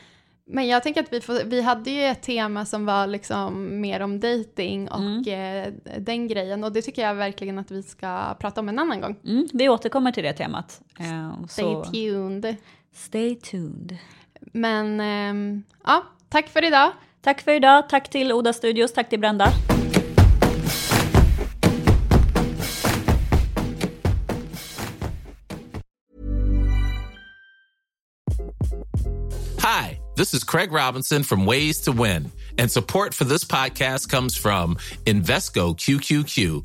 Men 0.47 0.68
jag 0.68 0.82
tänker 0.82 1.03
att 1.03 1.12
vi, 1.12 1.20
får, 1.20 1.45
vi 1.45 1.61
hade 1.62 1.91
ju 1.91 2.03
ett 2.05 2.22
tema 2.22 2.64
som 2.64 2.87
var 2.87 3.07
liksom 3.07 3.80
mer 3.80 4.01
om 4.01 4.20
dating 4.20 4.89
och 4.91 5.28
eh, 5.28 5.72
den 5.99 6.28
grejen. 6.28 6.64
Och 6.64 6.72
det 6.72 6.82
tycker 6.82 7.03
jag 7.03 7.14
verkligen 7.14 7.59
att 7.59 7.70
vi 7.70 7.82
ska 7.82 8.35
prata 8.39 8.61
om 8.61 8.68
en 8.68 8.78
annan 8.78 9.01
gång. 9.01 9.16
Mm, 9.24 9.49
vi 9.53 9.68
återkommer 9.68 10.12
till 10.12 10.24
det 10.24 10.32
temat. 10.32 10.80
Eh, 10.99 11.47
Stay 11.49 11.64
så- 11.64 11.85
tuned. 11.85 12.57
Stay 12.93 13.35
tuned. 13.35 13.97
Men 14.41 15.01
ehm, 15.01 15.62
ja, 15.85 16.03
tack 16.28 16.49
för 16.49 16.64
idag. 16.64 16.91
Tack 17.25 17.41
för 17.43 17.53
idag. 17.53 17.89
Tack 17.89 18.11
till 18.11 18.33
Oda 18.33 18.53
Studios. 18.53 18.93
Tack 18.93 19.11
till 19.11 19.20
Brenda. 19.20 19.53
Hi, 29.59 30.01
this 30.16 30.35
is 30.35 30.45
Craig 30.45 30.72
Robinson 30.72 31.25
from 31.25 31.47
Ways 31.47 31.81
to 31.81 31.93
Win, 31.93 32.31
and 32.59 32.70
support 32.70 33.14
for 33.14 33.25
this 33.25 33.45
podcast 33.45 34.11
comes 34.11 34.37
from 34.37 34.77
Invesco 35.07 35.75
QQQ, 35.75 36.64